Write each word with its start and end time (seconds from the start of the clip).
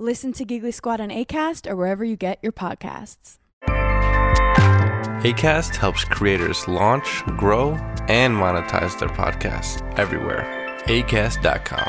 Listen 0.00 0.32
to 0.34 0.44
Giggly 0.44 0.70
Squad 0.70 1.00
on 1.00 1.10
ACAST 1.10 1.68
or 1.68 1.74
wherever 1.74 2.04
you 2.04 2.14
get 2.14 2.38
your 2.40 2.52
podcasts. 2.52 3.38
ACAST 5.24 5.74
helps 5.74 6.04
creators 6.04 6.68
launch, 6.68 7.24
grow, 7.36 7.70
and 8.06 8.32
monetize 8.32 8.96
their 9.00 9.08
podcasts 9.08 9.82
everywhere. 9.98 10.46
ACAST.com. 10.84 11.88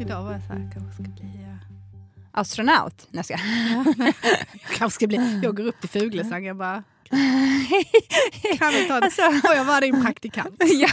Idag 0.00 0.22
var 0.22 0.32
jag 0.32 0.42
så 0.42 0.52
här, 0.52 0.70
kanske 0.74 0.92
ska 0.92 1.02
bli 1.02 1.42
eh, 1.42 1.56
astronaut. 2.30 3.08
Nej, 3.10 3.18
jag 3.18 3.24
ska. 3.24 3.34
jag 4.04 4.14
kanske 4.78 4.96
ska 4.96 5.06
bli, 5.06 5.40
jag 5.42 5.56
går 5.56 5.66
upp 5.66 5.80
till 5.80 5.90
Fuglesang 5.90 6.44
jag 6.44 6.56
bara 6.56 6.82
kan 8.58 8.72
vi 8.72 8.88
ta, 8.88 8.94
Alltså- 8.94 9.22
får 9.46 9.54
jag 9.54 9.64
vara 9.64 9.80
din 9.80 10.02
praktikant? 10.04 10.56
Ja. 10.66 10.88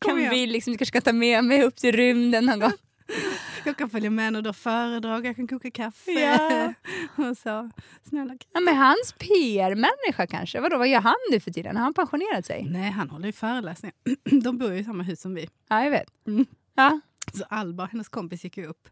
Kan 0.00 0.18
igen. 0.18 0.30
vi 0.30 0.46
liksom, 0.46 0.72
kanske 0.72 0.86
ska 0.86 1.00
ta 1.00 1.12
med 1.12 1.44
mig 1.44 1.62
upp 1.62 1.76
till 1.76 1.92
rymden 1.92 2.46
någon 2.46 2.60
gång? 2.60 2.72
Jag 3.64 3.76
kan 3.76 3.90
följa 3.90 4.10
med 4.10 4.36
och 4.36 4.42
då 4.42 4.52
föredrag, 4.52 5.26
jag 5.26 5.36
kan 5.36 5.48
koka 5.48 5.70
kaffe. 5.70 6.10
Ja. 6.12 6.74
och 7.16 7.36
så. 7.36 7.70
Snälla 8.08 8.34
Ja, 8.52 8.60
men 8.60 8.76
hans 8.76 9.14
PR-människa 9.18 10.26
kanske? 10.26 10.60
Vadå, 10.60 10.78
vad 10.78 10.88
gör 10.88 11.00
han 11.00 11.14
nu 11.30 11.40
för 11.40 11.50
tiden? 11.50 11.76
Har 11.76 11.82
han 11.84 11.94
pensionerat 11.94 12.46
sig? 12.46 12.64
Nej, 12.70 12.90
han 12.90 13.10
håller 13.10 13.26
ju 13.26 13.32
föreläsningar. 13.32 13.94
De 14.42 14.58
bor 14.58 14.72
ju 14.72 14.78
i 14.78 14.84
samma 14.84 15.02
hus 15.02 15.20
som 15.20 15.34
vi. 15.34 15.48
Ja, 15.68 15.82
jag 15.84 15.90
vet. 15.90 16.08
Mm. 16.26 16.46
Ja. 16.74 17.00
Så 17.34 17.44
Alba, 17.48 17.84
hennes 17.86 18.08
kompis, 18.08 18.44
gick 18.44 18.56
ju 18.56 18.66
upp 18.66 18.88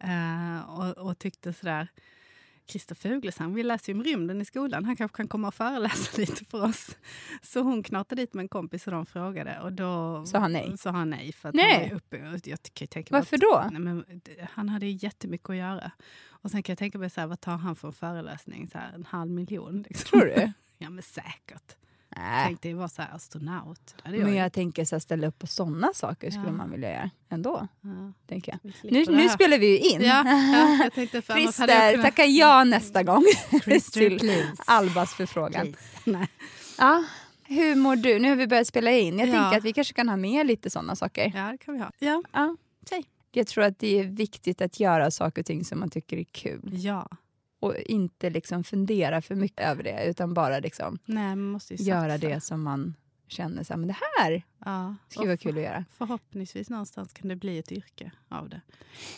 eh, 0.00 0.70
och, 0.78 0.98
och 1.06 1.18
tyckte 1.18 1.52
sådär 1.52 1.88
Christer 2.68 2.94
Fuglesang, 2.94 3.54
vi 3.54 3.62
läser 3.62 3.92
ju 3.92 3.98
om 3.98 4.04
rymden 4.04 4.40
i 4.40 4.44
skolan. 4.44 4.84
Han 4.84 4.96
kanske 4.96 5.16
kan 5.16 5.28
komma 5.28 5.48
och 5.48 5.54
föreläsa 5.54 6.16
lite 6.20 6.44
för 6.44 6.64
oss. 6.64 6.96
Så 7.42 7.60
hon 7.60 7.82
knatade 7.82 8.22
dit 8.22 8.34
med 8.34 8.42
en 8.42 8.48
kompis 8.48 8.86
och 8.86 8.92
de 8.92 9.06
frågade. 9.06 9.60
Och 9.60 9.72
då 9.72 10.24
Sa 10.26 10.38
han 10.38 10.52
nej? 10.52 10.78
Sa 10.78 10.90
han 10.90 11.10
nej. 11.10 11.32
För 11.32 11.48
att 11.48 11.54
Nej. 11.54 11.80
Han 11.80 11.88
var 11.88 11.96
uppe, 11.96 12.16
jag 12.50 12.58
kan 12.74 12.88
tänka 12.88 13.14
Varför 13.14 13.36
att, 13.36 13.40
då? 13.40 13.68
Nej, 13.72 13.80
men, 13.80 14.04
han 14.50 14.68
hade 14.68 14.86
ju 14.86 14.98
jättemycket 15.00 15.50
att 15.50 15.56
göra. 15.56 15.90
Och 16.26 16.50
sen 16.50 16.62
kan 16.62 16.72
jag 16.72 16.78
tänka 16.78 16.98
mig, 16.98 17.10
så 17.10 17.20
här, 17.20 17.28
vad 17.28 17.40
tar 17.40 17.56
han 17.56 17.76
för 17.76 17.88
en 17.88 17.94
föreläsning? 17.94 18.68
Så 18.72 18.78
här, 18.78 18.92
en 18.92 19.04
halv 19.04 19.30
miljon? 19.30 19.82
Liksom. 19.88 20.04
Tror 20.10 20.26
du? 20.26 20.52
ja, 20.78 20.90
men 20.90 21.02
säkert. 21.02 21.76
Nej. 22.18 22.46
Tänkte 22.46 22.74
vara 22.74 22.88
så 22.88 23.02
här, 23.02 23.14
astronaut. 23.14 23.94
Hade 24.02 24.18
Men 24.18 24.34
jag 24.36 24.44
jag 24.44 24.52
tänker 24.52 24.84
så 24.84 24.94
här, 24.94 25.00
ställa 25.00 25.26
upp 25.26 25.38
på 25.38 25.46
sådana 25.46 25.90
saker 25.94 26.30
skulle 26.30 26.46
Ja. 26.46 26.52
man 26.52 26.70
vilja 26.70 26.90
göra 26.92 27.10
ändå. 27.28 27.68
ja, 27.80 28.12
Tänker 28.28 28.58
jag. 28.62 28.72
Nu, 28.92 29.04
nu 29.08 29.28
spelar 29.28 29.58
vi 29.58 29.66
ju 29.66 29.78
in. 29.78 30.00
Ja, 30.00 30.24
ja, 30.26 30.78
jag 30.84 30.92
tänkte 30.92 31.22
för 31.22 31.32
jag 31.34 31.42
Christer, 31.42 31.90
kunnat- 31.92 32.06
tacka 32.06 32.24
ja 32.24 32.64
nästa 32.64 33.02
gång 33.02 33.24
Christer, 33.64 34.00
till 34.08 34.18
please. 34.18 34.62
Albas 34.66 35.14
förfrågan. 35.14 35.74
Ja. 36.78 37.04
Hur 37.44 37.74
mår 37.76 37.96
du? 37.96 38.18
Nu 38.18 38.28
har 38.28 38.36
vi 38.36 38.46
börjat 38.46 38.66
spela 38.66 38.90
in. 38.92 39.18
Jag 39.18 39.28
Ja. 39.28 39.32
tänker 39.32 39.58
att 39.58 39.64
vi 39.64 39.72
kanske 39.72 39.94
kan 39.94 40.08
ha 40.08 40.16
med 40.16 40.46
lite 40.46 40.70
sådana 40.70 40.96
saker. 40.96 41.32
Ja, 41.36 41.52
det 41.52 41.58
kan 41.58 41.74
vi 41.74 41.80
ha. 41.80 41.90
Ja. 41.98 42.22
Ja. 42.32 42.56
Säg. 42.88 43.04
Jag 43.32 43.46
tror 43.46 43.64
att 43.64 43.78
det 43.78 43.98
är 43.98 44.04
viktigt 44.04 44.60
att 44.60 44.80
göra 44.80 45.10
saker 45.10 45.42
och 45.42 45.46
ting 45.46 45.64
som 45.64 45.80
man 45.80 45.90
tycker 45.90 46.16
är 46.16 46.24
kul. 46.24 46.60
ja. 46.72 47.08
Och 47.60 47.76
inte 47.76 48.30
liksom 48.30 48.64
fundera 48.64 49.22
för 49.22 49.34
mycket 49.34 49.66
över 49.66 49.82
det, 49.82 50.06
utan 50.06 50.34
bara 50.34 50.58
liksom 50.58 50.98
Nej, 51.04 51.36
göra 51.68 52.18
det 52.18 52.40
som 52.40 52.62
man 52.62 52.94
känner 53.28 53.64
så 53.64 53.72
här, 53.72 53.78
men 53.78 53.88
det 53.88 53.96
här 54.18 54.42
Ja. 54.64 54.94
skulle 55.08 55.26
vara 55.26 55.36
kul 55.36 55.56
att 55.58 55.64
göra. 55.64 55.84
Förhoppningsvis 55.98 56.70
någonstans 56.70 57.12
kan 57.12 57.28
det 57.28 57.36
bli 57.36 57.58
ett 57.58 57.72
yrke 57.72 58.10
av 58.28 58.48
det. 58.48 58.60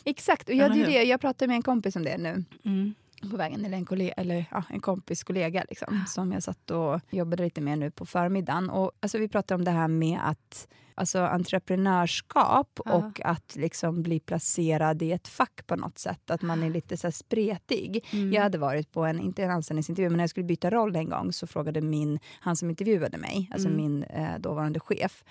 Exakt, 0.04 0.48
och 0.48 0.54
jag, 0.54 0.72
det, 0.72 1.02
jag 1.02 1.20
pratade 1.20 1.46
med 1.48 1.56
en 1.56 1.62
kompis 1.62 1.96
om 1.96 2.02
det 2.02 2.18
nu 2.18 2.44
Mm. 2.64 2.94
På 3.30 3.36
vägen, 3.36 3.64
eller 3.64 3.76
en, 3.76 3.84
kollega, 3.86 4.12
eller, 4.12 4.44
ja, 4.50 4.62
en 4.70 4.80
kompis 4.80 5.24
kollega 5.24 5.64
liksom, 5.68 6.04
som 6.08 6.32
jag 6.32 6.42
satt 6.42 6.70
och 6.70 7.00
jobbade 7.10 7.42
lite 7.44 7.60
med 7.60 7.78
nu 7.78 7.90
på 7.90 8.06
förmiddagen. 8.06 8.70
Och, 8.70 8.92
alltså, 9.00 9.18
vi 9.18 9.28
pratade 9.28 9.58
om 9.58 9.64
det 9.64 9.70
här 9.70 9.88
med 9.88 10.18
att 10.22 10.68
alltså, 10.94 11.18
entreprenörskap 11.18 12.80
Ja. 12.84 12.92
och 12.94 13.20
att 13.24 13.56
liksom 13.56 14.02
bli 14.02 14.20
placerad 14.20 15.02
i 15.02 15.12
ett 15.12 15.28
fack 15.28 15.66
på 15.66 15.76
något 15.76 15.98
sätt. 15.98 16.30
Att 16.30 16.42
man 16.42 16.62
är 16.62 16.70
lite 16.70 16.96
så 16.96 17.06
här 17.06 17.12
spretig. 17.12 18.06
Mm. 18.12 18.32
Jag 18.32 18.42
hade 18.42 18.58
varit 18.58 18.92
på 18.92 19.04
en, 19.04 19.20
inte 19.20 19.42
en 19.44 19.50
anställningsintervju, 19.50 20.08
men 20.10 20.16
när 20.16 20.22
jag 20.22 20.30
skulle 20.30 20.46
byta 20.46 20.70
roll 20.70 20.96
en 20.96 21.08
gång 21.08 21.32
så 21.32 21.46
frågade 21.46 21.80
min, 21.80 22.18
han 22.40 22.56
som 22.56 22.70
intervjuade 22.70 23.18
mig, 23.18 23.48
alltså 23.52 23.68
Mm. 23.68 23.76
min 23.82 24.02
eh, 24.02 24.38
dåvarande 24.38 24.80
chef, 24.80 25.24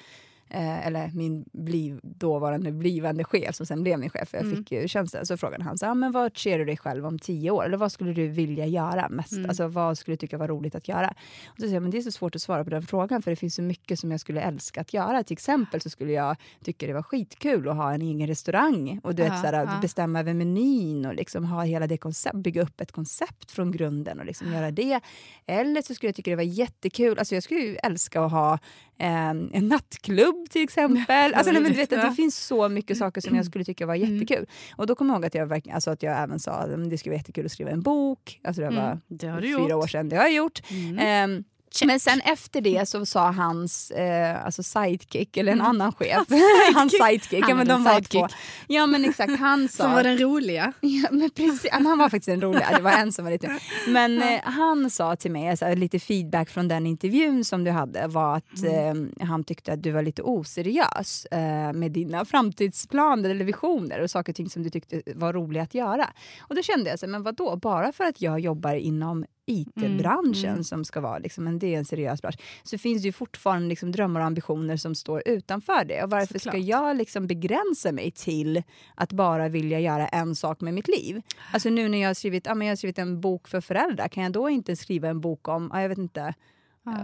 eh, 0.49 0.87
eller 0.87 1.11
min 1.13 1.45
bliv, 1.53 1.99
dåvarande 2.03 2.71
blivande 2.71 3.23
chef 3.23 3.55
som 3.55 3.65
sen 3.65 3.83
blev 3.83 3.99
min 3.99 4.09
chef, 4.09 4.29
jag 4.33 4.41
Mm. 4.41 4.55
fick 4.57 4.71
ju 4.71 4.87
tjänsten, 4.87 5.25
så 5.25 5.37
frågade 5.37 5.63
han 5.63 5.77
så 5.77 5.85
här, 5.85 5.93
men 5.93 6.11
vad 6.11 6.37
ser 6.37 6.59
du 6.59 6.65
dig 6.65 6.77
själv 6.77 7.05
om 7.05 7.19
tio 7.19 7.51
år? 7.51 7.65
Eller 7.65 7.77
vad 7.77 7.91
skulle 7.91 8.13
du 8.13 8.27
vilja 8.27 8.65
göra 8.65 9.09
mest? 9.09 9.31
Mm. 9.33 9.49
Alltså 9.49 9.67
vad 9.67 9.97
skulle 9.97 10.13
du 10.13 10.17
tycka 10.17 10.37
var 10.37 10.47
roligt 10.47 10.75
att 10.75 10.87
göra? 10.87 11.07
Och 11.47 11.55
så 11.55 11.61
säger 11.61 11.73
jag, 11.73 11.81
men 11.81 11.91
det 11.91 11.97
är 11.97 12.01
så 12.01 12.11
svårt 12.11 12.35
att 12.35 12.41
svara 12.41 12.63
på 12.63 12.69
den 12.69 12.83
frågan, 12.83 13.21
för 13.21 13.31
det 13.31 13.35
finns 13.35 13.55
så 13.55 13.61
mycket 13.61 13.99
som 13.99 14.11
jag 14.11 14.19
skulle 14.19 14.41
älska 14.41 14.81
att 14.81 14.93
göra. 14.93 15.23
Till 15.23 15.33
exempel 15.33 15.81
så 15.81 15.89
skulle 15.89 16.11
jag 16.13 16.35
tycka 16.63 16.87
det 16.87 16.93
var 16.93 17.03
skitkul 17.03 17.69
att 17.69 17.75
ha 17.75 17.93
en 17.93 18.01
egen 18.01 18.27
restaurang 18.27 18.99
och 19.03 19.15
du 19.15 19.23
vet, 19.23 19.31
Ja, 19.33 19.41
så 19.41 19.47
här, 19.47 19.53
ja. 19.65 19.79
bestämma 19.81 20.19
över 20.19 20.33
menyn 20.33 21.05
och 21.05 21.13
liksom 21.15 21.45
ha 21.45 21.63
hela 21.63 21.87
det 21.87 21.97
koncept, 21.97 22.35
bygga 22.35 22.61
upp 22.61 22.81
ett 22.81 22.91
koncept 22.91 23.51
från 23.51 23.71
grunden 23.71 24.19
och 24.19 24.25
liksom 24.25 24.53
göra 24.53 24.71
det. 24.71 24.99
Eller 25.45 25.81
så 25.81 25.93
skulle 25.95 26.07
jag 26.07 26.15
tycka 26.15 26.31
det 26.31 26.35
var 26.35 26.43
jättekul, 26.43 27.19
alltså 27.19 27.35
jag 27.35 27.43
skulle 27.43 27.59
ju 27.59 27.75
älska 27.75 28.21
att 28.21 28.31
ha 28.31 28.59
eh, 28.99 29.29
en 29.29 29.67
nattklubb 29.67 30.49
till 30.49 30.63
exempel. 30.63 31.33
Alltså, 31.35 31.51
nej, 31.51 31.61
men 31.61 31.71
du 31.71 31.77
vet, 31.77 31.93
att 31.93 32.01
det 32.09 32.15
finns 32.15 32.37
så 32.45 32.69
mycket 32.69 32.97
saker 32.97 33.21
som 33.21 33.35
jag 33.35 33.45
skulle 33.45 33.65
tycka 33.65 33.85
var 33.85 33.95
jättekul. 33.95 34.45
Och 34.75 34.87
då 34.87 34.95
kommer 34.95 35.13
jag 35.13 35.17
ihåg 35.19 35.25
att 35.25 35.35
jag, 35.35 35.45
verkligen, 35.45 35.75
alltså 35.75 35.91
att 35.91 36.03
jag 36.03 36.17
även 36.23 36.39
sa 36.39 36.51
att 36.51 36.89
det 36.89 36.97
skulle 36.97 37.11
vara 37.13 37.19
jättekul 37.19 37.45
att 37.45 37.51
skriva 37.51 37.71
en 37.71 37.81
bok. 37.81 38.39
Alltså 38.43 38.61
det 38.61 38.69
var 38.69 38.77
Mm, 38.91 38.99
det 39.07 39.41
fyra 39.41 39.59
gjort. 39.59 39.71
år 39.71 39.87
sedan, 39.87 40.09
det 40.09 40.15
har 40.15 40.23
jag 40.23 40.33
gjort. 40.33 40.59
Mm. 40.71 41.43
Ehm, 41.81 41.87
men 41.87 41.99
sen 41.99 42.21
efter 42.21 42.61
det 42.61 42.89
så 42.89 43.05
sa 43.05 43.31
hans 43.31 43.91
eh, 43.91 44.45
alltså 44.45 44.63
sidekick, 44.63 45.37
eller 45.37 45.51
en 45.51 45.61
annan 45.61 45.93
chef, 45.93 46.27
hans 46.75 46.91
sidekick, 46.91 47.41
Han 47.41 47.49
ja, 47.49 47.55
men 47.55 47.67
de 47.67 47.83
var 47.83 47.95
sidekick. 47.95 48.21
två. 48.21 48.27
Ja 48.67 48.87
men 48.87 49.05
exakt, 49.05 49.39
han 49.39 49.69
sa... 49.69 49.83
Som 49.83 49.91
var 49.91 50.03
den 50.03 50.17
roliga. 50.17 50.73
Ja, 50.81 51.09
men 51.11 51.29
precis, 51.29 51.71
han 51.71 51.97
var 51.97 52.09
faktiskt 52.09 52.27
en 52.27 52.41
rolig, 52.41 52.61
ja, 52.71 52.77
det 52.77 52.83
var 52.83 52.91
en 52.91 53.11
som 53.11 53.25
var 53.25 53.31
lite... 53.31 53.59
Men 53.87 54.21
eh, 54.21 54.39
han 54.43 54.89
sa 54.89 55.15
till 55.15 55.31
mig, 55.31 55.49
alltså, 55.49 55.75
lite 55.75 55.99
feedback 55.99 56.49
från 56.49 56.67
den 56.67 56.87
intervjun 56.87 57.45
som 57.45 57.63
du 57.63 57.71
hade 57.71 58.07
var 58.07 58.37
att 58.37 58.63
eh, 58.63 59.27
han 59.27 59.43
tyckte 59.43 59.73
att 59.73 59.83
du 59.83 59.91
var 59.91 60.01
lite 60.01 60.21
oseriös 60.21 61.25
eh, 61.25 61.73
med 61.73 61.91
dina 61.91 62.25
framtidsplaner 62.25 63.29
eller 63.29 63.45
visioner 63.45 64.01
och 64.01 64.11
saker 64.11 64.31
och 64.31 64.35
ting 64.35 64.49
som 64.49 64.63
du 64.63 64.69
tyckte 64.69 65.01
var 65.15 65.33
roliga 65.33 65.63
att 65.63 65.73
göra. 65.73 66.09
Och 66.39 66.55
då 66.55 66.61
kände 66.61 66.89
jag 66.89 66.99
så 66.99 67.07
men 67.07 67.23
vad 67.23 67.35
då? 67.35 67.55
bara 67.55 67.91
för 67.91 68.03
att 68.03 68.21
jag 68.21 68.39
jobbar 68.39 68.73
inom 68.73 69.25
IT-branschen 69.49 70.51
mm. 70.51 70.63
som 70.63 70.85
ska 70.85 71.01
vara 71.01 71.17
liksom, 71.17 71.47
en, 71.47 71.59
det 71.59 71.73
är 71.75 71.77
en 71.77 71.85
seriös 71.85 72.21
bransch, 72.21 72.39
så 72.63 72.77
finns 72.77 73.01
det 73.01 73.05
ju 73.05 73.11
fortfarande 73.11 73.67
liksom, 73.69 73.91
drömmar 73.91 74.19
och 74.19 74.25
ambitioner 74.25 74.77
som 74.77 74.95
står 74.95 75.23
utanför 75.25 75.85
det. 75.85 76.03
Och 76.03 76.09
varför 76.09 76.39
ska 76.39 76.51
Såklart. 76.51 76.65
jag 76.65 76.97
liksom 76.97 77.27
begränsa 77.27 77.91
mig 77.91 78.11
till 78.11 78.63
att 78.95 79.13
bara 79.13 79.49
vilja 79.49 79.79
göra 79.79 80.07
en 80.07 80.35
sak 80.35 80.61
med 80.61 80.73
mitt 80.73 80.87
liv? 80.87 81.21
Alltså 81.53 81.69
nu 81.69 81.89
när 81.89 81.97
jag 81.97 82.09
har 82.09 82.13
skrivit, 82.13 82.45
ja, 82.45 82.55
men 82.55 82.67
jag 82.67 82.71
har 82.71 82.77
skrivit 82.77 82.99
en 82.99 83.21
bok 83.21 83.47
för 83.47 83.61
föräldrar, 83.61 84.07
kan 84.07 84.23
jag 84.23 84.31
då 84.31 84.49
inte 84.49 84.75
skriva 84.75 85.07
en 85.07 85.21
bok 85.21 85.47
om, 85.47 85.69
ja, 85.73 85.81
jag 85.81 85.89
vet 85.89 85.97
inte, 85.97 86.33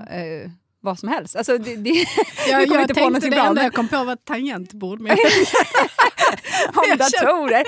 eh, 0.10 0.52
vad 0.86 1.00
som 1.00 1.10
helst? 1.10 1.36
Alltså, 1.36 1.58
det, 1.58 1.76
det, 1.76 1.90
Jag, 1.90 2.06
jag 2.48 2.64
inte 2.64 2.78
på 2.78 2.78
tänkte 2.86 3.02
någonting 3.02 3.30
det 3.30 3.36
bra. 3.36 3.46
enda 3.46 3.54
men- 3.54 3.64
jag 3.64 3.74
kom 3.74 3.88
på 3.88 4.04
var 4.04 4.14
ett 4.14 4.26
tangentbord. 4.26 5.00
Men 5.00 5.12
om 6.74 6.98
datorer. 6.98 7.64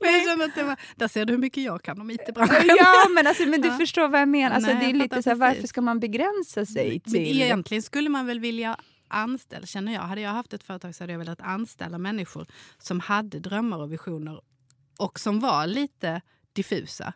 Men 0.00 0.12
jag 0.12 0.24
känner 0.24 0.44
att 0.44 0.54
det 0.54 0.62
var, 0.62 0.76
där 0.96 1.08
ser 1.08 1.24
du 1.24 1.32
hur 1.32 1.38
mycket 1.40 1.62
jag 1.64 1.82
kan 1.82 2.00
om 2.00 2.10
IT-branschen. 2.10 2.76
ja, 2.78 3.08
men, 3.14 3.26
alltså, 3.26 3.46
men 3.46 3.60
du 3.60 3.68
Ja. 3.68 3.76
förstår 3.78 4.08
vad 4.08 4.20
jag 4.20 4.28
menar. 4.28 4.56
Alltså, 4.56 4.72
Nej, 4.72 4.84
det 4.84 4.90
är 4.90 4.94
lite 4.94 5.22
så 5.22 5.30
här, 5.30 5.36
varför 5.36 5.66
ska 5.66 5.80
man 5.80 6.00
begränsa 6.00 6.66
sig 6.66 7.00
Men 7.04 7.12
till... 7.12 7.42
egentligen 7.42 7.82
skulle 7.82 8.08
man 8.08 8.26
väl 8.26 8.40
vilja 8.40 8.76
anställa, 9.08 9.66
känner 9.66 9.92
jag. 9.94 10.00
Hade 10.00 10.20
jag 10.20 10.30
haft 10.30 10.52
ett 10.52 10.62
företag 10.62 10.94
så 10.94 11.02
hade 11.02 11.12
jag 11.12 11.18
velat 11.18 11.40
anställa 11.40 11.98
människor 11.98 12.46
som 12.78 13.00
hade 13.00 13.38
drömmar 13.38 13.78
och 13.78 13.92
visioner 13.92 14.40
och 14.98 15.20
som 15.20 15.40
var 15.40 15.66
lite 15.66 16.20
diffusa. 16.52 17.12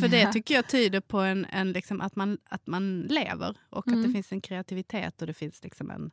För 0.00 0.08
det 0.08 0.26
tycker 0.32 0.54
jag 0.54 0.68
tyder 0.68 1.00
på 1.00 1.18
en, 1.18 1.44
en 1.44 1.72
liksom 1.72 2.00
att, 2.00 2.16
man, 2.16 2.38
att 2.48 2.66
man 2.66 3.00
lever 3.00 3.56
och 3.70 3.78
att 3.78 3.92
Mm. 3.92 4.02
det 4.02 4.12
finns 4.12 4.32
en 4.32 4.40
kreativitet 4.40 5.20
och 5.20 5.26
det 5.26 5.34
finns 5.34 5.62
liksom 5.64 5.90
en... 5.90 6.10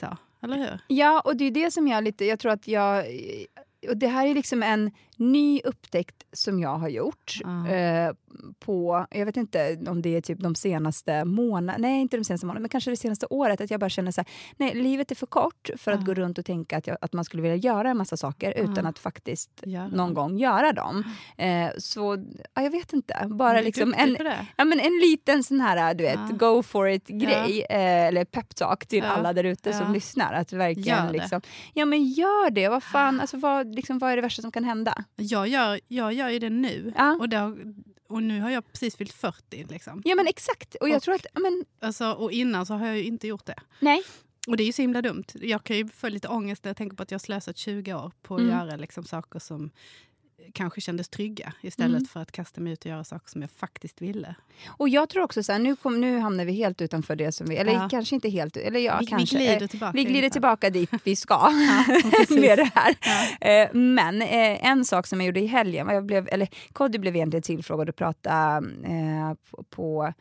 Så, 0.00 0.16
eller 0.42 0.56
hur? 0.56 0.78
Ja, 0.88 1.20
och 1.20 1.36
det 1.36 1.44
är 1.44 1.50
det 1.50 1.70
som 1.70 1.88
jag 1.88 2.04
lite... 2.04 2.24
Jag 2.24 2.38
tror 2.38 2.52
att 2.52 2.68
jag... 2.68 3.06
Och 3.88 3.96
det 3.96 4.08
här 4.08 4.26
är 4.26 4.34
liksom 4.34 4.62
en 4.62 4.90
ny 5.16 5.60
upptäckt 5.64 6.22
som 6.32 6.60
jag 6.60 6.78
har 6.78 6.88
gjort. 6.88 7.34
Ja. 7.44 7.68
Eh, 7.68 8.12
på, 8.58 9.06
jag 9.10 9.26
vet 9.26 9.36
inte 9.36 9.78
om 9.88 10.02
det 10.02 10.16
är 10.16 10.20
typ 10.20 10.38
de 10.40 10.54
senaste 10.54 11.24
månaderna, 11.24 11.88
nej 11.88 12.00
inte 12.00 12.16
de 12.16 12.24
senaste 12.24 12.46
månaderna, 12.46 12.62
men 12.62 12.68
kanske 12.68 12.90
det 12.90 12.96
senaste 12.96 13.26
året. 13.30 13.60
Att 13.60 13.70
jag 13.70 13.80
bara 13.80 13.90
känner 13.90 14.10
så 14.10 14.20
här, 14.20 14.28
nej 14.56 14.74
livet 14.74 15.10
är 15.10 15.14
för 15.14 15.26
kort 15.26 15.70
för 15.76 15.92
att 15.92 16.00
Ja. 16.00 16.06
gå 16.06 16.14
runt 16.14 16.38
och 16.38 16.44
tänka 16.44 16.76
att, 16.76 16.86
jag, 16.86 16.96
att 17.00 17.12
man 17.12 17.24
skulle 17.24 17.42
vilja 17.42 17.56
göra 17.56 17.90
en 17.90 17.96
massa 17.96 18.16
saker 18.16 18.50
utan 18.52 18.76
Ja. 18.84 18.88
att 18.88 18.98
faktiskt 18.98 19.50
Göra 19.64 19.88
någon 19.88 20.14
gång 20.14 20.36
göra 20.38 20.72
dem. 20.72 21.04
Eh, 21.36 21.68
så, 21.78 22.24
ja, 22.54 22.62
jag 22.62 22.70
vet 22.70 22.92
inte. 22.92 23.26
Bara 23.26 23.60
liksom 23.60 23.94
en. 23.98 24.16
Ja, 24.56 24.64
men 24.64 24.80
en 24.80 24.98
liten 25.02 25.42
sån 25.44 25.60
här, 25.60 25.94
du 25.94 26.04
vet, 26.04 26.18
Ja. 26.30 26.36
go 26.36 26.62
for 26.62 26.88
it-grej, 26.88 27.64
eh, 27.70 28.06
eller 28.06 28.24
peptalk 28.24 28.86
till 28.86 28.98
Ja. 29.04 29.10
alla 29.10 29.32
där 29.32 29.44
ute 29.44 29.70
Ja. 29.70 29.78
som 29.78 29.92
lyssnar. 29.92 30.32
Att 30.32 30.52
verkligen 30.52 31.12
liksom, 31.12 31.40
ja 31.74 31.84
men 31.84 32.04
gör 32.04 32.50
det, 32.50 32.68
vad 32.68 32.82
fan, 32.82 33.20
alltså, 33.20 33.36
vad, 33.36 33.74
liksom, 33.74 33.98
vad 33.98 34.10
är 34.12 34.16
det 34.16 34.22
värsta 34.22 34.42
som 34.42 34.52
kan 34.52 34.64
hända? 34.64 35.04
Jag 35.16 35.48
gör, 35.48 35.80
jag 35.88 36.12
gör 36.12 36.28
ju 36.28 36.38
det 36.38 36.50
nu. 36.50 36.92
Ja. 36.96 37.16
Och, 37.20 37.28
det 37.28 37.36
har, 37.36 37.74
och 38.08 38.22
nu 38.22 38.40
har 38.40 38.50
jag 38.50 38.72
precis 38.72 38.96
fyllt 38.96 39.12
40. 39.12 39.66
Liksom. 39.70 40.02
Ja 40.04 40.14
men 40.14 40.26
exakt, 40.26 40.74
och 40.74 40.88
jag 40.88 40.96
Och- 40.96 41.02
tror 41.02 41.14
att, 41.14 41.26
men 41.34 41.64
Alltså, 41.80 42.10
och 42.12 42.32
innan 42.32 42.66
så 42.66 42.74
har 42.74 42.86
jag 42.86 42.96
ju 42.96 43.04
inte 43.04 43.26
gjort 43.26 43.46
det. 43.46 43.58
nej. 43.80 44.02
Och 44.48 44.56
det 44.56 44.62
är 44.62 44.66
ju 44.66 44.72
så 44.72 44.82
himla 44.82 45.02
dumt. 45.02 45.24
Jag 45.34 45.64
kan 45.64 45.76
ju 45.76 45.88
få 45.88 46.08
lite 46.08 46.28
ångest 46.28 46.64
när 46.64 46.68
jag 46.68 46.76
tänker 46.76 46.96
på 46.96 47.02
att 47.02 47.10
jag 47.10 47.18
har 47.18 47.20
slösat 47.24 47.56
20 47.56 47.94
år 47.94 48.12
på 48.22 48.34
att 48.34 48.40
Mm. 48.40 48.52
göra 48.52 48.76
liksom 48.76 49.04
saker 49.04 49.38
som 49.38 49.70
kanske 50.52 50.80
kändes 50.80 51.08
trygga 51.08 51.52
istället 51.60 51.96
Mm. 51.96 52.06
för 52.06 52.20
att 52.20 52.32
kasta 52.32 52.60
mig 52.60 52.72
ut 52.72 52.80
och 52.84 52.90
göra 52.90 53.04
saker 53.04 53.28
som 53.30 53.40
jag 53.40 53.50
faktiskt 53.50 54.02
ville. 54.02 54.34
Och 54.66 54.88
jag 54.88 55.08
tror 55.08 55.22
också 55.22 55.42
så 55.42 55.52
här, 55.52 55.58
nu, 55.58 55.76
kom, 55.76 56.00
nu 56.00 56.18
hamnar 56.18 56.44
vi 56.44 56.52
helt 56.52 56.82
utanför 56.82 57.16
det 57.16 57.32
som 57.32 57.46
vi, 57.46 57.56
eller 57.56 57.72
Ja. 57.72 57.88
kanske 57.90 58.14
inte 58.14 58.28
helt, 58.28 58.56
eller 58.56 58.80
ja 58.80 58.96
vi, 59.00 59.06
kanske. 59.06 59.38
vi 59.38 59.44
eh, 59.46 59.50
glider 59.52 59.66
tillbaka. 59.66 59.92
Vi 59.94 60.04
glider 60.04 60.28
tillbaka 60.30 60.70
dit 60.70 60.90
vi 61.04 61.16
ska 61.16 61.38
precis. 62.10 62.30
med 62.40 62.58
det 62.58 62.70
här. 62.74 62.94
Ja. 63.40 63.48
Eh, 63.48 63.68
men 63.74 64.22
eh, 64.22 64.66
en 64.66 64.84
sak 64.84 65.06
som 65.06 65.20
jag 65.20 65.26
gjorde 65.26 65.40
i 65.40 65.46
helgen, 65.46 65.88
jag 65.88 66.04
blev, 66.06 66.28
eller 66.32 66.48
Kodjo 66.72 67.00
blev 67.00 67.16
egentligen 67.16 67.42
tillfrågad 67.42 67.88
att 67.88 67.96
prata 67.96 68.56
eh, 68.84 69.34
på 69.70 70.12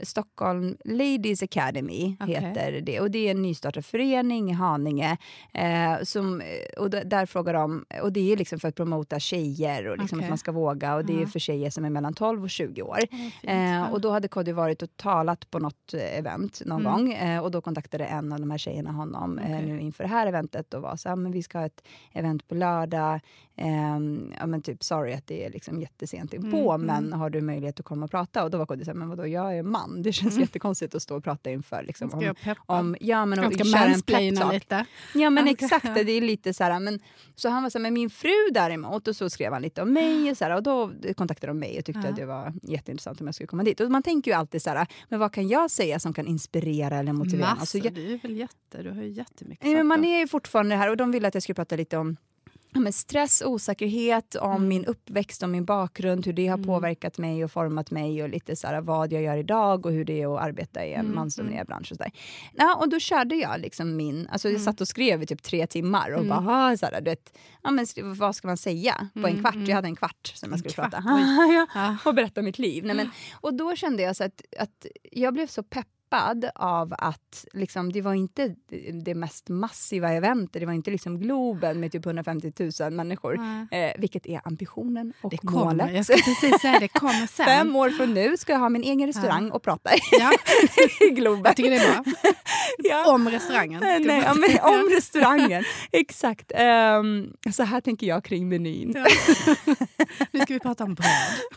Stockholm 0.00 0.76
Ladies 0.84 1.42
Academy, 1.42 2.16
Okej. 2.20 2.34
heter 2.34 2.80
det. 2.80 3.00
Och 3.00 3.10
det 3.10 3.26
är 3.26 3.30
en 3.30 3.42
nystartad 3.42 3.84
förening 3.84 4.50
i 4.50 4.52
Haninge. 4.52 5.16
Eh, 5.54 6.02
som, 6.02 6.42
och 6.78 6.90
där 6.90 7.26
frågar 7.26 7.54
de, 7.54 7.84
och 8.02 8.12
det 8.12 8.32
är 8.32 8.36
liksom 8.36 8.58
för 8.60 8.68
att 8.68 8.74
promota 8.74 9.18
tjejer 9.20 9.86
och 9.86 9.98
liksom 9.98 10.18
Okej. 10.18 10.26
att 10.26 10.30
man 10.30 10.38
ska 10.38 10.52
våga. 10.52 10.94
Och 10.94 11.04
det 11.04 11.12
är 11.16 11.20
Ja. 11.20 11.26
för 11.26 11.38
tjejer 11.38 11.70
som 11.70 11.84
är 11.84 11.90
mellan 11.90 12.14
12 12.14 12.42
och 12.42 12.50
20 12.50 12.82
år. 12.82 12.98
Fint. 13.10 13.34
Eh, 13.42 13.92
och 13.92 14.00
då 14.00 14.10
hade 14.10 14.28
Kodjo 14.28 14.54
varit 14.54 14.82
och 14.82 14.96
talat 14.96 15.50
på 15.50 15.58
något 15.58 15.94
eh, 15.94 16.18
event 16.18 16.62
någon 16.66 16.80
Mm. 16.86 16.92
gång. 16.92 17.12
Eh, 17.12 17.42
och 17.42 17.50
då 17.50 17.60
kontaktade 17.60 18.04
en 18.04 18.32
av 18.32 18.40
de 18.40 18.50
här 18.50 18.58
tjejerna 18.58 18.92
honom 18.92 19.38
eh, 19.38 19.44
Okej. 19.44 19.66
nu 19.66 19.80
inför 19.80 20.04
det 20.04 20.10
här 20.10 20.26
eventet 20.26 20.74
och 20.74 20.82
var 20.82 20.96
så 20.96 21.08
här, 21.08 21.16
men 21.16 21.32
vi 21.32 21.42
ska 21.42 21.58
ha 21.58 21.66
ett 21.66 21.82
event 22.12 22.48
på 22.48 22.54
lördag. 22.54 23.20
Ehm, 23.56 24.32
ja, 24.40 24.46
men 24.46 24.62
typ, 24.62 24.82
sorry 24.82 25.12
att 25.12 25.26
det 25.26 25.44
är 25.46 25.50
liksom 25.50 25.80
jättesent 25.80 26.34
inpå, 26.34 26.72
Mm, 26.72 26.86
men 26.86 27.06
mm. 27.06 27.20
har 27.20 27.30
du 27.30 27.40
möjlighet 27.40 27.80
att 27.80 27.86
komma 27.86 28.04
och 28.04 28.10
prata? 28.10 28.44
Och 28.44 28.50
då 28.50 28.58
var 28.58 28.66
Kodjo 28.66 28.84
så 28.84 28.90
här, 28.90 28.98
men 28.98 29.08
vadå, 29.08 29.26
jag 29.26 29.58
är 29.58 29.62
man. 29.62 29.81
Det 29.88 30.12
känns 30.12 30.32
Mm. 30.32 30.40
jättekonstigt 30.42 30.94
att 30.94 31.02
stå 31.02 31.16
och 31.16 31.24
prata 31.24 31.50
inför 31.50 31.82
liksom, 31.82 32.10
om, 32.14 32.34
om, 32.66 32.96
ja, 33.00 33.26
men, 33.26 33.38
och 33.38 33.52
köra 33.52 33.84
en 33.84 34.02
peptalk. 34.02 34.52
lite. 34.54 34.86
Ja 35.14 35.30
men 35.30 35.44
Okej, 35.44 35.52
exakt, 35.60 35.94
det 35.94 36.12
är 36.12 36.20
lite 36.20 36.54
så 36.54 36.64
här, 36.64 36.80
men, 36.80 37.00
så 37.34 37.48
han 37.48 37.62
var 37.62 37.70
så 37.70 37.78
här, 37.78 37.82
men 37.82 37.94
min 37.94 38.10
fru 38.10 38.50
däremot, 38.52 39.08
och 39.08 39.16
så 39.16 39.30
skrev 39.30 39.52
han 39.52 39.62
lite 39.62 39.82
om 39.82 39.92
mig 39.92 40.30
och, 40.30 40.36
så 40.36 40.44
här, 40.44 40.56
och 40.56 40.62
då 40.62 40.92
kontaktade 41.16 41.50
de 41.50 41.58
mig 41.58 41.78
och 41.78 41.84
tyckte 41.84 42.00
Ja. 42.04 42.08
att 42.10 42.16
det 42.16 42.26
var 42.26 42.52
jätteintressant 42.62 43.20
om 43.20 43.26
jag 43.26 43.34
skulle 43.34 43.46
komma 43.46 43.62
dit. 43.62 43.80
Och 43.80 43.90
man 43.90 44.02
tänker 44.02 44.30
ju 44.30 44.34
alltid 44.36 44.62
så 44.62 44.70
här, 44.70 44.86
men 45.08 45.20
vad 45.20 45.32
kan 45.32 45.48
jag 45.48 45.70
säga 45.70 45.98
som 45.98 46.12
kan 46.12 46.26
inspirera 46.26 46.98
eller 46.98 47.12
motivera? 47.12 47.40
Massor, 47.46 47.60
Alltså, 47.60 47.78
jag, 47.78 47.94
du 47.94 48.12
är 48.14 48.18
väl 48.18 48.36
jätte, 48.36 48.82
du 48.82 48.90
har 48.90 49.02
ju 49.02 49.08
jättemycket 49.08 49.64
nej, 49.64 49.74
men 49.74 49.86
man 49.86 50.04
är 50.04 50.18
ju 50.18 50.28
fortfarande 50.28 50.76
här 50.76 50.90
och 50.90 50.96
de 50.96 51.10
ville 51.12 51.28
att 51.28 51.34
jag 51.34 51.42
skulle 51.42 51.54
prata 51.54 51.76
lite 51.76 51.96
om 51.96 52.16
men 52.80 52.92
stress, 52.92 53.42
osäkerhet, 53.46 54.34
om 54.34 54.50
Mm. 54.56 54.68
min 54.68 54.84
uppväxt, 54.84 55.42
om 55.42 55.50
min 55.50 55.64
bakgrund, 55.64 56.26
hur 56.26 56.32
det 56.32 56.46
har 56.46 56.56
Mm. 56.58 56.66
påverkat 56.66 57.18
mig 57.18 57.44
och 57.44 57.50
format 57.52 57.90
mig 57.90 58.22
och 58.22 58.28
lite 58.28 58.56
så 58.56 58.66
här, 58.66 58.80
vad 58.80 59.12
jag 59.12 59.22
gör 59.22 59.36
idag 59.36 59.86
och 59.86 59.92
hur 59.92 60.04
det 60.04 60.22
är 60.22 60.34
att 60.36 60.42
arbeta 60.42 60.84
i 60.86 60.92
en 60.92 61.00
Mm, 61.00 61.14
mansdominerad 61.14 61.66
bransch. 61.66 61.92
Och, 61.92 61.96
så 61.96 62.02
där. 62.02 62.12
Ja, 62.52 62.74
och 62.76 62.88
då 62.88 62.98
körde 63.00 63.34
jag 63.36 63.60
liksom 63.60 63.96
min, 63.96 64.28
alltså 64.28 64.48
jag 64.48 64.54
Mm. 64.54 64.64
satt 64.64 64.80
och 64.80 64.88
skrev 64.88 65.22
i 65.22 65.26
typ 65.26 65.42
tre 65.42 65.66
timmar 65.66 66.10
och 66.10 66.22
Mm. 66.24 66.28
bara, 66.28 66.70
ah, 66.72 66.76
så 66.76 66.86
här, 66.86 67.00
du 67.00 67.10
vet, 67.10 67.38
ja, 67.62 67.70
men, 67.70 67.86
vad 68.14 68.36
ska 68.36 68.48
man 68.48 68.56
säga 68.56 69.08
på 69.14 69.18
en 69.20 69.24
Mm, 69.26 69.40
kvart? 69.40 69.54
mm. 69.54 69.66
Jag 69.68 69.74
hade 69.76 69.88
en 69.88 69.96
kvart 69.96 70.32
som 70.34 70.50
jag 70.50 70.58
skulle 70.58 70.74
prata. 70.74 71.04
och 72.04 72.14
berätta 72.14 72.42
mitt 72.42 72.58
liv. 72.58 72.84
Nej, 72.84 72.96
men, 72.96 73.10
och 73.40 73.54
då 73.54 73.76
kände 73.76 74.02
jag 74.02 74.16
så 74.16 74.24
att, 74.24 74.42
att 74.58 74.86
jag 75.12 75.34
blev 75.34 75.46
så 75.46 75.62
peppad 76.12 76.50
av 76.54 76.94
att 76.98 77.44
liksom, 77.52 77.92
det 77.92 78.00
var 78.02 78.14
inte 78.14 78.54
det- 79.04 79.14
mest 79.14 79.48
massiva 79.48 80.08
eventet, 80.12 80.60
det 80.60 80.66
var 80.66 80.72
inte 80.72 80.90
liksom 80.90 81.18
Globen 81.18 81.80
med 81.80 81.92
typ 81.92 82.06
150 82.06 82.52
000 82.80 82.92
människor, 82.92 83.34
eh, 83.70 83.92
vilket 83.98 84.26
är 84.26 84.40
ambitionen 84.44 85.12
och 85.22 85.30
Det 85.30 85.36
kommer, 85.36 85.64
målet. 85.64 85.94
jag 85.94 86.04
ska 86.04 86.14
precis 86.14 86.60
säga 86.60 86.78
det 86.80 86.88
kommer 86.88 87.26
sen. 87.36 87.46
Fem 87.46 87.76
år 87.76 87.90
från 87.90 88.14
nu 88.14 88.36
ska 88.36 88.52
jag 88.52 88.60
ha 88.60 88.68
min 88.68 88.82
egen 88.82 89.06
restaurang 89.06 89.50
och 89.50 89.62
prata 89.62 89.90
Ja, 90.20 90.30
i 91.06 91.10
Globen. 91.10 91.42
jag 91.44 91.56
tycker 91.56 91.70
det 91.70 91.76
är 91.76 91.92
bra. 92.02 92.12
Ja. 92.78 93.12
Om 93.12 93.28
restaurangen. 93.28 93.80
Nej, 93.80 94.04
Ska 94.04 94.06
nej, 94.12 94.22
men 94.34 94.74
om 94.74 94.88
restaurangen. 94.90 95.64
Exakt. 95.92 96.52
Ehm, 96.54 97.32
så 97.52 97.62
här 97.62 97.80
tänker 97.80 98.06
jag 98.06 98.24
kring 98.24 98.48
menyn. 98.48 98.92
Ja. 98.96 99.04
Nu 100.30 100.40
ska 100.40 100.54
vi 100.54 100.60
prata 100.60 100.84
om 100.84 100.94
bröd. 100.94 101.10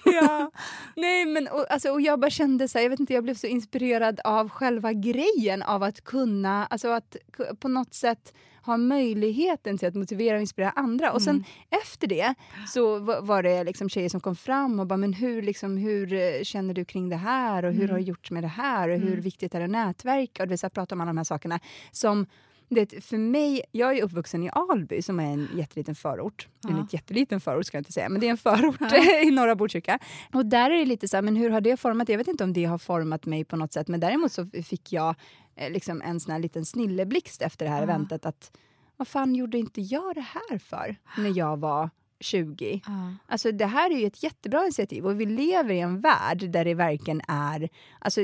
ja. 0.16 0.52
Nej, 0.96 1.26
men, 1.26 1.48
och, 1.48 1.72
alltså, 1.72 1.90
och 1.90 2.02
jag 2.02 2.20
bara 2.20 2.32
kände 2.32 2.68
så 2.68 2.78
här, 2.78 2.84
jag 2.84 2.90
vet 2.90 3.00
inte, 3.00 3.14
jag 3.14 3.24
blev 3.24 3.36
så 3.36 3.48
inspirerad 3.48 4.20
av 4.24 4.50
själva 4.50 4.94
grejen 4.94 5.64
av 5.64 5.84
att 5.84 6.04
kunna, 6.04 6.66
alltså 6.66 6.88
att 6.88 7.16
på 7.60 7.68
något 7.68 7.94
sätt 7.94 8.34
ha 8.66 8.78
möjligheten 8.78 9.78
till 9.78 9.88
att 9.88 9.96
motivera 9.96 10.36
och 10.36 10.42
inspirera 10.42 10.70
andra. 10.72 11.12
Och 11.12 11.22
sen 11.22 11.44
efter 11.84 12.08
det 12.08 12.34
så 12.68 13.00
va- 13.00 13.22
var 13.22 13.44
det 13.44 13.64
liksom 13.64 13.90
tjejer 13.90 14.10
som 14.10 14.20
kom 14.22 14.36
fram 14.36 14.80
och 14.80 14.88
bara, 14.88 14.98
men 14.98 15.14
hur, 15.14 15.42
liksom, 15.42 15.78
hur 15.78 16.14
eh, 16.14 16.44
känner 16.44 16.74
du 16.74 16.86
kring 16.86 17.10
det 17.10 17.16
här? 17.16 17.66
Och 17.66 17.74
hur 17.74 17.88
har 17.88 17.98
du 17.98 18.04
gjort 18.04 18.32
med 18.32 18.44
det 18.44 18.48
här? 18.48 18.90
Och 18.90 19.00
hur 19.00 19.18
viktigt 19.22 19.56
är 19.56 19.60
det 19.60 19.66
att 19.66 19.72
nätverka? 19.72 20.44
Och 20.44 20.48
det 20.48 20.50
vill 20.50 20.60
säga, 20.60 20.70
prata 20.70 20.96
om 20.96 21.02
alla 21.02 21.10
de 21.10 21.18
här 21.18 21.24
sakerna 21.24 21.60
som 21.92 22.26
det, 22.70 23.04
för 23.04 23.18
mig, 23.18 23.62
jag 23.72 23.98
är 23.98 24.04
uppvuxen 24.04 24.44
i 24.44 24.50
Alby 24.54 25.02
som 25.02 25.20
är 25.20 25.34
en 25.34 25.50
jätteliten 25.56 25.96
förort. 25.96 26.48
Ja. 26.62 26.70
En 26.70 26.88
jätteliten 26.92 27.42
förort 27.42 27.66
ska 27.66 27.78
jag 27.78 27.80
inte 27.80 27.92
säga, 27.92 28.10
men 28.10 28.22
det 28.22 28.28
är 28.28 28.32
en 28.32 28.38
förort 28.38 28.92
i 29.24 29.32
norra 29.32 29.56
Botkyrka. 29.56 30.00
Och 30.34 30.46
där 30.46 30.72
är 30.72 30.78
det 30.78 30.86
lite 30.86 31.08
så 31.08 31.18
här, 31.18 31.22
men 31.22 31.36
hur 31.36 31.50
har 31.50 31.62
det 31.62 31.78
format? 31.78 32.10
Jag 32.10 32.18
vet 32.18 32.28
inte 32.28 32.44
om 32.44 32.54
det 32.54 32.66
har 32.66 32.78
format 32.78 33.26
mig 33.26 33.46
på 33.46 33.56
något 33.56 33.74
sätt, 33.74 33.88
men 33.88 34.00
däremot 34.00 34.32
så 34.32 34.48
fick 34.64 34.94
jag 34.94 35.16
eh, 35.56 35.72
liksom 35.72 36.02
en 36.02 36.20
sån 36.20 36.32
här 36.32 36.40
liten 36.40 36.66
snilleblixt 36.66 37.42
efter 37.42 37.66
det 37.66 37.72
här 37.72 37.78
Ja. 37.78 37.84
eventet. 37.84 38.26
Att 38.26 38.52
vad 38.98 39.08
fan 39.08 39.36
gjorde 39.36 39.58
inte 39.58 39.82
jag 39.82 40.16
det 40.16 40.22
här 40.50 40.58
för 40.58 40.96
när 41.18 41.38
jag 41.38 41.58
var 41.58 41.90
20? 42.20 42.82
Alltså 43.28 43.52
det 43.52 43.66
här 43.66 43.92
är 43.92 43.98
ju 44.00 44.08
ett 44.08 44.24
jättebra 44.24 44.64
initiativ 44.64 45.06
och 45.06 45.20
vi 45.22 45.26
lever 45.26 45.74
i 45.74 45.80
en 45.80 46.02
värld 46.02 46.50
där 46.50 46.66
det 46.66 46.74
verkligen 46.74 47.22
är, 47.28 47.70
alltså, 48.00 48.22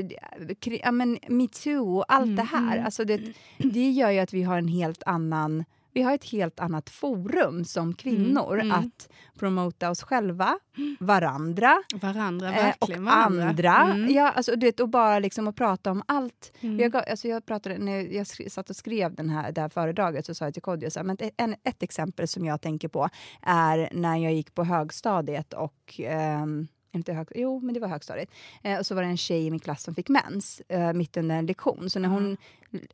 ja, 0.64 0.92
men 0.92 1.18
metoo 1.28 1.98
och 1.98 2.04
allt 2.08 2.36
det 2.36 2.42
här. 2.42 2.78
Alltså 2.84 3.04
det, 3.04 3.20
det 3.58 3.90
gör 3.90 4.10
ju 4.10 4.18
att 4.18 4.32
vi 4.32 4.42
har 4.42 4.58
en 4.58 4.68
helt 4.68 5.02
annan 5.06 5.64
vi 5.92 6.02
har 6.02 6.14
ett 6.14 6.24
helt 6.24 6.60
annat 6.60 6.90
forum 6.90 7.64
som 7.64 7.94
kvinnor 7.94 8.60
mm. 8.60 8.72
att 8.72 9.08
promota 9.38 9.90
oss 9.90 10.02
själva, 10.02 10.58
varandra 11.00 11.82
Varandra, 11.94 12.54
eh, 12.54 12.74
och 12.78 12.90
varandra. 12.90 13.48
andra. 13.48 13.76
Mm. 13.76 14.14
Ja, 14.14 14.30
alltså, 14.30 14.56
du 14.56 14.66
vet, 14.66 14.80
och 14.80 14.88
bara 14.88 15.18
liksom 15.18 15.48
att 15.48 15.56
prata 15.56 15.90
om 15.90 16.02
allt. 16.06 16.52
Mm. 16.60 16.78
Jag, 16.78 16.96
alltså, 16.96 17.28
jag, 17.28 17.46
pratade, 17.46 17.78
när 17.78 18.00
jag 18.00 18.26
skri, 18.26 18.50
satt 18.50 18.70
och 18.70 18.76
skrev 18.76 19.14
den 19.14 19.30
här, 19.30 19.52
det 19.52 19.60
här 19.60 19.68
föredraget 19.68 20.26
så 20.26 20.34
sa 20.34 20.44
jag 20.44 20.54
till 20.54 20.62
Kodjo, 20.62 20.90
men 21.04 21.16
ett, 21.64 21.82
exempel 21.82 22.28
som 22.28 22.44
jag 22.44 22.60
tänker 22.60 22.88
på 22.88 23.08
är 23.42 23.88
när 23.92 24.16
jag 24.16 24.34
gick 24.34 24.54
på 24.54 24.64
högstadiet 24.64 25.52
och 25.52 26.00
ehm, 26.04 26.68
inte 26.92 27.12
hög, 27.12 27.28
jo, 27.34 27.60
men 27.60 27.74
det 27.74 27.80
var 27.80 27.88
högstadiet. 27.88 28.30
Eh, 28.62 28.78
och 28.78 28.86
så 28.86 28.94
var 28.94 29.02
det 29.02 29.08
en 29.08 29.16
tjej 29.16 29.46
i 29.46 29.50
min 29.50 29.60
klass 29.60 29.82
som 29.82 29.94
fick 29.94 30.08
mens 30.08 30.62
eh, 30.68 30.92
mitt 30.92 31.16
under 31.16 31.36
en 31.36 31.46
lektion. 31.46 31.90
Så 31.90 31.98
när 31.98 32.08
hon 32.08 32.36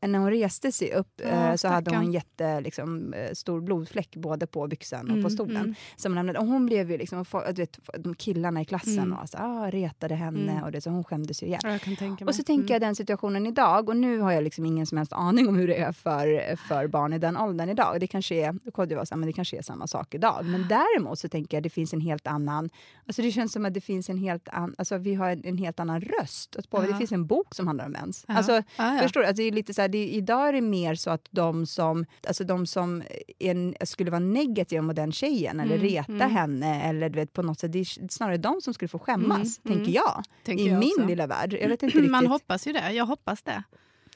när 0.00 0.18
hon 0.18 0.30
reste 0.30 0.72
sig 0.72 0.92
upp 0.92 1.20
Ja, 1.24 1.28
eh, 1.50 1.54
så 1.56 1.68
hade 1.68 1.90
hon 1.96 2.04
en 2.04 2.12
jätte, 2.12 2.60
liksom, 2.60 3.12
eh, 3.12 3.32
stor 3.32 3.60
blodfläck 3.60 4.16
både 4.16 4.46
på 4.46 4.66
byxan 4.66 5.00
och 5.06 5.10
Mm, 5.10 5.22
på 5.22 5.30
stolen. 5.30 5.56
mm. 5.56 5.74
Som 5.96 6.12
hon, 6.12 6.14
lämnade. 6.16 6.38
och 6.38 6.46
hon 6.46 6.66
blev 6.66 6.90
ju 6.90 6.98
liksom, 6.98 7.24
du 7.46 7.52
vet, 7.62 7.78
de 7.98 8.14
killarna 8.14 8.60
i 8.60 8.64
klassen 8.64 8.98
Mm. 8.98 9.12
och 9.12 9.20
alltså, 9.20 9.36
ah, 9.40 9.70
retade 9.70 10.14
henne 10.14 10.52
Mm. 10.52 10.64
och 10.64 10.72
det, 10.72 10.80
så 10.80 10.90
hon 10.90 11.04
skämdes 11.04 11.42
ju 11.42 11.46
ihjäl. 11.46 11.60
Ja. 11.64 12.26
Och 12.26 12.34
så 12.34 12.42
tänker 12.42 12.74
jag 12.74 12.80
den 12.80 12.94
situationen 12.94 13.46
idag, 13.46 13.88
och 13.88 13.96
nu 13.96 14.18
har 14.18 14.32
jag 14.32 14.44
liksom 14.44 14.66
ingen 14.66 14.86
som 14.86 14.98
helst 14.98 15.12
aning 15.12 15.48
om 15.48 15.56
hur 15.56 15.68
det 15.68 15.76
är 15.78 15.92
för, 15.92 16.56
för 16.56 16.86
barn 16.86 17.12
i 17.12 17.18
den 17.18 17.36
åldern 17.36 17.68
idag. 17.68 17.96
Det 18.00 18.06
kanske 18.06 18.34
är, 18.34 18.70
Kodjo 18.70 18.96
var 18.98 19.04
så 19.04 19.14
här, 19.14 19.18
men 19.18 19.26
det 19.26 19.32
kanske 19.32 19.58
är 19.58 19.62
samma 19.62 19.86
sak 19.86 20.14
idag. 20.14 20.44
Men 20.44 20.66
däremot 20.68 21.18
så 21.18 21.28
tänker 21.28 21.56
jag 21.56 21.62
det 21.62 21.70
finns 21.70 21.92
en 21.92 22.00
helt 22.00 22.26
annan, 22.26 22.70
alltså 23.06 23.22
det 23.22 23.30
känns 23.32 23.52
som 23.52 23.64
att 23.64 23.74
det 23.74 23.80
finns 23.80 24.08
en 24.10 24.18
helt 24.18 24.48
annan, 24.48 24.74
alltså 24.78 24.98
vi 24.98 25.14
har 25.14 25.30
en, 25.30 25.44
en 25.44 25.58
helt 25.58 25.80
annan 25.80 26.00
röst. 26.00 26.56
att 26.56 26.70
på. 26.70 26.80
Det 26.80 26.88
Ja. 26.90 26.96
finns 26.98 27.12
en 27.12 27.26
bok 27.26 27.54
som 27.54 27.66
handlar 27.66 27.84
om 27.86 27.92
mens. 27.92 28.24
Ja. 28.28 28.34
Alltså, 28.36 28.52
Ja, 28.52 28.62
ja. 28.94 28.98
Förstår 29.02 29.20
du? 29.20 29.26
Alltså 29.26 29.42
det 29.42 29.48
är 29.48 29.52
lite 29.52 29.67
så 29.74 29.80
här, 29.80 29.88
det, 29.88 30.08
idag 30.08 30.48
är 30.48 30.52
det 30.52 30.60
mer 30.60 30.94
så 30.94 31.10
att 31.10 31.28
de 31.30 31.66
som, 31.66 32.06
alltså 32.26 32.44
de 32.44 32.66
som 32.66 33.02
är, 33.38 33.84
skulle 33.84 34.10
vara 34.10 34.20
negativa 34.20 34.82
mot 34.82 34.96
den 34.96 35.12
tjejen 35.12 35.60
eller 35.60 35.74
Mm, 35.74 35.88
reta 35.88 36.12
mm. 36.12 36.30
henne, 36.30 36.82
eller 36.82 37.08
du 37.08 37.16
vet, 37.18 37.32
på 37.32 37.42
något 37.42 37.60
sätt, 37.60 37.72
det 37.72 37.78
är 37.78 38.08
snarare 38.08 38.36
de 38.36 38.60
som 38.60 38.74
skulle 38.74 38.88
få 38.88 38.98
skämmas, 38.98 39.60
Mm, 39.64 39.76
tänker 39.78 39.90
mm. 39.90 39.92
jag. 39.92 40.24
Tänker 40.44 40.64
I 40.64 40.68
jag 40.68 40.78
min 40.78 40.92
också. 40.96 41.06
lilla 41.06 41.26
värld. 41.26 41.52
Jag 41.60 41.68
vet 41.68 41.82
inte 41.82 41.86
riktigt. 41.86 42.10
Man 42.10 42.26
hoppas 42.26 42.66
ju 42.66 42.72
det. 42.72 42.92
Jag 42.92 43.06
hoppas 43.06 43.42
det. 43.42 43.62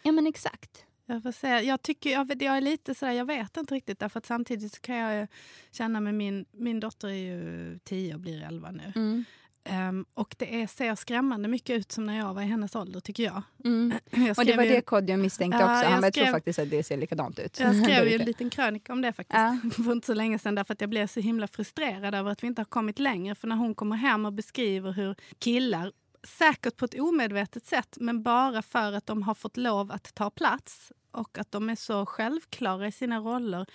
Ja 0.02 0.12
men 0.12 0.26
exakt. 0.26 0.84
Jag, 1.06 1.22
får 1.22 1.32
säga, 1.32 1.62
jag, 1.62 1.82
tycker, 1.82 2.10
jag, 2.10 2.42
jag 2.42 2.56
är 2.56 2.60
lite 2.60 2.94
sådär, 2.94 3.12
jag 3.12 3.24
vet 3.24 3.56
inte 3.56 3.74
riktigt. 3.74 3.98
Därför 3.98 4.18
att 4.18 4.26
samtidigt 4.26 4.82
kan 4.82 4.96
jag 4.96 5.28
känna 5.72 6.00
med 6.00 6.14
min, 6.14 6.44
min 6.52 6.80
dotter 6.80 7.08
är 7.08 7.12
ju 7.12 7.78
10 7.84 8.14
och 8.14 8.20
blir 8.20 8.42
11 8.42 8.70
nu. 8.70 8.92
Mm. 8.96 9.24
Ehm, 9.64 10.04
och 10.14 10.34
det 10.38 10.62
är, 10.62 10.66
ser 10.66 10.94
skrämmande 10.94 11.48
mycket 11.48 11.78
ut 11.80 11.92
som 11.92 12.06
när 12.06 12.18
jag 12.18 12.34
var 12.34 12.42
i 12.42 12.44
hennes 12.44 12.76
ålder 12.76 13.00
tycker 13.00 13.22
jag. 13.22 13.42
Mm. 13.64 13.92
jag 14.10 14.20
Och 14.20 14.26
det 14.26 14.34
skrev 14.34 14.56
var 14.56 14.64
ju- 14.64 14.70
det 14.70 14.80
Kodjo 14.80 15.16
misstänkte 15.16 15.58
Ja, 15.58 15.64
också. 15.64 15.84
Han 15.90 15.92
jag 15.94 16.04
jag 16.04 16.14
tror 16.14 16.24
skrev- 16.24 16.32
faktiskt 16.32 16.58
att 16.58 16.70
det 16.70 16.82
ser 16.82 16.96
likadant 16.96 17.38
ut. 17.38 17.60
Jag 17.60 17.76
skrev 17.84 18.08
ju 18.08 18.14
en 18.14 18.24
liten 18.26 18.50
krönika 18.50 18.92
om 18.92 19.02
det 19.02 19.12
faktiskt 19.12 19.38
Ja. 19.38 19.58
för 19.84 19.92
inte 19.92 20.06
så 20.06 20.14
länge 20.14 20.38
sedan 20.38 20.54
därför 20.54 20.72
att 20.72 20.80
jag 20.80 20.90
blev 20.90 21.06
så 21.06 21.20
himla 21.20 21.48
frustrerad 21.48 22.14
över 22.14 22.30
att 22.30 22.42
vi 22.42 22.46
inte 22.46 22.60
har 22.60 22.66
kommit 22.66 22.98
längre. 22.98 23.34
För 23.34 23.48
när 23.48 23.56
hon 23.56 23.74
kommer 23.74 23.96
hem 23.96 24.24
och 24.26 24.32
beskriver 24.32 24.92
hur 24.92 25.14
killar, 25.38 25.92
säkert 26.38 26.76
på 26.76 26.84
ett 26.84 27.00
omedvetet 27.00 27.66
sätt, 27.66 27.96
men 28.00 28.22
bara 28.22 28.62
för 28.62 28.92
att 28.92 29.06
de 29.06 29.22
har 29.22 29.34
fått 29.34 29.56
lov 29.56 29.92
att 29.92 30.14
ta 30.14 30.30
plats 30.30 30.92
och 31.12 31.38
att 31.38 31.52
de 31.52 31.70
är 31.70 31.76
så 31.76 32.06
självklara 32.06 32.86
i 32.86 32.92
sina 32.92 33.18
roller 33.18 33.66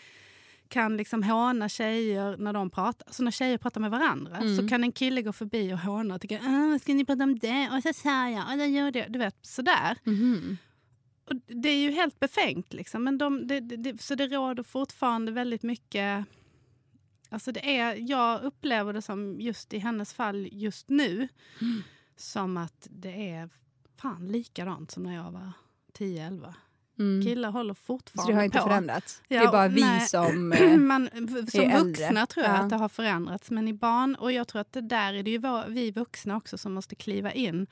kan 0.67 0.97
liksom 0.97 1.23
håna 1.23 1.69
tjejer 1.69 2.37
när 2.37 2.53
de 2.53 2.69
pratar. 2.69 3.13
Så 3.13 3.23
när 3.23 3.31
tjejer 3.31 3.57
pratar 3.57 3.81
med 3.81 3.91
varandra 3.91 4.37
Mm. 4.37 4.57
så 4.57 4.67
kan 4.67 4.83
en 4.83 4.91
kille 4.91 5.21
gå 5.21 5.33
förbi 5.33 5.73
och 5.73 5.77
håna 5.79 6.15
och 6.15 6.31
ah, 6.31 6.79
ska 6.79 6.93
ni 6.93 7.05
prata 7.05 7.23
om 7.23 7.39
det? 7.39 7.69
Och 7.77 7.83
så 7.83 7.93
sa 7.93 8.29
jag, 8.29 8.51
och 8.51 8.57
då 8.57 8.63
gjorde 8.63 8.99
jag. 8.99 9.11
Du 9.11 9.19
vet, 9.19 9.35
sådär. 9.45 9.97
Mhm. 10.03 10.57
Och 11.29 11.35
det 11.47 11.69
är 11.69 11.77
ju 11.81 11.91
helt 11.91 12.19
befängt. 12.19 12.73
Liksom. 12.73 13.03
Men 13.03 13.17
de, 13.17 13.47
det, 13.47 13.59
det, 13.59 13.77
det, 13.77 14.01
så 14.01 14.15
det 14.15 14.27
råder 14.27 14.63
fortfarande 14.63 15.31
väldigt 15.31 15.63
mycket... 15.63 16.25
Alltså 17.29 17.51
det 17.51 17.77
är, 17.77 18.09
jag 18.09 18.41
upplever 18.43 18.93
det 18.93 19.01
som, 19.01 19.41
just 19.41 19.73
i 19.73 19.77
hennes 19.79 20.13
fall 20.13 20.47
just 20.51 20.89
nu, 20.89 21.27
Mm. 21.61 21.83
som 22.15 22.57
att 22.57 22.87
det 22.91 23.29
är 23.29 23.49
fan 23.97 24.27
likadant 24.27 24.91
som 24.91 25.03
när 25.03 25.15
jag 25.15 25.31
var 25.31 25.51
10-11. 25.97 26.53
Mm. 26.99 27.25
Killar 27.25 27.51
håller 27.51 27.73
Så 27.73 27.79
fortfarande 27.81 28.31
det 28.33 28.37
har 28.37 28.43
inte 28.43 28.57
på. 28.57 28.63
förändrats? 28.67 29.21
det 29.27 29.35
Ja, 29.35 29.47
är 29.47 29.51
bara 29.51 29.67
vi 29.67 29.81
nej. 29.81 30.07
som... 30.07 30.53
eh, 30.53 30.77
Man, 30.77 31.09
som 31.13 31.61
är 31.61 31.79
vuxna 31.83 32.07
äldre. 32.07 32.25
tror 32.25 32.45
jag 32.45 32.55
Ja. 32.55 32.59
att 32.59 32.69
det 32.69 32.75
har 32.75 32.89
förändrats. 32.89 33.51
Men 33.51 33.67
i 33.67 33.73
barn, 33.73 34.15
och 34.15 34.31
jag 34.31 34.47
tror 34.47 34.61
att 34.61 34.73
det 34.73 34.81
där 34.81 35.13
är 35.13 35.23
det 35.23 35.31
ju 35.31 35.37
vår- 35.37 35.69
vi 35.69 35.91
vuxna 35.91 36.37
också 36.37 36.57
som 36.57 36.73
måste 36.73 36.95
kliva 36.95 37.31
in 37.31 37.67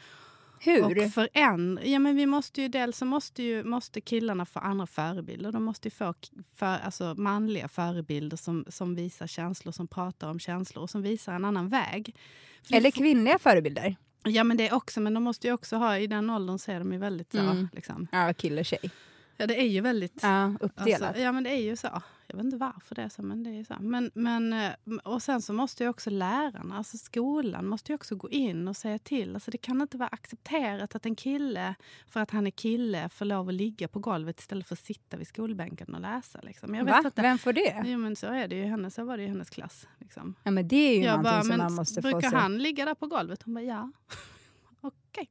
Hur? 0.60 0.84
och 1.06 1.12
förändra. 1.14 1.84
Ja, 1.86 2.00
men 2.00 2.16
vi 2.16 2.26
måste 2.26 2.62
ju, 2.62 2.68
dels 2.68 2.98
så 2.98 3.06
måste, 3.06 3.44
ju, 3.44 3.64
måste 3.64 4.02
killarna 4.02 4.46
få 4.46 4.60
andra 4.60 4.88
förebilder. 4.88 5.52
De 5.52 5.64
måste 5.64 5.88
ju 5.88 5.92
få 5.92 6.14
för, 6.56 6.78
alltså, 6.86 7.14
manliga 7.18 7.68
förebilder 7.68 8.38
som, 8.38 8.66
som 8.70 8.96
visar 8.96 9.28
känslor, 9.28 9.72
som 9.72 9.88
pratar 9.88 10.30
om 10.30 10.40
känslor 10.40 10.84
och 10.84 10.90
som 10.90 11.02
visar 11.02 11.34
en 11.34 11.46
annan 11.46 11.70
väg. 11.70 12.16
För 12.64 12.72
det 12.72 12.78
Eller 12.78 12.92
kvinnliga 12.92 13.40
förebilder? 13.40 13.96
Ja, 14.28 14.44
men 14.44 14.58
det 14.58 14.72
också. 14.72 15.00
Men 15.02 15.14
de 15.14 15.24
måste 15.24 15.48
ju 15.48 15.54
också 15.54 15.76
ha, 15.76 15.98
i 15.98 16.08
den 16.08 16.30
åldern 16.30 16.60
så 16.60 16.72
är 16.72 16.80
de 16.80 16.94
ju 16.94 17.00
väldigt 17.00 17.32
så. 17.32 17.38
Mm. 17.40 17.68
Liksom. 17.74 18.08
Ja, 18.12 18.34
kille 18.34 18.64
tjej. 18.64 18.92
Ja, 19.38 19.48
det 19.48 19.62
är 19.62 19.68
ju 19.68 19.82
väldigt... 19.82 20.20
Ja, 20.22 20.54
uppdelat. 20.60 21.02
Alltså, 21.02 21.22
ja, 21.22 21.32
men 21.32 21.44
det 21.44 21.50
är 21.50 21.62
ju 21.62 21.76
så. 21.76 22.02
Jag 22.28 22.38
vet 22.38 22.46
inte 22.46 22.58
varför 22.58 22.96
det 22.96 23.02
är 23.02 23.10
så, 23.10 23.22
men 23.22 23.44
det 23.44 23.50
är 23.50 23.64
så. 23.64 23.76
Men, 23.80 24.12
men, 24.14 24.54
eh, 24.54 24.72
och 25.04 25.22
sen 25.22 25.42
så 25.42 25.54
måste 25.54 25.84
ju 25.84 25.90
också 25.90 26.10
lärarna, 26.10 26.78
alltså 26.78 26.98
skolan, 26.98 27.68
måste 27.68 27.92
ju 27.92 27.96
också 27.96 28.16
gå 28.16 28.30
in 28.30 28.68
och 28.68 28.78
säga 28.78 29.00
till. 29.00 29.36
Alltså 29.36 29.52
det 29.52 29.58
kan 29.58 29.82
inte 29.82 29.98
vara 29.98 30.10
accepterat 30.10 30.96
att 30.96 31.06
en 31.06 31.16
kille, 31.16 31.76
för 32.08 32.20
att 32.20 32.32
han 32.32 32.48
är 32.48 32.52
kille, 32.52 33.10
får 33.10 33.26
lov 33.26 33.48
att 33.50 33.54
ligga 33.54 33.88
på 33.88 34.00
golvet 34.00 34.40
istället 34.40 34.68
för 34.68 34.76
att 34.76 34.80
sitta 34.80 35.18
vid 35.18 35.28
skolbänken 35.28 35.96
och 35.96 36.02
läsa. 36.02 36.40
Liksom. 36.44 36.76
Jag 36.76 36.86
vet 36.86 36.94
Va? 36.94 37.02
inte. 37.06 37.22
Vem 37.22 37.38
får 37.38 37.54
det? 37.54 37.84
Jo, 37.86 37.98
men 37.98 38.16
så 38.16 38.28
är 38.28 38.48
det 38.48 38.56
ju 38.56 38.64
i 38.64 38.68
hennes, 38.68 38.96
så 38.96 39.04
var 39.04 39.18
det 39.18 39.24
i 39.24 39.28
hennes 39.28 39.50
klass. 39.50 39.88
Liksom. 40.00 40.36
Ja, 40.44 40.52
men 40.52 40.68
det 40.68 40.76
är 40.76 40.98
ju 40.98 41.04
Jag 41.04 41.24
bara, 41.24 41.44
som 41.44 41.58
man 41.58 41.74
måste 41.74 42.02
få 42.02 42.12
brukar 42.12 42.32
han 42.32 42.58
ligga 42.58 42.86
där 42.86 42.96
på 42.96 43.08
golvet? 43.08 43.44
Hon 43.44 43.54
bara, 43.54 43.64
ja. 43.64 43.92
Okej. 44.82 45.30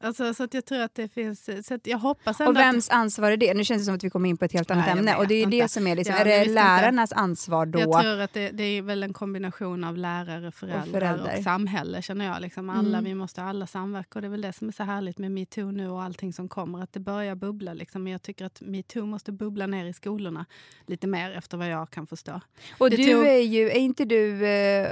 Alltså, 0.00 0.34
så 0.34 0.44
att 0.44 0.54
jag 0.54 0.64
tror 0.64 0.80
att 0.80 0.94
det 0.94 1.08
finns... 1.08 1.48
Så 1.66 1.74
att 1.74 1.86
jag 1.86 1.98
hoppas 1.98 2.40
ändå 2.40 2.50
Och 2.52 2.58
att- 2.58 2.64
vems 2.74 2.90
ansvar 2.90 3.30
är 3.30 3.36
det? 3.36 3.54
Nu 3.54 3.64
känns 3.64 3.82
det 3.82 3.84
som 3.86 3.94
att 3.94 4.04
vi 4.04 4.10
kommer 4.10 4.28
in 4.28 4.36
på 4.36 4.44
ett 4.44 4.52
helt 4.52 4.70
annat 4.70 4.84
Nej, 4.86 4.90
jag 4.92 4.98
ämne. 4.98 5.16
Och 5.16 5.26
det 5.28 5.34
är 5.34 5.40
vet 5.46 5.50
det 5.50 5.56
inte. 5.56 5.68
som 5.68 5.86
är 5.86 5.96
liksom, 5.96 6.14
Ja, 6.14 6.20
är 6.20 6.24
det 6.24 6.30
visste 6.38 6.50
inte. 6.50 6.62
lärarnas 6.62 7.12
ansvar 7.12 7.66
då? 7.66 7.78
Jag 7.80 8.00
tror 8.02 8.20
att 8.20 8.32
det, 8.32 8.50
det 8.50 8.62
är 8.64 8.82
väl 8.82 9.02
en 9.02 9.12
kombination 9.12 9.84
av 9.84 9.96
lärare, 9.96 10.52
föräldrar 10.52 10.82
och, 10.82 10.88
föräldrar. 10.90 11.42
samhälle 11.42 12.02
känner 12.02 12.24
jag. 12.24 12.40
Liksom 12.42 12.70
alla, 12.70 12.98
Mm. 12.98 13.04
Vi 13.04 13.14
måste 13.14 13.42
alla 13.42 13.66
samverka 13.66 14.08
och 14.18 14.20
det 14.22 14.26
är 14.28 14.30
väl 14.30 14.40
det 14.40 14.52
som 14.52 14.68
är 14.68 14.72
så 14.72 14.82
härligt 14.82 15.18
med 15.18 15.32
metoo 15.32 15.70
nu 15.70 15.88
och 15.88 16.02
allting 16.02 16.32
som 16.32 16.48
kommer. 16.48 16.82
Att 16.82 16.92
det 16.92 17.00
börjar 17.00 17.34
bubbla. 17.34 17.74
Liksom. 17.74 18.02
Men 18.02 18.12
jag 18.12 18.22
tycker 18.22 18.44
att 18.44 18.60
metoo 18.60 19.06
måste 19.06 19.32
bubbla 19.32 19.66
ner 19.66 19.84
i 19.86 19.92
skolorna 19.92 20.46
lite 20.86 21.06
mer 21.06 21.30
efter 21.30 21.56
vad 21.56 21.68
jag 21.68 21.90
kan 21.90 22.06
förstå. 22.06 22.40
Och 22.78 22.90
det 22.90 22.96
du 22.96 23.04
tog- 23.12 23.26
är 23.26 23.38
ju, 23.40 23.70
är 23.70 23.78
inte 23.78 24.04
du, 24.04 24.46
eh, 24.46 24.88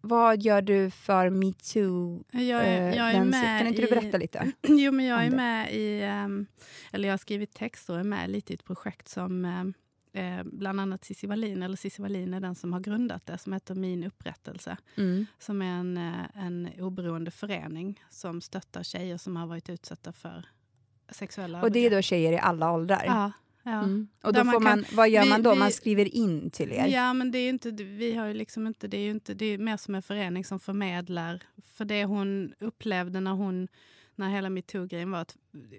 vad 0.00 0.42
gör 0.42 0.62
du 0.62 0.90
för 0.90 1.30
metoo? 1.30 2.24
Jag 2.32 2.64
är, 2.64 2.88
eh, 2.90 2.96
jag 2.96 3.10
är 3.10 3.24
med 3.24 3.58
kan 3.60 3.66
inte 3.68 3.80
du 3.82 3.86
i- 3.86 3.90
berätta 3.90 4.18
Jo, 4.62 4.92
men 4.92 5.04
jag 5.06 5.26
är 5.26 5.30
med 5.30 5.74
i... 5.74 6.00
ehm, 6.02 6.46
eller 6.92 7.08
jag 7.08 7.12
har 7.12 7.18
skrivit 7.18 7.54
texter 7.54 7.92
och 7.94 8.00
är 8.00 8.04
med 8.04 8.30
lite 8.30 8.52
i 8.52 8.54
ett 8.54 8.64
projekt 8.64 9.08
som 9.08 9.44
ehm, 9.44 9.74
eh, 10.12 10.44
bland 10.44 10.80
annat 10.80 11.04
Cissi 11.04 11.26
Wallin, 11.26 11.62
eller 11.62 11.76
Cissi 11.76 12.02
Wallin 12.02 12.34
är 12.34 12.40
den 12.40 12.54
som 12.54 12.72
har 12.72 12.80
grundat 12.80 13.26
det, 13.26 13.38
som 13.38 13.52
heter 13.52 13.74
Min 13.74 14.04
upprättelse. 14.04 14.76
Mm. 14.96 15.26
som 15.38 15.62
är 15.62 15.66
en, 15.80 15.96
eh, 15.96 16.44
en 16.46 16.68
oberoende 16.78 17.30
förening 17.30 18.02
som 18.10 18.40
stöttar 18.40 18.82
tjejer 18.82 19.16
som 19.16 19.36
har 19.36 19.46
varit 19.46 19.68
utsatta 19.70 20.12
för 20.12 20.46
sexuella 21.10 21.62
Och 21.62 21.72
det 21.72 21.86
är 21.86 21.90
då 21.90 22.02
tjejer 22.02 22.32
i 22.32 22.38
alla 22.38 22.72
åldrar? 22.72 23.02
Ja. 23.06 23.32
ja. 23.62 23.78
Mm. 23.82 24.08
Och 24.22 24.32
Där 24.32 24.40
då 24.40 24.44
man 24.44 24.52
får 24.52 24.60
man, 24.60 24.84
kan- 24.84 24.96
vad 24.96 25.08
gör 25.10 25.22
vi- 25.24 25.28
man 25.30 25.42
då? 25.42 25.52
vi- 25.52 25.58
Man 25.58 25.70
skriver 25.72 26.14
in 26.16 26.50
till 26.50 26.72
er? 26.72 26.86
Ja, 26.86 27.12
men 27.12 27.30
det 27.30 27.38
är 27.38 27.48
inte, 27.48 27.70
vi 27.70 28.14
har 28.14 28.34
liksom 28.34 28.66
inte, 28.66 28.88
det 28.88 28.96
är 28.96 29.04
ju 29.04 29.10
inte, 29.10 29.34
det 29.34 29.46
är 29.46 29.58
mer 29.58 29.76
som 29.76 29.94
en 29.94 30.02
förening 30.02 30.44
som 30.44 30.60
förmedlar. 30.60 31.42
För 31.74 31.84
det 31.84 32.04
hon 32.04 32.54
upplevde 32.60 33.20
när 33.20 33.30
hon, 33.32 33.68
när 34.18 34.28
hela 34.30 34.50
metoo-grejen 34.50 35.10
var 35.10 35.20
att, 35.20 35.36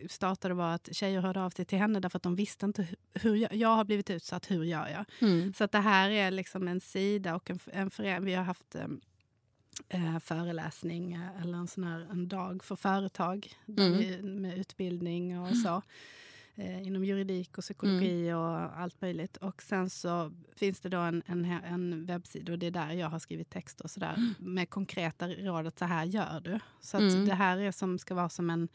startade 0.09 0.53
var 0.53 0.73
att 0.75 0.89
tjejer 0.91 1.21
hörde 1.21 1.41
av 1.41 1.49
sig 1.49 1.65
till 1.65 1.77
henne 1.77 1.99
därför 1.99 2.17
att 2.17 2.23
de 2.23 2.35
visste 2.35 2.65
inte 2.65 2.87
hur, 3.13 3.35
jag, 3.35 3.53
jag 3.53 3.75
har 3.75 3.83
blivit 3.83 4.09
utsatt, 4.09 4.51
hur 4.51 4.63
gör 4.63 4.87
jag? 4.87 5.05
Mm. 5.29 5.53
Så 5.53 5.63
att 5.63 5.71
det 5.71 5.79
här 5.79 6.09
är 6.09 6.31
liksom 6.31 6.67
en 6.67 6.81
sida 6.81 7.35
och 7.35 7.49
en, 7.49 7.59
en 7.65 7.89
förening. 7.91 8.25
Vi 8.25 8.33
har 8.33 8.43
haft 8.43 8.75
em, 8.75 9.01
eh, 9.89 10.19
föreläsning 10.19 11.13
eh, 11.13 11.41
eller 11.41 11.57
en 11.57 11.67
sån 11.67 11.83
här 11.83 12.07
en 12.11 12.27
dag 12.27 12.63
för 12.63 12.75
företag 12.75 13.53
Mm. 13.67 13.97
vi, 13.97 14.21
med 14.21 14.57
utbildning 14.57 15.39
och 15.39 15.57
så. 15.57 15.81
Eh, 16.59 16.87
inom 16.87 17.05
juridik 17.05 17.57
och 17.57 17.63
psykologi 17.63 18.29
Mm. 18.29 18.39
och 18.41 18.79
allt 18.79 19.01
möjligt. 19.01 19.37
Och 19.37 19.61
sen 19.61 19.89
så 19.89 20.31
finns 20.55 20.79
det 20.79 20.89
då 20.89 20.97
en, 20.99 21.23
en, 21.25 21.45
en 21.45 22.05
webbsida 22.05 22.51
och 22.51 22.59
det 22.59 22.67
är 22.67 22.71
där 22.71 22.91
jag 22.91 23.09
har 23.09 23.19
skrivit 23.19 23.49
texter 23.49 23.83
och 23.83 23.91
sådär. 23.91 24.33
Med 24.39 24.69
konkreta 24.69 25.27
råd 25.27 25.67
att 25.67 25.79
så 25.79 25.85
här 25.85 26.05
gör 26.05 26.41
du. 26.43 26.59
Så 26.81 26.97
att 26.97 27.03
Mm. 27.13 27.25
det 27.25 27.33
här 27.33 27.57
är 27.57 27.71
som 27.71 27.99
ska 27.99 28.15
vara 28.15 28.29
som 28.29 28.49
en 28.49 28.67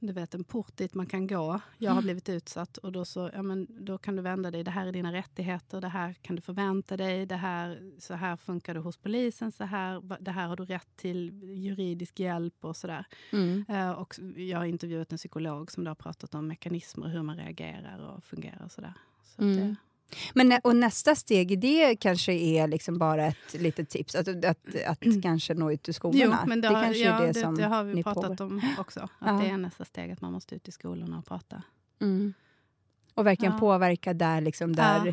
du 0.00 0.12
vet, 0.12 0.34
en 0.34 0.44
port 0.44 0.76
dit 0.76 0.94
man 0.94 1.06
kan 1.06 1.26
gå. 1.26 1.60
Jag 1.78 1.92
har 1.92 2.02
blivit 2.02 2.28
utsatt 2.28 2.76
och 2.76 2.92
då, 2.92 3.04
så, 3.04 3.30
ja, 3.34 3.42
men, 3.42 3.66
då 3.84 3.98
kan 3.98 4.16
du 4.16 4.22
vända 4.22 4.50
dig. 4.50 4.64
Det 4.64 4.70
här 4.70 4.86
är 4.86 4.92
dina 4.92 5.12
rättigheter. 5.12 5.80
Det 5.80 5.88
här 5.88 6.12
kan 6.12 6.36
du 6.36 6.42
förvänta 6.42 6.96
dig. 6.96 7.26
Det 7.26 7.36
här, 7.36 7.92
så 7.98 8.14
här 8.14 8.36
funkar 8.36 8.74
du 8.74 8.80
hos 8.80 8.96
polisen. 8.96 9.52
Så 9.52 9.64
här, 9.64 10.02
det 10.20 10.30
här 10.30 10.48
har 10.48 10.56
du 10.56 10.64
rätt 10.64 10.88
till 10.96 11.42
juridisk 11.42 12.20
hjälp 12.20 12.64
och 12.64 12.76
sådär. 12.76 13.04
Mm. 13.32 13.64
Eh, 13.68 13.90
och 13.90 14.14
jag 14.36 14.58
har 14.58 14.64
intervjuat 14.64 15.12
en 15.12 15.18
psykolog 15.18 15.72
som 15.72 15.84
då 15.84 15.90
har 15.90 15.94
pratat 15.94 16.34
om 16.34 16.46
mekanismer 16.48 17.06
och 17.06 17.12
hur 17.12 17.22
man 17.22 17.36
reagerar 17.36 17.98
och 17.98 18.24
fungerar 18.24 18.62
och 18.64 18.72
sådär. 18.72 18.92
Så 19.24 19.42
Mm. 19.42 19.56
det, 19.56 19.76
Men 20.34 20.60
och 20.64 20.76
nästa 20.76 21.14
steg 21.14 21.52
i 21.52 21.56
det 21.56 21.96
kanske 21.96 22.32
är 22.32 22.68
liksom 22.68 22.98
bara 22.98 23.26
ett 23.26 23.54
litet 23.54 23.88
tips, 23.90 24.14
att, 24.14 24.28
att, 24.28 24.58
att 24.86 25.22
kanske 25.22 25.54
nå 25.54 25.72
ut 25.72 25.82
till 25.82 25.94
skolorna. 25.94 26.24
Mm. 26.24 26.38
jo, 26.42 26.48
men 26.48 26.60
det, 26.60 26.68
det 26.68 26.74
har, 26.74 26.84
kanske 26.84 27.02
ja, 27.02 27.18
är 27.18 27.20
det, 27.20 27.32
det, 27.32 27.40
som 27.40 27.56
det 27.56 27.66
har 27.66 27.84
vi 27.84 28.02
pratat 28.02 28.40
om 28.40 28.62
också. 28.78 29.00
Att 29.00 29.10
Ja. 29.18 29.32
det 29.32 29.48
är 29.50 29.56
nästa 29.56 29.84
steg, 29.84 30.10
att 30.10 30.20
man 30.20 30.32
måste 30.32 30.54
ut 30.54 30.68
i 30.68 30.72
skolorna 30.72 31.18
och 31.18 31.26
prata. 31.26 31.62
Mm. 32.00 32.34
Och 33.14 33.26
verkligen 33.26 33.52
Ja. 33.52 33.58
påverka 33.60 34.14
där, 34.14 34.40
liksom, 34.40 34.76
där 34.76 35.06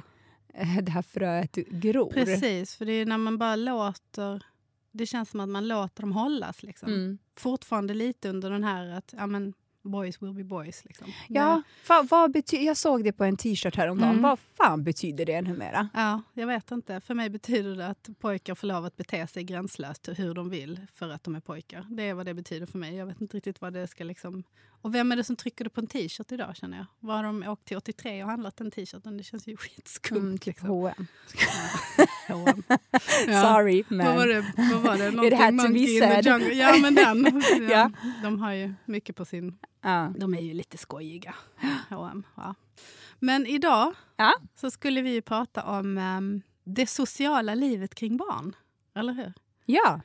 Ja. 0.54 0.60
eh, 0.60 0.78
det 0.82 0.92
här 0.92 1.02
fröet 1.02 1.56
gror. 1.56 2.12
Precis, 2.14 2.76
för 2.76 2.86
det 2.86 2.92
är 2.92 3.06
när 3.06 3.18
man 3.18 3.38
bara 3.38 3.56
låter... 3.56 4.44
Det 4.92 5.06
känns 5.06 5.30
som 5.30 5.40
att 5.40 5.50
man 5.50 5.68
låter 5.68 6.02
dem 6.02 6.12
hållas. 6.12 6.64
Liksom. 6.64 6.90
Mm. 6.90 7.18
Fortfarande 7.38 7.94
lite 7.94 8.30
under 8.30 8.50
den 8.50 8.64
här 8.64 8.90
att 8.90 9.14
ja, 9.18 9.28
men, 9.28 9.54
boys 9.90 10.22
will 10.22 10.34
be 10.34 10.44
boys. 10.44 10.86
Liksom. 10.86 11.08
Ja, 11.28 11.62
vad 11.88 12.36
bety- 12.36 12.62
jag 12.66 12.78
såg 12.78 13.04
det 13.04 13.12
på 13.12 13.24
en 13.24 13.38
t-shirt 13.38 13.76
häromdagen. 13.76 14.10
Mm. 14.10 14.22
Vad 14.22 14.40
fan 14.40 14.84
betyder 14.84 15.26
det 15.26 15.42
numera? 15.42 15.90
Ja, 15.94 16.22
jag 16.34 16.48
vet 16.48 16.72
inte. 16.72 17.02
För 17.02 17.14
mig 17.14 17.30
betyder 17.30 17.76
det 17.76 17.88
att 17.88 18.10
pojkar 18.20 18.56
får 18.56 18.68
lov 18.68 18.86
att 18.86 18.98
bete 18.98 19.28
sig 19.28 19.44
gränslöst 19.44 20.10
hur 20.16 20.34
de 20.34 20.50
vill 20.50 20.80
för 20.94 21.10
att 21.10 21.24
de 21.24 21.36
är 21.36 21.40
pojkar. 21.40 21.86
Det 21.90 22.04
är 22.04 22.14
vad 22.14 22.26
det 22.26 22.34
betyder 22.34 22.66
för 22.66 22.78
mig. 22.78 22.96
Jag 22.96 23.06
vet 23.06 23.22
inte 23.22 23.38
riktigt 23.38 23.62
vad 23.62 23.74
det 23.74 23.88
ska 23.88 24.04
liksom... 24.04 24.44
Och 24.86 24.96
vem 24.96 25.12
är 25.12 25.16
det 25.16 25.24
som 25.24 25.36
trycker 25.36 25.70
på 25.70 25.82
en 25.82 25.88
t-shirt 25.88 26.32
idag 26.32 26.56
känner 26.56 26.78
jag? 26.78 26.86
Var 27.00 27.16
har 27.16 27.24
de 27.24 27.44
åkt 27.48 27.66
till 27.66 27.78
83 27.78 28.24
och 28.24 28.30
handlat 28.30 28.58
den 28.58 28.72
t-shirten? 28.72 29.18
Det 29.18 29.24
känns 29.24 29.48
ju 29.48 29.58
skitskumt. 29.58 30.18
Mm, 30.18 30.38
typ 30.38 30.46
liksom. 30.46 30.70
H&M. 30.70 31.08
H&M. 32.28 32.64
Ja. 33.28 33.42
Sorry, 33.42 33.84
men... 33.88 34.06
Vad 34.08 34.16
var 34.16 34.28
det? 34.28 34.46
Vad 34.58 34.82
var 34.82 34.98
det? 34.98 35.28
It 35.28 35.34
had 35.34 35.60
to 35.60 35.74
be 35.74 35.88
said. 35.88 36.26
jungle. 36.26 36.54
Ja, 36.54 36.78
men 36.82 36.96
den. 36.96 37.42
Ja. 37.70 37.92
De 38.24 38.40
har 38.40 38.54
ju 38.54 38.74
mycket 38.86 39.16
på 39.16 39.26
sin... 39.26 39.58
Ja. 39.82 40.14
De 40.18 40.34
är 40.34 40.42
ju 40.42 40.54
lite 40.54 40.78
skojiga. 40.78 41.36
H&M. 41.90 42.24
Ja. 42.36 42.56
Men 43.20 43.48
idag 43.48 43.94
Ja. 44.18 44.34
så 44.56 44.72
skulle 44.72 45.02
vi 45.02 45.14
ju 45.14 45.22
prata 45.22 45.64
om 45.64 45.98
ehm, 45.98 46.42
det 46.64 46.88
sociala 46.88 47.56
livet 47.56 47.96
kring 47.96 48.18
barn. 48.18 48.56
Eller 48.96 49.14
hur? 49.14 49.34
ja. 49.66 50.02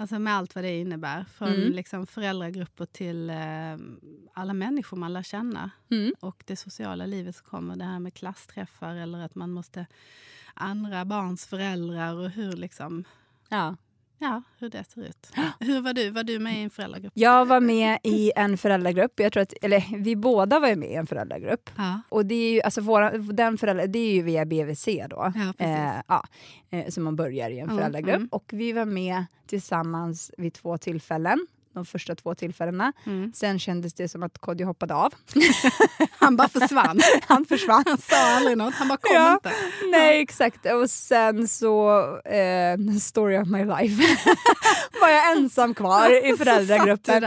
Alltså 0.00 0.18
med 0.18 0.34
allt 0.34 0.54
vad 0.54 0.64
det 0.64 0.78
innebär. 0.80 1.24
Från 1.24 1.48
Mm. 1.48 1.72
liksom 1.72 2.06
föräldragrupper 2.06 2.86
till 2.86 3.30
ehm, 3.30 4.00
alla 4.34 4.54
människor 4.54 4.96
man 4.96 5.12
lär 5.12 5.22
känna. 5.22 5.70
Mm. 5.90 6.14
Och 6.20 6.42
det 6.46 6.56
sociala 6.56 7.06
livet 7.06 7.36
som 7.36 7.46
kommer. 7.46 7.76
Det 7.76 7.84
här 7.84 7.98
med 7.98 8.14
klassträffar 8.14 8.94
eller 8.94 9.18
att 9.24 9.34
man 9.34 9.50
måste 9.50 9.86
andra 10.54 11.04
barns 11.04 11.46
föräldrar 11.46 12.14
och 12.14 12.30
hur 12.30 12.52
liksom 12.52 13.04
ja. 13.48 13.76
Ja, 14.22 14.42
hur 14.58 14.68
det 14.70 14.84
ser 14.84 15.00
ut. 15.02 15.30
Hur 15.60 15.80
var 15.80 15.92
du? 15.92 16.10
Var 16.10 16.22
du 16.24 16.38
med 16.38 16.58
i 16.60 16.62
en 16.62 16.70
föräldragrupp? 16.70 17.12
Jag 17.16 17.46
var 17.46 17.60
med 17.60 17.98
i 18.02 18.32
en 18.36 18.58
föräldragrupp. 18.58 19.20
Jag 19.20 19.32
tror 19.32 19.42
att, 19.42 19.54
eller 19.62 19.98
vi 20.02 20.16
båda 20.16 20.60
var 20.60 20.74
med 20.76 20.90
i 20.90 20.94
en 20.94 21.06
föräldragrupp. 21.06 21.70
Ja. 21.76 22.00
Och 22.08 22.26
det 22.26 22.34
är 22.34 22.52
ju, 22.52 22.60
alltså 22.62 22.80
våra, 22.80 23.10
den 23.18 23.58
förälder, 23.58 23.86
det 23.86 23.98
är 23.98 24.12
ju 24.12 24.22
via 24.22 24.44
BVC 24.44 24.84
då. 25.10 25.32
Ja. 25.34 25.52
Eh, 25.58 25.94
ja, 26.08 26.24
eh, 26.70 26.88
så 26.88 27.00
man 27.00 27.16
börjar 27.16 27.50
i 27.50 27.58
en 27.58 27.64
Mm, 27.64 27.76
föräldragrupp. 27.78 28.16
mm. 28.16 28.28
Och 28.32 28.44
vi 28.52 28.72
var 28.72 28.84
med 28.84 29.24
tillsammans 29.46 30.30
vid 30.38 30.54
två 30.54 30.78
tillfällen. 30.78 31.46
De 31.74 31.84
första 31.84 32.14
två 32.14 32.34
tillfällena. 32.34 32.92
Mm. 33.06 33.32
Sen 33.34 33.58
kändes 33.58 33.94
det 33.94 34.08
som 34.08 34.22
att 34.22 34.38
Kodjo 34.38 34.66
hoppade 34.66 34.94
av. 34.94 35.14
Han 36.18 36.36
bara 36.36 36.48
försvann. 36.48 37.00
Han 37.26 37.44
försvann. 37.44 37.84
Han 37.86 37.98
sa 37.98 38.16
aldrig 38.36 38.56
något, 38.58 38.74
han 38.74 38.88
bara 38.88 38.96
kom 38.98 39.14
Ja. 39.14 39.32
inte. 39.34 39.52
Nej, 39.90 40.20
exakt. 40.22 40.66
Och 40.66 40.90
sen 40.90 41.48
så, 41.48 42.00
eh, 42.24 42.78
story 43.00 43.38
of 43.38 43.48
my 43.48 43.64
life, 43.64 44.02
var 45.00 45.08
jag 45.08 45.32
ensam 45.36 45.74
kvar 45.74 46.32
i 46.32 46.36
föräldragruppen. 46.36 47.22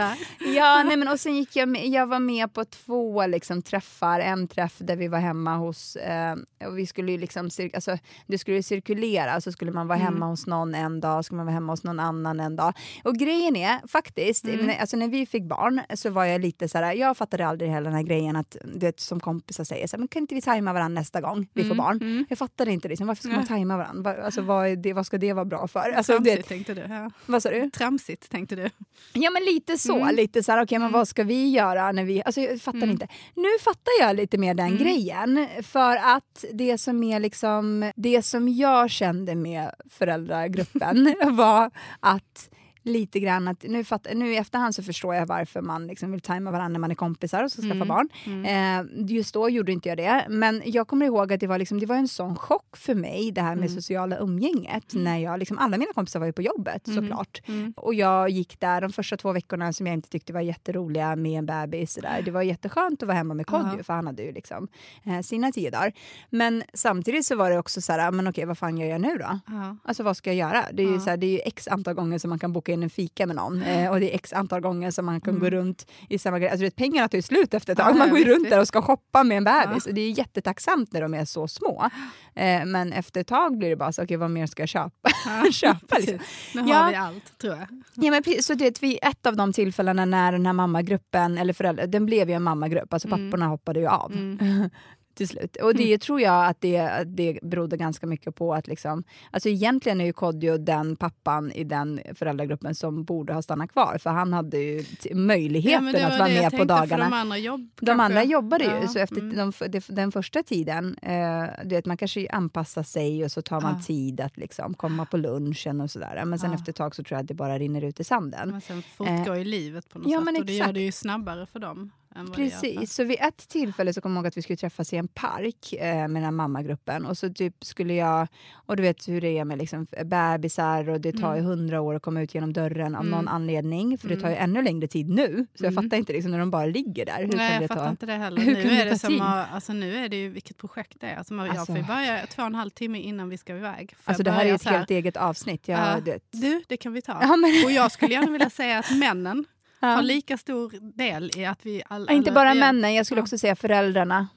Ja, 0.54 0.82
nej, 0.82 0.96
men 0.96 1.08
och 1.08 1.20
sen 1.20 1.36
gick 1.36 1.56
jag 1.56 1.68
med, 1.68 1.86
jag 1.88 2.06
var 2.06 2.18
med 2.18 2.52
på 2.54 2.64
två 2.64 3.26
liksom, 3.26 3.62
träffar. 3.62 4.20
En 4.20 4.48
träff 4.48 4.74
där 4.78 4.96
vi 4.96 5.08
var 5.08 5.18
hemma 5.18 5.56
hos, 5.56 5.96
eh, 5.96 6.36
och 6.66 6.78
vi 6.78 6.86
skulle 6.86 7.12
ju 7.12 7.18
liksom, 7.18 7.50
alltså, 7.74 7.98
det 8.26 8.38
skulle 8.38 8.62
cirkulera, 8.62 9.40
så 9.40 9.52
skulle 9.52 9.72
man 9.72 9.86
vara 9.88 9.98
Mm. 9.98 10.12
hemma 10.14 10.26
hos 10.26 10.46
någon 10.46 10.74
en 10.74 11.00
dag, 11.00 11.24
skulle 11.24 11.36
man 11.36 11.46
vara 11.46 11.54
hemma 11.54 11.72
hos 11.72 11.84
någon 11.84 12.00
annan 12.00 12.40
en 12.40 12.56
dag. 12.56 12.72
Och 13.04 13.14
grejen 13.14 13.56
är 13.56 13.88
faktiskt, 13.88 14.33
Mm. 14.44 14.66
när, 14.66 14.78
alltså, 14.78 14.96
när 14.96 15.08
vi 15.08 15.26
fick 15.26 15.44
barn 15.44 15.80
så 15.94 16.10
var 16.10 16.24
jag 16.24 16.40
lite 16.40 16.68
så 16.68 16.78
här, 16.78 16.92
jag 16.92 17.16
fattade 17.16 17.46
aldrig 17.46 17.70
hela 17.70 17.84
den 17.84 17.94
här 17.94 18.02
grejen 18.02 18.36
att, 18.36 18.56
du 18.74 18.86
vet, 18.86 19.00
som 19.00 19.20
kompisar 19.20 19.64
säger, 19.64 19.86
så 19.86 19.96
här, 19.96 19.98
men 19.98 20.08
kan 20.08 20.20
inte 20.22 20.34
vi 20.34 20.42
tajma 20.42 20.72
varandra 20.72 21.00
nästa 21.00 21.20
gång 21.20 21.46
vi 21.52 21.62
får 21.62 21.66
Mm, 21.74 21.76
barn? 21.76 21.96
mm. 22.02 22.26
Jag 22.28 22.38
fattade 22.38 22.70
inte 22.72 22.88
liksom, 22.88 23.06
varför 23.06 23.22
ska 23.22 23.32
man 23.36 23.46
tajma 23.46 23.76
varandra? 23.76 24.14
Va- 24.16 24.22
Alltså, 24.24 24.42
vad, 24.42 24.78
det, 24.78 24.92
vad 24.92 25.06
ska 25.06 25.18
det 25.18 25.32
vara 25.32 25.44
bra 25.44 25.68
för? 25.68 25.92
Alltså, 25.96 26.12
Tramsigt 26.12 26.38
vet, 26.38 26.46
tänkte 26.48 26.74
du. 26.74 26.80
Ja. 26.80 27.10
vad 27.26 27.42
sa 27.42 27.50
du? 27.50 27.70
Tramsigt 27.70 28.30
tänkte 28.30 28.56
du. 28.56 28.70
Ja 29.12 29.30
men 29.30 29.42
lite 29.44 29.78
så, 29.78 29.96
Mm. 30.00 30.14
lite 30.16 30.42
så 30.42 30.52
här, 30.52 30.64
okej 30.64 30.78
men 30.78 30.92
vad 30.92 31.08
ska 31.08 31.24
vi 31.24 31.50
göra 31.50 31.92
när 31.92 32.04
vi, 32.04 32.22
alltså 32.22 32.40
jag 32.40 32.60
fattar 32.60 32.78
Mm. 32.78 32.90
inte. 32.90 33.08
Nu 33.34 33.48
fattar 33.60 33.92
jag 34.00 34.16
lite 34.16 34.38
mer 34.38 34.54
den 34.54 34.76
grejen, 34.76 35.46
för 35.62 35.96
att 35.96 36.44
det 36.52 36.78
som 36.78 37.02
är 37.04 37.20
liksom, 37.20 37.92
det 37.96 38.22
som 38.22 38.48
jag 38.48 38.90
kände 38.90 39.34
med 39.34 39.70
föräldragruppen 39.90 41.14
var 41.36 41.70
att 42.00 42.50
lite 42.84 43.20
grann 43.20 43.48
att 43.48 43.62
nu, 43.62 43.84
fatt, 43.84 44.06
nu 44.14 44.32
i 44.32 44.36
efterhand 44.36 44.74
så 44.74 44.82
förstår 44.82 45.14
jag 45.14 45.26
varför 45.26 45.60
man 45.60 45.86
liksom 45.86 46.10
vill 46.12 46.20
tajma 46.20 46.50
varandra 46.50 46.68
när 46.68 46.78
man 46.80 46.90
är 46.90 46.94
kompisar 46.94 47.44
och 47.44 47.50
ska 47.52 47.62
skaffa 47.62 47.74
Mm. 47.74 47.88
barn. 47.88 48.08
Mm. 48.26 48.44
Eh, 48.88 49.06
just 49.16 49.34
då 49.34 49.50
gjorde 49.50 49.72
inte 49.72 49.88
jag 49.88 49.98
det, 49.98 50.26
men 50.28 50.62
jag 50.64 50.88
kommer 50.88 51.06
ihåg 51.06 51.32
att 51.32 51.40
det 51.40 51.46
var, 51.46 51.58
liksom, 51.58 51.80
det 51.80 51.86
var 51.86 51.96
en 51.96 52.08
sån 52.08 52.36
chock 52.36 52.76
för 52.76 52.94
mig 52.94 53.30
det 53.32 53.40
här 53.42 53.54
med 53.56 53.64
Mm. 53.64 53.74
sociala 53.74 54.16
umgänget. 54.18 54.94
När 54.94 55.18
jag, 55.18 55.38
liksom, 55.38 55.58
alla 55.58 55.78
mina 55.78 55.92
kompisar 55.92 56.20
var 56.20 56.26
ju 56.26 56.32
på 56.32 56.42
jobbet 56.42 56.88
Mm. 56.88 57.02
såklart. 57.04 57.42
Mm. 57.46 57.72
Och 57.76 57.94
jag 57.94 58.28
gick 58.30 58.60
där 58.60 58.80
de 58.80 58.92
första 58.92 59.16
två 59.16 59.32
veckorna 59.32 59.72
som 59.72 59.86
jag 59.86 59.94
inte 59.94 60.08
tyckte 60.08 60.32
var 60.32 60.40
jätteroliga 60.40 61.16
med 61.16 61.38
en 61.38 61.46
bebis. 61.46 61.94
Där. 62.02 62.22
Det 62.24 62.30
var 62.30 62.42
jätteskönt 62.42 63.02
att 63.02 63.06
vara 63.06 63.16
hemma 63.16 63.34
med 63.34 63.46
Kodjo 63.46 63.74
Ja. 63.76 63.82
för 63.84 63.92
han 63.92 64.06
hade 64.06 64.22
ju 64.22 64.32
liksom, 64.32 64.68
eh, 65.04 65.20
sina 65.20 65.52
tio 65.52 65.70
dagar. 65.70 65.92
Men 66.30 66.62
samtidigt 66.74 67.26
så 67.26 67.36
var 67.36 67.50
det 67.50 67.58
också 67.58 67.80
så 67.80 67.92
här, 67.92 68.10
men 68.10 68.26
okej 68.28 68.44
vad 68.44 68.58
fan 68.58 68.78
gör 68.78 68.88
jag 68.88 69.00
nu 69.00 69.16
då? 69.18 69.38
Ja. 69.46 69.76
Alltså 69.84 70.02
vad 70.02 70.16
ska 70.16 70.30
jag 70.32 70.36
göra? 70.50 70.64
Det 70.72 70.82
är, 70.82 70.86
ju 70.86 70.94
Ja. 70.94 71.00
så 71.00 71.10
här, 71.10 71.16
det 71.16 71.26
är 71.26 71.30
ju 71.30 71.38
x 71.44 71.68
antal 71.68 71.94
gånger 71.94 72.18
som 72.18 72.30
man 72.30 72.38
kan 72.38 72.52
boka 72.52 72.72
in 72.74 72.82
en 72.82 72.90
fika 72.90 73.26
med 73.26 73.36
någon 73.36 73.62
eh, 73.66 73.90
och 73.90 74.00
det 74.00 74.10
är 74.12 74.14
x 74.14 74.32
antal 74.32 74.60
gånger 74.60 74.90
som 74.90 75.04
man 75.06 75.20
kan 75.20 75.30
Mm. 75.34 75.40
gå 75.44 75.50
runt 75.50 75.86
i 76.08 76.18
samma 76.18 76.38
grej. 76.38 76.48
Alltså 76.48 76.64
vet, 76.64 76.76
pengarna 76.76 77.08
tar 77.08 77.18
ju 77.18 77.22
slut 77.22 77.54
efter 77.54 77.72
ett 77.72 77.78
tag. 77.78 77.90
Ja, 77.90 77.94
man 77.94 78.08
ja, 78.08 78.14
går 78.14 78.18
ju 78.18 78.24
runt 78.34 78.50
där 78.50 78.60
och 78.60 78.68
ska 78.68 78.82
shoppa 78.82 79.22
med 79.24 79.36
en 79.36 79.44
bebis 79.44 79.86
Ja. 79.86 79.92
det 79.92 80.00
är 80.00 80.10
jättetacksamt 80.18 80.92
när 80.92 81.00
de 81.02 81.14
är 81.14 81.24
så 81.24 81.48
små. 81.48 81.90
Eh, 82.36 82.64
men 82.64 82.92
efter 82.92 83.20
ett 83.20 83.26
tag 83.26 83.58
blir 83.58 83.70
det 83.70 83.76
bara 83.76 83.92
så, 83.92 84.02
okej 84.02 84.16
vad 84.16 84.30
mer 84.30 84.46
ska 84.46 84.62
jag 84.62 84.68
köpa? 84.68 85.10
Ja, 85.26 85.44
köpa 85.52 85.96
liksom. 85.98 86.18
Nu 86.54 86.62
Ja. 86.70 86.76
har 86.76 86.90
vi 86.90 86.96
allt, 86.96 87.38
tror 87.38 87.56
jag. 87.56 87.66
Ja, 87.94 88.10
men 88.10 88.42
så 88.42 88.54
du 88.54 88.64
vet, 88.64 88.82
vid 88.82 88.98
ett 89.02 89.26
av 89.26 89.36
de 89.36 89.52
tillfällena 89.52 90.04
när 90.04 90.32
den 90.32 90.46
här 90.46 90.52
mammagruppen, 90.52 91.38
eller 91.38 91.52
föräldrar, 91.52 91.86
den 91.86 92.06
blev 92.06 92.28
ju 92.28 92.34
en 92.34 92.42
mammagrupp, 92.42 92.92
alltså 92.92 93.08
Mm. 93.08 93.30
papporna 93.30 93.46
hoppade 93.46 93.80
ju 93.80 93.86
av. 93.86 94.12
Mm. 94.12 94.70
till 95.14 95.28
slut. 95.28 95.56
Och 95.56 95.74
det 95.74 95.98
tror 95.98 96.20
jag 96.20 96.46
att 96.46 96.60
det, 96.60 97.04
det 97.06 97.38
berodde 97.42 97.76
ganska 97.76 98.06
mycket 98.06 98.34
på 98.34 98.54
att 98.54 98.66
liksom, 98.66 99.04
alltså 99.30 99.48
egentligen 99.48 100.00
är 100.00 100.04
ju 100.04 100.12
Kodjo 100.12 100.58
den 100.58 100.96
pappan 100.96 101.52
i 101.52 101.64
den 101.64 102.00
föräldragruppen 102.14 102.74
som 102.74 103.04
borde 103.04 103.32
ha 103.32 103.42
stannat 103.42 103.72
kvar, 103.72 103.98
för 103.98 104.10
han 104.10 104.32
hade 104.32 104.58
ju 104.58 104.84
möjligheten 105.12 105.92
det 105.92 106.06
att 106.06 106.12
var 106.12 106.18
vara 106.18 106.28
med 106.28 106.50
på 106.52 106.64
dagarna. 106.64 107.04
De 107.04 107.12
andra, 107.12 107.38
jobb, 107.38 107.70
De 107.80 107.86
kanske. 107.86 108.04
andra 108.04 108.24
jobbade 108.24 108.64
ju, 108.64 108.70
Ja, 108.70 108.88
så 108.88 108.98
efter 108.98 109.20
mm. 109.20 109.36
de, 109.36 109.68
de, 109.68 109.80
den 109.88 110.12
första 110.12 110.42
tiden, 110.42 110.96
eh, 111.02 111.44
du 111.64 111.74
vet, 111.74 111.86
man 111.86 111.96
kanske 111.96 112.28
anpassar 112.30 112.82
sig 112.82 113.24
och 113.24 113.32
så 113.32 113.42
tar 113.42 113.60
man 113.60 113.74
Ja. 113.78 113.82
tid 113.82 114.20
att 114.20 114.36
liksom 114.36 114.74
komma 114.74 115.04
på 115.06 115.16
lunchen 115.16 115.80
och 115.80 115.90
sådär. 115.90 116.22
Men 116.24 116.38
sen 116.38 116.50
Ja. 116.50 116.56
efter 116.56 116.70
ett 116.72 116.76
tag 116.76 116.94
så 116.94 117.02
tror 117.02 117.16
jag 117.16 117.22
att 117.22 117.28
det 117.28 117.34
bara 117.34 117.58
rinner 117.58 117.84
ut 117.84 118.00
i 118.00 118.04
sanden. 118.04 118.50
Men 118.50 118.60
sen 118.60 118.82
fortgår 118.82 119.36
ju 119.36 119.44
livet 119.44 119.88
på 119.88 119.98
något 119.98 120.08
ja, 120.12 120.20
sätt 120.26 120.38
och 120.38 120.46
det 120.46 120.52
gör 120.52 120.72
det 120.72 120.80
ju 120.80 120.92
snabbare 120.92 121.46
för 121.46 121.58
dem. 121.58 121.90
Det 122.14 122.32
Precis, 122.32 122.94
så 122.94 123.04
vid 123.04 123.16
ett 123.20 123.48
tillfälle 123.48 123.92
så 123.92 124.00
kom 124.00 124.12
jag 124.12 124.16
ihåg 124.20 124.26
att 124.26 124.36
vi 124.36 124.42
skulle 124.42 124.56
träffas 124.56 124.92
i 124.92 124.96
en 124.96 125.08
park 125.08 125.72
eh, 125.72 125.94
med 125.94 126.10
den 126.10 126.24
här 126.24 126.30
mammagruppen 126.30 127.06
och 127.06 127.18
så 127.18 127.32
typ 127.32 127.64
skulle 127.64 127.94
jag, 127.94 128.26
och 128.52 128.76
du 128.76 128.82
vet 128.82 129.08
hur 129.08 129.20
det 129.20 129.38
är 129.38 129.44
med 129.44 129.58
liksom 129.58 129.86
bebisar 130.04 130.88
och 130.88 131.00
det 131.00 131.12
tar 131.12 131.34
ju 131.34 131.40
Mm. 131.40 131.50
hundra 131.50 131.80
år 131.80 131.94
att 131.94 132.02
komma 132.02 132.22
ut 132.22 132.34
genom 132.34 132.52
dörren 132.52 132.94
av 132.94 133.00
Mm. 133.00 133.10
någon 133.10 133.28
anledning, 133.28 133.98
för 133.98 134.08
det 134.08 134.16
tar 134.16 134.28
ju 134.28 134.34
Mm. 134.34 134.50
ännu 134.50 134.62
längre 134.62 134.86
tid 134.88 135.08
nu. 135.08 135.46
Så 135.54 135.64
jag 135.64 135.72
Mm. 135.72 135.84
fattar 135.84 135.96
inte 135.96 136.12
liksom 136.12 136.30
när 136.30 136.38
de 136.38 136.50
bara 136.50 136.66
ligger 136.66 137.06
där. 137.06 137.18
Hur 137.18 137.26
Nej, 137.36 137.50
kan 137.50 137.58
det 137.58 137.62
jag 137.62 137.68
fattar 137.68 137.84
ta? 137.84 137.90
inte 137.90 138.06
det 138.06 138.12
heller. 138.12 138.42
hur 138.42 138.54
nu 138.54 138.62
det 138.62 138.70
är 138.80 138.84
det 138.84 138.90
ta 138.90 138.98
som 138.98 139.20
att, 139.20 139.52
alltså 139.52 139.72
nu 139.72 139.96
är 139.96 140.08
det 140.08 140.16
ju 140.16 140.28
vilket 140.28 140.56
projekt 140.56 140.96
det 141.00 141.06
är. 141.06 141.16
Alltså, 141.16 141.34
man, 141.34 141.50
Alltså- 141.50 141.72
jag 141.72 141.86
får 141.86 141.94
börja 141.94 142.26
två 142.26 142.42
och 142.42 142.46
en 142.46 142.54
halv 142.54 142.70
timme 142.70 142.98
innan 142.98 143.28
vi 143.28 143.38
ska 143.38 143.56
iväg. 143.56 143.94
Alltså 144.04 144.20
jag 144.20 144.24
det 144.24 144.30
här 144.30 144.44
är 144.46 144.54
ett 144.54 144.64
helt 144.64 144.90
eget 144.90 145.16
avsnitt. 145.16 145.68
Jag, 145.68 146.00
vet. 146.00 146.22
Du, 146.30 146.62
det 146.68 146.76
kan 146.76 146.92
vi 146.92 147.02
ta. 147.02 147.18
Ja, 147.22 147.36
men, 147.36 147.64
Och 147.64 147.70
jag 147.72 147.92
skulle 147.92 148.12
gärna 148.12 148.30
vilja 148.32 148.50
säga 148.50 148.78
att 148.78 148.90
männen 148.96 149.44
ja. 149.88 149.94
har 149.94 150.02
lika 150.02 150.36
stor 150.38 150.72
del 150.96 151.30
i 151.36 151.44
att 151.44 151.66
vi 151.66 151.82
alla... 151.88 152.12
Inte 152.12 152.30
alla- 152.30 152.40
bara 152.40 152.54
männen, 152.54 152.94
jag 152.94 153.06
skulle 153.06 153.18
Ja. 153.18 153.22
också 153.22 153.38
säga 153.38 153.56
föräldrarna. 153.56 154.28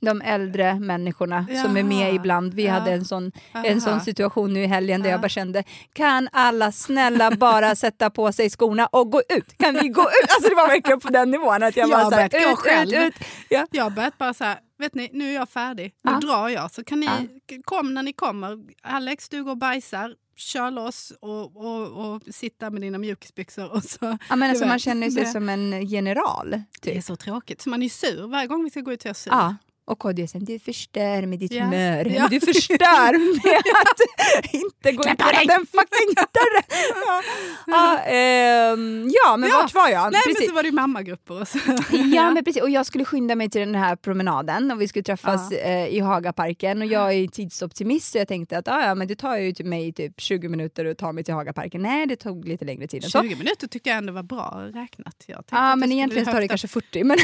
De 0.00 0.22
äldre 0.22 0.74
människorna 0.80 1.46
som 1.64 1.76
är 1.76 1.82
med 1.82 1.98
Jaha. 2.08 2.14
ibland. 2.14 2.54
Vi 2.54 2.64
Ja. 2.64 2.72
hade 2.72 2.92
en 2.92 3.04
sån 3.04 3.32
en 3.52 3.80
sån 3.80 4.00
situation 4.00 4.52
nu 4.54 4.62
i 4.62 4.66
helgen 4.66 5.02
där 5.02 5.08
Ja. 5.08 5.12
jag 5.12 5.20
bara 5.20 5.28
kände, 5.28 5.64
kan 5.92 6.28
alla 6.32 6.72
snälla 6.72 7.30
bara 7.30 7.74
sätta 7.84 8.10
på 8.10 8.32
sig 8.32 8.50
skorna 8.50 8.86
och 8.86 9.10
gå 9.10 9.22
ut? 9.28 9.58
Kan 9.58 9.74
vi 9.74 9.88
gå 9.88 10.02
ut? 10.02 10.28
Alltså 10.28 10.48
det 10.48 10.54
var 10.54 10.68
verkligen 10.68 11.00
på 11.00 11.08
den 11.08 11.30
nivån 11.30 11.62
att 11.62 11.76
jag 11.76 11.88
Jag 11.88 11.98
bara 12.00 12.10
så 12.10 12.16
här, 12.16 12.52
ut, 12.52 12.58
själv. 12.58 12.94
ut, 12.94 13.02
ut. 13.06 13.14
Ja. 13.48 13.66
Jag 13.70 13.92
börjat 13.92 14.18
bara 14.18 14.34
så 14.34 14.44
här, 14.44 14.58
vet 14.78 14.94
ni, 14.94 15.10
nu 15.12 15.30
är 15.30 15.34
jag 15.34 15.48
färdig. 15.48 15.92
Nu 16.04 16.12
drar 16.12 16.48
jag. 16.48 16.70
Så 16.70 16.84
kan 16.84 17.00
ni, 17.00 17.08
kom 17.64 17.94
när 17.94 18.02
ni 18.02 18.12
kommer. 18.12 18.58
Alex, 18.82 19.28
du 19.28 19.44
går 19.44 19.50
och 19.50 19.58
bajsar. 19.58 20.14
Kör 20.36 20.70
loss 20.70 21.12
och, 21.20 21.56
och, 21.56 22.14
och 22.14 22.22
sitta 22.34 22.70
med 22.70 22.82
dina 22.82 22.98
mjukisbyxor. 22.98 23.72
Och 23.72 23.84
så. 23.84 24.18
Ja, 24.28 24.36
men 24.36 24.50
alltså, 24.50 24.66
man 24.66 24.78
känner 24.78 25.10
sig 25.10 25.22
det- 25.24 25.28
som 25.30 25.48
en 25.48 25.86
general. 25.86 26.50
Det 26.80 26.90
är 26.90 26.94
Typ. 26.94 27.04
så 27.04 27.16
tråkigt. 27.16 27.62
Så 27.62 27.70
man 27.70 27.82
är 27.82 27.88
sur. 27.88 28.26
Varje 28.26 28.46
gång 28.46 28.64
vi 28.64 28.70
ska 28.70 28.80
gå 28.80 28.92
ut 28.92 29.04
är 29.04 29.08
jag 29.08 29.16
sur. 29.16 29.30
Ja. 29.32 29.56
Och 29.86 30.02
sen, 30.30 30.44
du 30.44 30.58
förstör 30.58 31.26
med 31.26 31.38
ditt 31.38 31.52
Ja. 31.52 31.64
humör. 31.64 32.04
Ja. 32.16 32.28
Du 32.30 32.40
förstör 32.40 33.12
med 33.44 33.62
att 33.82 34.54
inte 34.54 34.92
gå 34.92 35.02
ut 35.02 35.18
genom 35.18 35.46
den 35.46 35.66
fucking 35.66 36.14
dörren. 36.14 36.62
Ja. 37.06 37.22
ja, 37.66 37.98
ehm, 37.98 39.10
ja, 39.24 39.36
men 39.36 39.50
Ja. 39.50 39.56
vart 39.56 39.74
var 39.74 39.88
jag? 39.88 40.12
Nej, 40.12 40.20
Precis. 40.24 40.40
men 40.40 40.48
så 40.48 40.54
var 40.54 40.62
det 40.62 40.68
ju 40.68 40.74
mammagrupper 40.74 41.40
och 41.40 41.48
så. 41.48 41.58
Ja, 42.14 42.30
men 42.30 42.44
precis. 42.44 42.62
Och 42.62 42.70
jag 42.70 42.86
skulle 42.86 43.04
skynda 43.04 43.34
mig 43.36 43.50
till 43.50 43.60
den 43.60 43.74
här 43.74 43.96
promenaden 43.96 44.70
och 44.70 44.80
vi 44.80 44.88
skulle 44.88 45.02
träffas 45.02 45.52
eh, 45.52 45.86
i 45.88 46.00
Hagaparken 46.00 46.82
och 46.82 46.88
jag 46.88 47.12
är 47.14 47.26
tidsoptimist 47.28 48.12
så 48.12 48.18
jag 48.18 48.28
tänkte 48.28 48.58
att 48.58 48.68
ah, 48.68 48.86
ja, 48.86 48.94
men 48.94 49.08
det 49.08 49.14
tar 49.16 49.36
ju 49.36 49.52
typ 49.52 49.66
mig 49.66 49.92
typ 49.92 50.20
20 50.20 50.48
minuter 50.48 50.84
att 50.84 50.98
ta 50.98 51.12
mig 51.12 51.24
till 51.24 51.34
Hagaparken. 51.34 51.82
Nej, 51.82 52.06
det 52.06 52.16
tog 52.16 52.48
lite 52.48 52.64
längre 52.64 52.86
tid 52.86 53.04
än 53.04 53.10
så. 53.10 53.22
20 53.22 53.36
minuter 53.36 53.66
tycker 53.66 53.90
jag 53.90 53.98
ändå 53.98 54.12
var 54.12 54.22
bra 54.22 54.62
räknat. 54.74 55.24
Ja, 55.50 55.76
men 55.76 55.92
egentligen 55.92 56.26
tar 56.26 56.40
det 56.40 56.48
kanske 56.48 56.68
40, 56.68 57.04
men, 57.04 57.18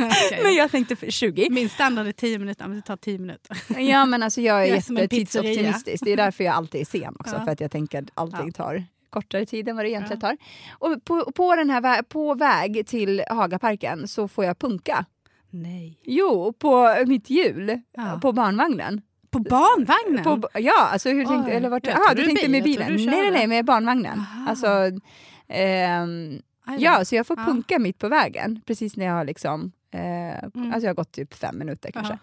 Okej. 0.00 0.40
men 0.42 0.54
jag 0.54 0.70
tänkte 0.70 0.96
för 0.96 1.10
20. 1.10 1.48
Min 1.50 1.68
standard 1.82 2.06
är 2.06 2.12
10 2.12 2.38
minuter, 2.38 2.66
men 2.68 2.76
det 2.76 2.82
tar 2.82 2.96
10 2.96 3.18
minuter. 3.18 3.56
Ja, 3.80 4.06
men 4.06 4.22
alltså 4.22 4.40
jag 4.40 4.56
är, 4.56 4.60
Jag 4.66 4.68
är 4.70 4.74
jättetidsoptimistisk. 4.92 6.04
Det 6.04 6.12
är 6.12 6.16
därför 6.16 6.44
jag 6.44 6.54
alltid 6.54 6.80
är 6.80 6.84
sen 6.84 7.16
också, 7.18 7.34
Ja. 7.38 7.44
för 7.44 7.52
att 7.52 7.60
jag 7.60 7.70
tänker 7.70 7.98
att 8.02 8.08
allting 8.14 8.46
Ja. 8.46 8.52
tar 8.64 8.84
kortare 9.10 9.46
tid 9.46 9.68
än 9.68 9.76
vad 9.76 9.84
det 9.84 9.88
egentligen 9.90 10.20
tar. 10.20 10.36
Och 10.78 11.04
på, 11.04 11.32
på, 11.32 11.56
den 11.56 11.70
här 11.70 12.02
på 12.02 12.34
väg 12.34 12.86
till 12.86 13.22
Hagaparken 13.30 14.08
så 14.08 14.28
får 14.28 14.44
jag 14.44 14.58
punka. 14.58 15.04
Nej. 15.50 16.00
Jo, 16.04 16.52
på 16.58 16.96
mitt 17.06 17.30
hjul, 17.30 17.80
Ja. 17.96 18.18
på 18.22 18.32
barnvagnen. 18.32 19.02
På 19.30 19.38
barnvagnen? 19.38 20.24
På, 20.24 20.48
ja, 20.60 20.88
alltså 20.92 21.08
hur 21.08 21.24
tänkte 21.24 21.50
Oj, 21.50 21.56
eller 21.56 21.68
vart, 21.68 21.86
jag 21.86 21.94
aha, 21.96 22.14
du 22.14 22.24
tänkte 22.24 22.42
bil, 22.42 22.50
med 22.50 22.62
bilen? 22.64 22.94
Nej, 22.94 23.06
nej, 23.06 23.30
nej, 23.30 23.46
med 23.46 23.64
barnvagnen. 23.64 24.18
Aha. 24.18 24.50
Alltså, 24.50 24.68
ehm, 25.48 26.42
ja, 26.78 27.04
så 27.04 27.14
jag 27.14 27.26
får 27.26 27.38
Ja. 27.38 27.44
punka 27.44 27.78
mitt 27.78 27.98
på 27.98 28.08
vägen, 28.08 28.60
precis 28.66 28.96
när 28.96 29.06
jag 29.06 29.12
har 29.12 29.24
liksom, 29.24 29.72
eh, 29.92 30.44
alltså 30.54 30.80
jag 30.80 30.88
har 30.88 30.94
gått 30.94 31.12
typ 31.12 31.34
fem 31.34 31.58
minuter 31.58 31.90
kanske. 31.90 32.12
Ja. 32.12 32.18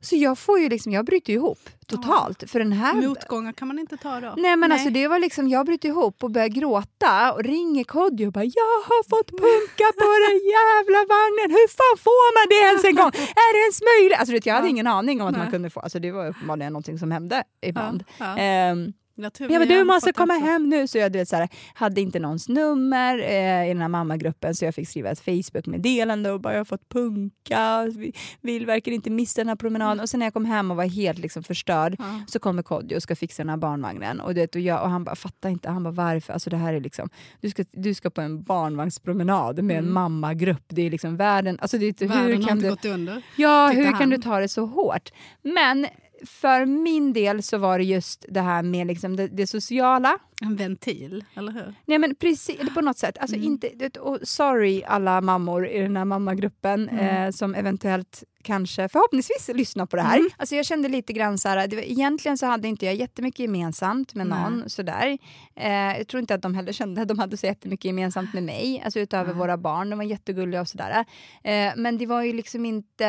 Så 0.00 0.16
jag 0.16 0.38
får 0.38 0.58
ju 0.60 0.68
liksom, 0.68 0.92
jag 0.92 1.04
bryter 1.04 1.32
ihop 1.32 1.58
totalt. 1.86 2.50
För 2.50 2.58
den 2.58 2.72
här 2.72 2.94
Motgångar 2.94 3.52
kan 3.52 3.68
man 3.68 3.78
inte 3.78 3.96
ta 3.96 4.20
då? 4.20 4.34
Nej 4.36 4.56
men 4.56 4.72
alltså 4.72 4.90
det 4.90 5.08
var 5.08 5.18
liksom, 5.18 5.48
jag 5.48 5.66
bryter 5.66 5.88
ihop 5.88 6.24
och 6.24 6.30
börjar 6.30 6.48
gråta 6.48 7.32
och 7.32 7.42
ringer 7.44 7.84
Kodjo 7.84 8.26
och 8.26 8.32
bara 8.32 8.44
“Jag 8.44 8.78
har 8.88 9.02
fått 9.08 9.30
punka 9.30 9.86
på 10.02 10.08
den 10.26 10.38
jävla 10.56 10.98
vagnen, 11.14 11.50
hur 11.56 11.68
fan 11.78 11.98
får 12.06 12.26
man 12.36 12.46
det 12.52 12.66
ens 12.68 12.84
en 12.84 12.94
gång? 12.94 13.12
Är 13.44 13.52
det 13.54 13.60
ens 13.66 13.80
möjligt?” 13.90 14.18
alltså, 14.18 14.32
vet, 14.32 14.46
Jag 14.46 14.54
hade 14.54 14.66
Ja. 14.66 14.70
ingen 14.70 14.86
aning 14.86 15.20
om 15.22 15.26
att 15.28 15.36
man 15.36 15.40
Nej. 15.44 15.50
kunde 15.52 15.70
få, 15.70 15.80
alltså, 15.80 15.98
det 15.98 16.10
var 16.12 16.28
uppenbarligen 16.28 16.72
någonting 16.72 16.98
som 16.98 17.10
hände 17.10 17.44
ibland. 17.62 18.04
Ja, 18.18 18.38
ja. 18.38 18.76
Ehm, 19.18 19.30
Jag 19.38 19.50
bara, 19.50 19.64
du 19.64 19.76
har 19.78 19.84
måste 19.84 20.12
komma 20.12 20.34
också. 20.34 20.46
hem 20.46 20.68
nu. 20.68 20.86
Så 20.86 20.98
jag 20.98 21.12
du 21.12 21.18
vet, 21.18 21.28
så 21.28 21.36
här, 21.36 21.48
hade 21.74 22.00
inte 22.00 22.18
någons 22.18 22.48
nummer 22.48 23.18
eh, 23.18 23.64
i 23.64 23.68
den 23.68 23.80
här 23.80 23.88
mammagruppen 23.88 24.54
så 24.54 24.64
jag 24.64 24.74
fick 24.74 24.88
skriva 24.88 25.10
ett 25.10 25.20
Facebook-meddelande 25.20 26.30
och 26.30 26.40
bara 26.40 26.52
jag 26.52 26.60
har 26.60 26.64
fått 26.64 26.88
punka, 26.88 27.88
vi- 27.96 28.12
vill 28.40 28.66
verkligen 28.66 28.94
inte 28.94 29.10
missa 29.10 29.40
den 29.40 29.48
här 29.48 29.56
promenaden. 29.56 30.00
Och 30.00 30.08
sen 30.08 30.18
när 30.18 30.26
jag 30.26 30.34
kom 30.34 30.44
hem 30.44 30.70
och 30.70 30.76
var 30.76 30.84
helt 30.84 31.18
liksom 31.18 31.42
förstörd 31.42 31.96
Ja. 31.98 32.04
så 32.26 32.38
kommer 32.38 32.62
Kodjo 32.62 32.96
och 32.96 33.02
ska 33.02 33.16
fixa 33.16 33.42
den 33.42 33.50
här 33.50 33.56
barnvagnen. 33.56 34.20
Och, 34.20 34.34
du 34.34 34.40
vet, 34.40 34.54
och, 34.54 34.60
jag, 34.60 34.82
och 34.82 34.90
han 34.90 35.04
bara 35.04 35.16
fattar 35.16 35.48
inte, 35.50 35.70
han 35.70 35.82
bara 35.82 35.90
varför? 35.90 36.32
Alltså 36.32 36.50
det 36.50 36.56
här 36.56 36.74
är 36.74 36.80
liksom, 36.80 37.08
du, 37.40 37.50
ska, 37.50 37.64
du 37.72 37.94
ska 37.94 38.10
på 38.10 38.20
en 38.20 38.42
barnvagnspromenad 38.42 39.62
med 39.64 39.78
en 39.78 39.90
mammagrupp. 39.92 40.64
Det 40.68 40.86
är 40.86 40.90
liksom 40.90 41.16
världen, 41.16 41.58
alltså 41.60 41.78
det, 41.78 41.86
är- 41.86 41.92
Mm. 42.04 42.16
Världen 42.18 42.26
hur 42.36 42.42
har 42.42 42.48
kan 42.48 42.56
inte 42.56 42.66
du... 42.68 42.70
gått 42.70 42.84
under. 42.84 43.22
Ja, 43.36 43.68
hur 43.74 43.84
han. 43.84 43.98
kan 43.98 44.10
du 44.10 44.18
ta 44.18 44.40
det 44.40 44.48
så 44.48 44.66
hårt? 44.66 45.10
Men 45.42 45.86
för 46.26 46.66
min 46.66 47.12
del 47.12 47.42
så 47.42 47.58
var 47.58 47.78
det 47.78 47.84
just 47.84 48.24
det 48.28 48.40
här 48.40 48.62
med 48.62 48.86
liksom 48.86 49.16
det, 49.16 49.28
det 49.28 49.46
sociala. 49.46 50.18
En 50.42 50.56
ventil, 50.56 51.24
eller 51.34 51.52
hur? 51.52 51.74
Nej 51.86 51.98
men 51.98 52.14
precis, 52.14 52.74
på 52.74 52.80
något 52.80 52.98
sätt. 52.98 53.18
Alltså 53.18 53.36
Mm. 53.36 53.46
inte, 53.48 54.00
och 54.00 54.18
sorry 54.22 54.82
alla 54.86 55.20
mammor 55.20 55.68
i 55.68 55.78
den 55.80 55.96
här 55.96 56.04
mammagruppen 56.04 56.88
Mm. 56.88 57.26
eh, 57.26 57.30
som 57.30 57.54
eventuellt 57.54 58.24
kanske 58.44 58.88
förhoppningsvis 58.88 59.50
lyssnar 59.54 59.86
på 59.86 59.96
det 59.96 60.02
här. 60.02 60.18
Mm. 60.18 60.30
Alltså 60.36 60.54
jag 60.54 60.66
kände 60.66 60.88
lite 60.88 61.12
grann 61.12 61.38
så 61.38 61.48
här, 61.48 61.66
det 61.68 61.76
var, 61.76 61.82
egentligen 61.82 62.38
så 62.38 62.46
hade 62.46 62.68
inte 62.68 62.86
jag 62.86 62.94
jättemycket 62.94 63.40
gemensamt 63.40 64.14
med 64.14 64.26
Nej. 64.26 64.38
någon 64.50 64.70
sådär. 64.70 65.18
Eh, 65.56 65.72
jag 65.98 66.08
tror 66.08 66.20
inte 66.20 66.34
att 66.34 66.42
de 66.42 66.54
heller 66.54 66.72
kände 66.72 67.02
att 67.02 67.08
de 67.08 67.18
hade 67.18 67.36
så 67.36 67.46
jättemycket 67.46 67.84
gemensamt 67.84 68.34
med 68.34 68.42
mig, 68.42 68.82
alltså 68.84 69.00
utöver 69.00 69.30
Nej. 69.30 69.38
våra 69.38 69.56
barn. 69.56 69.90
De 69.90 69.96
var 69.96 70.04
jättegulliga 70.04 70.60
och 70.60 70.68
sådär. 70.68 71.04
Eh, 71.44 71.72
men 71.76 71.98
det 71.98 72.06
var 72.06 72.22
ju 72.22 72.32
liksom 72.32 72.66
inte, 72.66 73.08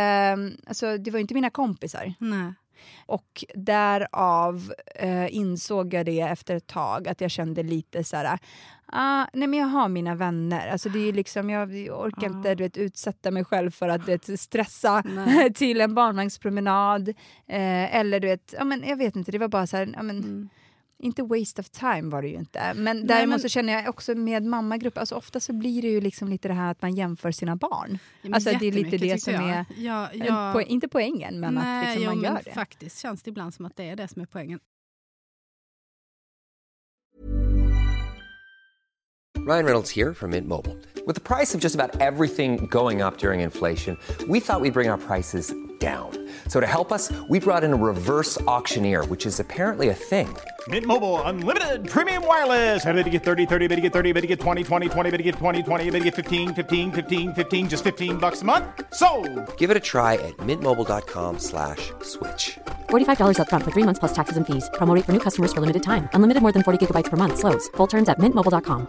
alltså 0.68 0.98
det 0.98 1.12
var 1.12 1.20
inte 1.20 1.34
mina 1.34 1.50
kompisar. 1.50 2.14
Nej. 2.20 2.54
Och 3.06 3.44
därav 3.56 4.74
eh, 4.96 5.36
insåg 5.36 5.94
jag 5.94 6.06
det 6.06 6.20
efter 6.20 6.56
ett 6.56 6.68
tag, 6.68 7.08
att 7.08 7.22
jag 7.22 7.32
kände 7.32 7.64
lite 7.64 8.04
så 8.04 8.18
här... 8.18 8.40
Ah, 8.96 9.26
nej 9.34 9.48
men 9.48 9.60
jag 9.60 9.68
har 9.68 9.88
mina 9.90 10.16
vänner. 10.16 10.68
Alltså 10.68 10.90
det 10.90 11.00
är 11.10 11.14
liksom, 11.14 11.50
jag, 11.50 11.76
jag 11.78 12.00
orkar 12.02 12.22
Ja. 12.28 12.28
inte 12.38 12.56
du 12.56 12.64
vet, 12.64 12.78
utsätta 12.78 13.32
mig 13.32 13.46
själv 13.46 13.72
för 13.72 13.90
att 13.90 14.08
vet, 14.08 14.40
stressa 14.40 15.04
till 15.56 15.82
en 15.82 15.96
barnvagnspromenad. 15.96 17.10
Eh, 17.48 17.96
eller 17.96 18.20
du 18.20 18.28
vet, 18.28 18.54
ja, 18.58 18.64
men 18.64 18.84
jag 18.88 18.98
vet 18.98 19.16
inte, 19.16 19.32
det 19.32 19.38
var 19.40 19.48
bara 19.48 19.68
så 19.68 19.78
här... 19.78 19.90
Ja, 19.96 20.04
men, 20.04 20.18
Mm. 20.18 20.50
Inte 21.04 21.24
waste 21.24 21.62
of 21.62 21.70
time 21.70 22.02
var 22.10 22.22
det 22.22 22.28
ju 22.28 22.36
inte. 22.36 22.74
Men 22.76 22.98
Nej, 22.98 23.06
däremot 23.06 23.30
men- 23.30 23.40
så 23.40 23.48
känner 23.50 23.74
jag 23.74 23.90
också 23.90 24.16
med 24.16 24.44
mammagrupp, 24.44 24.98
alltså 24.98 25.16
ofta 25.16 25.40
så 25.40 25.54
blir 25.54 25.82
det 25.82 25.88
ju 25.88 26.02
liksom 26.02 26.28
lite 26.28 26.48
det 26.48 26.54
här 26.54 26.72
att 26.72 26.82
man 26.82 26.96
jämför 26.96 27.32
sina 27.32 27.56
barn. 27.56 28.00
Ja, 28.22 28.36
Alltså, 28.36 28.50
det 28.60 28.68
är 28.68 28.72
lite 28.72 28.98
det 28.98 29.22
som 29.22 29.34
jag. 29.34 29.50
är- 29.50 29.66
Ja, 29.78 30.10
ja. 30.14 30.54
Po 30.54 30.62
inte 30.62 30.88
poängen, 30.88 31.40
men 31.40 31.58
att 31.58 31.64
Nej, 31.64 31.86
liksom 31.86 32.04
jo, 32.04 32.10
man 32.10 32.20
men 32.22 32.32
gör 32.36 32.42
det. 32.46 32.52
faktiskt 32.52 33.00
känns 33.00 33.24
det 33.24 33.30
ibland 33.30 33.54
som 33.54 33.66
att 33.66 33.76
det 33.76 33.90
är 33.90 33.96
det 33.96 34.08
som 34.08 34.22
är 34.22 34.26
poängen. 34.26 34.60
Ryan 39.46 39.66
Reynolds 39.66 39.92
here 39.96 40.14
from 40.14 40.30
Mint 40.32 40.48
Mobile. 40.48 40.76
With 41.06 41.16
the 41.16 41.36
price 41.36 41.54
of 41.58 41.64
just 41.64 41.76
about 41.76 42.02
everything 42.02 42.68
going 42.68 43.02
up 43.02 43.18
during 43.18 43.42
inflation, 43.42 43.98
we 44.28 44.40
thought 44.40 44.62
we'd 44.62 44.74
bring 44.74 44.90
our 44.92 44.98
prices 44.98 45.54
down. 45.84 46.12
So 46.48 46.60
to 46.60 46.68
help 46.68 46.92
us, 46.92 47.12
we 47.28 47.40
brought 47.40 47.64
in 47.64 47.74
a 47.74 47.82
reverse 47.92 48.40
auctioneer, 48.56 49.04
which 49.06 49.26
is 49.26 49.40
apparently 49.40 49.90
a 49.90 49.94
thing. 49.94 50.30
Mint 50.70 50.86
Mobile 50.86 51.22
unlimited 51.24 51.90
premium 51.90 52.26
wireless. 52.26 52.86
Ready 52.86 53.04
to 53.04 53.10
get 53.10 53.24
30, 53.24 53.46
30, 53.46 53.68
bit 53.68 53.76
to 53.76 53.82
get 53.82 53.94
30, 53.94 54.14
bit 54.14 54.22
to 54.22 54.28
get 54.28 54.40
20, 54.40 54.64
20, 54.64 54.88
20, 54.88 55.12
bit 55.12 55.18
to 55.18 55.24
get 55.24 55.36
20, 55.36 55.64
20, 55.64 55.90
bit 55.90 56.00
to 56.00 56.06
get 56.06 56.16
15, 56.16 56.54
15, 56.56 56.92
15, 56.92 57.34
15 57.34 57.70
just 57.70 57.84
15 57.84 58.18
bucks 58.18 58.44
a 58.44 58.46
month. 58.46 58.66
So, 58.94 59.10
Give 59.58 59.70
it 59.72 59.76
a 59.78 59.82
try 59.82 60.14
at 60.14 60.38
mintmobile.com 60.38 61.40
slash 61.40 61.92
switch. 62.02 62.46
$45 62.90 63.38
upfront 63.42 63.64
for 63.64 63.72
three 63.72 63.84
months 63.84 64.00
plus 64.00 64.14
taxes 64.14 64.38
and 64.38 64.48
fees. 64.48 64.70
Promo 64.80 64.96
rate 64.96 65.06
for 65.06 65.12
new 65.12 65.24
customers 65.28 65.52
for 65.52 65.60
limited 65.60 65.84
time. 65.84 66.08
Unlimited 66.14 66.42
more 66.42 66.54
than 66.54 66.64
40 66.64 66.80
gigabytes 66.80 67.10
per 67.12 67.18
month. 67.18 67.40
Slows. 67.40 67.68
Full 67.76 67.88
terms 67.88 68.08
at 68.08 68.20
mintmobile.com. 68.20 68.88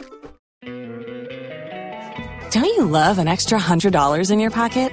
Don't 2.55 2.71
you 2.77 2.85
love 2.87 3.19
an 3.19 3.27
extra 3.27 3.59
$100 3.59 4.31
in 4.31 4.39
your 4.39 4.53
pocket? 4.53 4.93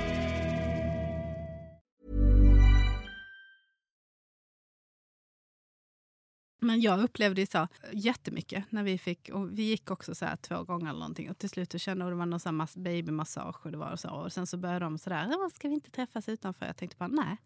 Men 6.63 6.81
jag 6.81 7.03
upplevde 7.03 7.41
ju 7.41 7.47
så 7.47 7.57
eh, 7.57 7.67
jättemycket 7.93 8.71
när 8.71 8.83
vi 8.83 8.97
fick, 8.97 9.29
och 9.29 9.59
vi 9.59 9.63
gick 9.63 9.91
också 9.91 10.15
så 10.15 10.25
här 10.25 10.35
två 10.35 10.63
gånger 10.63 10.89
eller 10.89 10.99
någonting 10.99 11.29
och 11.29 11.37
till 11.37 11.49
slut 11.49 11.71
så 11.71 11.77
kände 11.77 12.05
jag 12.05 12.11
det 12.11 12.15
var 12.15 12.25
någon 12.25 12.39
sån 12.39 12.59
här 12.59 12.79
babymassage 12.79 13.65
och 13.65 13.71
det 13.71 13.77
var 13.77 13.95
så 13.95 14.09
och 14.09 14.33
sen 14.33 14.47
så 14.47 14.57
började 14.57 14.85
de 14.85 14.97
sådär, 14.97 15.49
ska 15.55 15.67
vi 15.67 15.73
inte 15.73 15.91
träffas 15.91 16.29
utanför? 16.29 16.65
Jag 16.65 16.77
tänkte 16.77 16.97
bara 16.97 17.07
nej. 17.07 17.37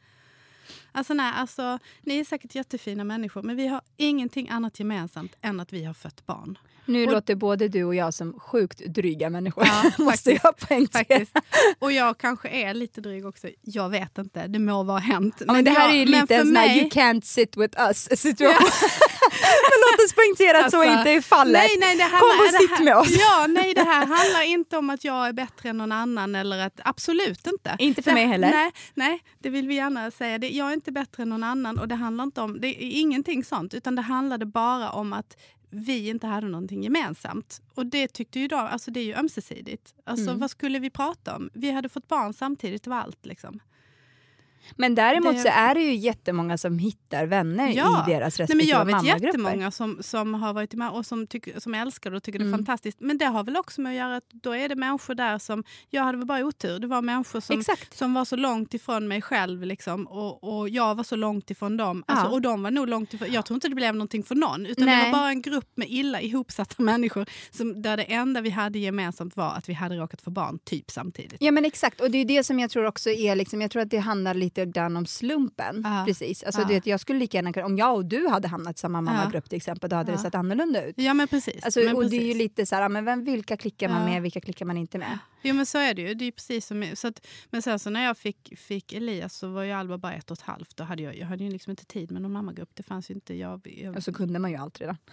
Alltså 0.92 1.14
nej, 1.14 1.34
alltså 1.36 1.80
ni 2.02 2.18
är 2.18 2.26
säkert 2.26 2.56
jättefina 2.56 3.04
människor 3.04 3.44
men 3.44 3.56
vi 3.56 3.68
har 3.68 3.82
ingenting 3.98 4.50
annat 4.50 4.80
gemensamt 4.80 5.36
än 5.42 5.60
att 5.60 5.74
vi 5.74 5.84
har 5.84 5.94
fött 5.94 6.26
barn. 6.26 6.58
Nu 6.86 7.06
Och- 7.06 7.12
låter 7.12 7.36
både 7.36 7.68
du 7.68 7.84
och 7.84 7.96
jag 7.96 8.14
som 8.14 8.40
sjukt 8.40 8.80
dryga 8.86 9.30
människor, 9.30 9.66
Ja, 9.68 9.92
måste 10.04 10.32
jag 10.44 10.58
poängtera. 10.58 11.26
Och 11.80 11.92
jag 11.92 12.18
kanske 12.18 12.50
är 12.50 12.74
lite 12.74 13.02
dryg 13.02 13.26
också. 13.26 13.48
Jag 13.62 13.90
vet 13.90 14.18
inte, 14.18 14.48
det 14.48 14.60
må 14.60 14.84
vara 14.84 15.00
hänt. 15.00 15.36
Ja, 15.48 15.54
men 15.54 15.66
det 15.66 15.72
här 15.72 15.86
jag, 15.88 15.96
är 15.96 16.00
ju 16.00 16.06
lite 16.06 16.36
en 16.36 16.46
sån 16.46 16.56
här 16.56 16.68
mig- 16.68 16.80
you 16.80 16.90
can't 16.90 17.22
sit 17.22 17.58
with 17.58 17.80
us 17.82 18.20
situation. 18.22 18.70
men 19.70 19.78
låt 19.92 20.06
oss 20.06 20.14
poängtera 20.14 20.66
att 20.66 20.72
så 20.72 20.78
Alltså, 20.82 20.98
inte 20.98 21.10
är 21.12 21.22
fallet. 21.22 21.54
Nej, 21.54 21.78
nej, 21.80 21.96
det 21.98 22.04
Kom 22.04 22.12
handlar, 22.12 22.46
och 22.46 22.52
det 22.52 22.58
sitt 22.60 22.70
här, 22.70 22.84
med 22.84 22.98
oss. 22.98 23.10
Ja, 23.20 23.46
nej, 23.50 23.74
det 23.74 23.84
här 23.84 24.06
handlar 24.06 24.42
inte 24.44 24.78
om 24.78 24.90
att 24.90 25.04
jag 25.04 25.28
är 25.28 25.34
bättre 25.34 25.70
än 25.70 25.78
någon 25.78 25.92
annan. 25.92 26.36
Eller 26.36 26.66
att, 26.68 26.80
absolut 26.86 27.48
inte. 27.48 27.76
Inte 27.80 28.02
för 28.02 28.12
det, 28.12 28.16
mig 28.16 28.26
heller. 28.26 28.52
Nej, 28.52 28.72
nej, 28.94 29.20
det 29.40 29.50
vill 29.50 29.68
vi 29.68 29.76
gärna 29.76 30.12
säga. 30.12 30.38
Det, 30.38 30.50
jag 30.50 30.70
är 30.70 30.74
inte 30.74 30.92
bättre 30.92 31.24
än 31.24 31.30
någon 31.30 31.44
annan 31.44 31.80
och 31.80 31.88
det 31.88 31.96
handlar 31.96 32.24
inte 32.24 32.42
om, 32.42 32.62
det 32.62 32.68
är 32.68 33.00
ingenting 33.00 33.44
sånt. 33.44 33.74
Utan 33.74 33.96
det 33.96 34.02
handlade 34.02 34.46
bara 34.46 34.90
om 34.92 35.14
att 35.14 35.38
vi 35.70 36.10
inte 36.10 36.28
hade 36.28 36.48
någonting 36.48 36.84
gemensamt. 36.84 37.62
Och 37.74 37.86
det 37.86 38.08
tyckte 38.08 38.40
ju 38.40 38.48
då, 38.48 38.56
alltså 38.58 38.92
det 38.92 39.00
är 39.00 39.04
ju 39.06 39.14
ömsesidigt. 39.16 39.96
Alltså 40.04 40.26
Mm. 40.30 40.40
vad 40.40 40.52
skulle 40.52 40.80
vi 40.80 40.90
prata 40.90 41.36
om? 41.36 41.50
Vi 41.54 41.72
hade 41.72 41.90
fått 41.90 42.08
barn 42.08 42.34
samtidigt, 42.34 42.84
det 42.84 42.90
var 42.90 42.98
allt 42.98 43.26
liksom. 43.26 43.60
Men 44.76 44.96
däremot 44.96 45.34
Det- 45.36 45.40
så 45.42 45.48
är 45.48 45.76
det 45.76 45.82
ju 45.82 45.96
jättemånga 45.96 46.58
som 46.58 46.80
hittar 46.80 47.26
vänner 47.26 47.72
Ja. 47.76 48.06
i 48.08 48.12
deras 48.12 48.40
Nej, 48.40 48.48
respektive 48.48 48.56
men 48.86 49.06
jag 49.06 49.12
vet 49.12 49.24
jättemånga 49.24 49.72
som, 49.72 49.98
som 50.02 50.34
har 50.34 50.54
varit 50.54 50.74
med 50.74 50.90
och 50.90 51.06
som, 51.06 51.28
tycker, 51.28 51.60
som 51.60 51.74
älskar 51.76 52.12
det 52.12 52.18
och 52.18 52.24
tycker 52.24 52.40
det 52.40 52.46
är 52.46 52.48
Mm. 52.48 52.58
fantastiskt. 52.60 52.98
Men 53.02 53.18
det 53.18 53.26
har 53.26 53.44
väl 53.44 53.58
också 53.58 53.82
med 53.82 53.90
att 53.90 53.96
göra 53.98 54.16
att 54.16 54.30
då 54.30 54.56
är 54.56 54.70
det 54.70 54.76
människor 54.76 55.16
där 55.16 55.38
som... 55.38 55.64
Jag 55.90 56.04
hade 56.04 56.18
väl 56.18 56.28
bara 56.28 56.46
otur. 56.46 56.80
Det 56.80 56.88
var 56.88 57.02
människor 57.02 57.40
som, 57.40 57.60
Exakt. 57.60 57.98
som 57.98 58.14
var 58.14 58.26
så 58.26 58.36
långt 58.36 58.74
ifrån 58.74 59.08
mig 59.08 59.22
själv 59.22 59.64
liksom, 59.64 60.08
och, 60.08 60.58
och 60.60 60.70
jag 60.70 60.96
var 60.96 61.04
så 61.04 61.16
långt 61.16 61.52
ifrån 61.52 61.78
dem. 61.78 62.04
Alltså, 62.08 62.26
Ja. 62.26 62.32
och 62.32 62.42
de 62.42 62.64
var 62.64 62.72
nog 62.72 62.90
långt 62.90 63.14
ifrån... 63.14 63.28
Jag 63.32 63.46
tror 63.46 63.56
inte 63.56 63.70
det 63.70 63.76
blev 63.76 63.96
någonting 63.96 64.24
för 64.24 64.36
någon. 64.36 64.66
Utan 64.66 64.86
Nej. 64.86 65.06
det 65.06 65.12
var 65.12 65.20
bara 65.20 65.30
en 65.30 65.42
grupp 65.42 65.72
med 65.76 65.88
illa 65.90 66.22
ihopsatta 66.22 66.76
människor 66.84 67.26
som, 67.52 67.82
där 67.82 67.98
det 67.98 68.04
enda 68.04 68.42
vi 68.42 68.50
hade 68.50 68.80
gemensamt 68.80 69.36
var 69.38 69.52
att 69.52 69.70
vi 69.70 69.74
hade 69.74 69.96
råkat 69.96 70.22
få 70.22 70.30
barn 70.32 70.60
typ 70.64 70.92
samtidigt. 70.92 71.38
Ja 71.40 71.52
men 71.52 71.66
exakt, 71.66 72.02
och 72.02 72.12
det 72.12 72.18
är 72.18 72.26
det 72.26 72.44
som 72.44 72.60
jag 72.60 72.70
tror 72.72 72.86
också 72.86 73.10
är, 73.10 73.36
liksom, 73.36 73.62
jag 73.62 73.72
tror 73.72 73.82
att 73.82 73.90
det 73.90 73.98
handlar 73.98 74.34
lite 74.34 74.55
grann 74.56 74.98
om 74.98 75.06
slumpen. 75.06 75.82
Ja. 75.84 76.04
Precis. 76.08 76.44
Alltså, 76.44 76.62
Ja. 76.62 76.68
det, 76.68 76.88
jag 76.88 77.00
skulle 77.00 77.20
lika 77.20 77.38
gärna 77.38 77.66
om 77.66 77.78
jag 77.78 77.96
och 77.96 78.06
du 78.06 78.28
hade 78.28 78.48
hamnat 78.48 78.76
i 78.76 78.80
samma 78.80 79.02
mammagrupp 79.02 79.50
till 79.50 79.58
exempel, 79.58 79.90
då 79.90 79.96
hade 79.96 80.12
det 80.12 80.18
sett 80.18 80.36
annorlunda 80.36 80.86
ut. 80.86 80.96
Ja 80.98 81.14
men 81.14 81.28
precis. 81.28 81.64
Alltså, 81.64 81.80
men 81.80 81.96
och 81.96 82.02
precis. 82.02 82.20
det 82.20 82.26
är 82.26 82.28
ju 82.28 82.34
lite 82.34 82.66
så 82.66 82.76
här, 82.76 82.90
men 82.90 83.06
vem, 83.06 83.24
vilka 83.24 83.58
klickar 83.58 83.90
man 83.90 84.06
med, 84.06 84.22
vilka 84.22 84.42
klickar 84.42 84.66
man 84.66 84.78
inte 84.78 84.98
med? 84.98 85.18
Jo 85.46 85.54
men 85.54 85.66
så 85.66 85.78
är 85.78 85.94
det 85.94 86.02
ju. 86.02 86.14
Det 86.14 86.26
är 86.26 86.32
precis 86.32 86.66
som, 86.68 86.86
så 86.96 87.08
att, 87.08 87.28
men 87.50 87.62
sen 87.62 87.80
så 87.80 87.90
när 87.90 88.04
jag 88.06 88.18
fick, 88.18 88.54
fick 88.60 88.94
Elias 88.94 89.34
så 89.38 89.48
var 89.48 89.64
ju 89.64 89.72
Alba 89.72 89.98
bara 89.98 90.14
ett 90.14 90.32
och 90.32 90.38
ett 90.38 90.44
halvt. 90.44 90.78
Då 90.78 90.84
hade 90.84 91.04
jag, 91.04 91.18
jag 91.18 91.28
hade 91.28 91.44
ju 91.44 91.50
liksom 91.52 91.70
inte 91.72 91.86
tid 91.86 92.12
med 92.12 92.22
någon 92.22 92.32
mammagrupp. 92.32 92.70
Det 92.74 92.84
fanns 92.84 93.10
ju 93.10 93.14
inte. 93.14 93.34
Jag, 93.34 93.62
jag, 93.84 93.96
Och 93.96 94.04
så 94.04 94.14
kunde 94.14 94.40
man 94.40 94.52
ju 94.52 94.58
allt 94.58 94.80
redan. 94.82 94.98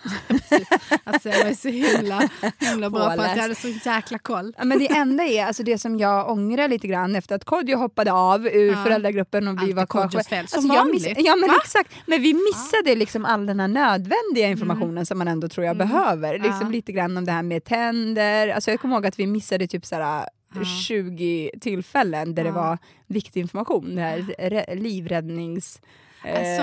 Alltså, 1.04 1.28
jag 1.28 1.44
var 1.44 1.52
så 1.52 1.68
himla, 1.68 2.28
himla 2.58 2.90
bra 2.90 3.00
på 3.00 3.06
att 3.06 3.16
Påläst. 3.16 3.36
jag 3.36 3.42
hade 3.42 3.54
så 3.54 3.68
jäkla 3.68 4.18
koll. 4.18 4.54
Ja, 4.58 4.64
men 4.64 4.78
det 4.78 4.92
enda 4.92 5.24
är, 5.24 5.46
alltså 5.46 5.62
det 5.62 5.78
som 5.78 5.98
jag 5.98 6.30
ångrar 6.30 6.68
lite 6.68 6.86
grann 6.88 7.16
efter 7.16 7.34
att 7.36 7.44
Kodjo 7.44 7.76
hoppade 7.78 8.12
av 8.12 8.46
ur 8.46 8.70
Ja. 8.72 8.84
föräldragruppen 8.84 9.48
och 9.48 9.54
vi 9.62 9.66
Allt 9.66 9.74
var 9.74 9.86
kvar. 9.86 10.08
Som 10.08 10.18
Alltså, 10.38 10.60
jag 10.60 10.68
vanligt. 10.74 11.02
miss- 11.08 11.26
ja 11.26 11.36
men 11.36 11.48
Va? 11.48 11.56
exakt, 11.64 11.92
men 12.06 12.22
vi 12.22 12.34
missade 12.34 12.94
liksom 12.94 13.24
all 13.24 13.46
den 13.46 13.60
här 13.60 13.68
nödvändiga 13.68 14.48
informationen 14.48 15.06
som 15.06 15.18
man 15.18 15.28
ändå 15.28 15.48
tror 15.48 15.66
jag 15.66 15.76
behöver. 15.76 16.32
Liksom 16.32 16.52
Mm. 16.52 16.66
Ja. 16.66 16.72
lite 16.72 16.92
grann 16.92 17.16
om 17.16 17.24
det 17.24 17.32
här 17.32 17.42
med 17.42 17.64
tänder, 17.64 18.48
alltså 18.48 18.70
jag 18.70 18.80
kommer 18.80 18.94
ihåg 18.96 19.06
att 19.06 19.18
vi 19.18 19.26
missade 19.26 19.66
typ 19.66 19.86
såhär 19.86 20.21
Ja. 20.60 20.64
20 20.64 21.50
tillfällen 21.60 22.34
där 22.34 22.42
det 22.44 22.48
Ja. 22.50 22.54
var 22.54 22.78
viktig 23.06 23.40
information. 23.40 23.94
Det 23.94 24.00
här 24.02 24.18
re- 24.18 24.74
livräddnings... 24.74 25.80
Eh, 26.24 26.56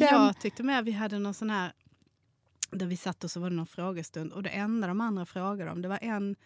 Jag 0.00 0.40
tyckte 0.40 0.62
med 0.62 0.84
vi 0.84 0.92
hade 0.92 1.18
någon 1.18 1.34
sån 1.34 1.50
här 1.50 1.72
där 2.70 2.86
vi 2.86 2.96
satt 2.96 3.24
och 3.24 3.30
så 3.30 3.40
var 3.40 3.50
det 3.50 3.56
någon 3.56 3.66
frågestund 3.66 4.32
och 4.32 4.42
det 4.42 4.48
enda 4.48 4.86
de 4.88 5.00
andra 5.00 5.26
frågade 5.26 5.70
om 5.70 5.82
det 5.82 5.88
var 5.88 5.98
en 6.02 6.36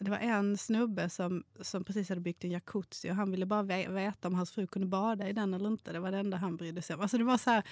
det 0.00 0.10
var 0.10 0.18
en 0.18 0.56
snubbe 0.58 1.08
som, 1.10 1.44
som 1.60 1.84
precis 1.84 2.08
hade 2.08 2.20
byggt 2.20 2.44
en 2.44 2.50
jacuzzi 2.50 3.10
och 3.10 3.14
han 3.14 3.30
ville 3.30 3.46
bara 3.46 3.62
ve- 3.62 3.88
veta 3.88 4.28
om 4.28 4.34
hans 4.34 4.50
fru 4.50 4.66
kunde 4.66 4.88
bada 4.88 5.28
i 5.28 5.32
den 5.32 5.54
eller 5.54 5.68
inte. 5.68 5.92
Det 5.92 6.00
var 6.00 6.10
det 6.12 6.18
enda 6.18 6.36
han 6.36 6.56
brydde 6.56 6.82
sig 6.82 6.96
om. 6.96 7.02
Alltså 7.02 7.18
det 7.18 7.24
var 7.24 7.38
så 7.38 7.50
här, 7.50 7.62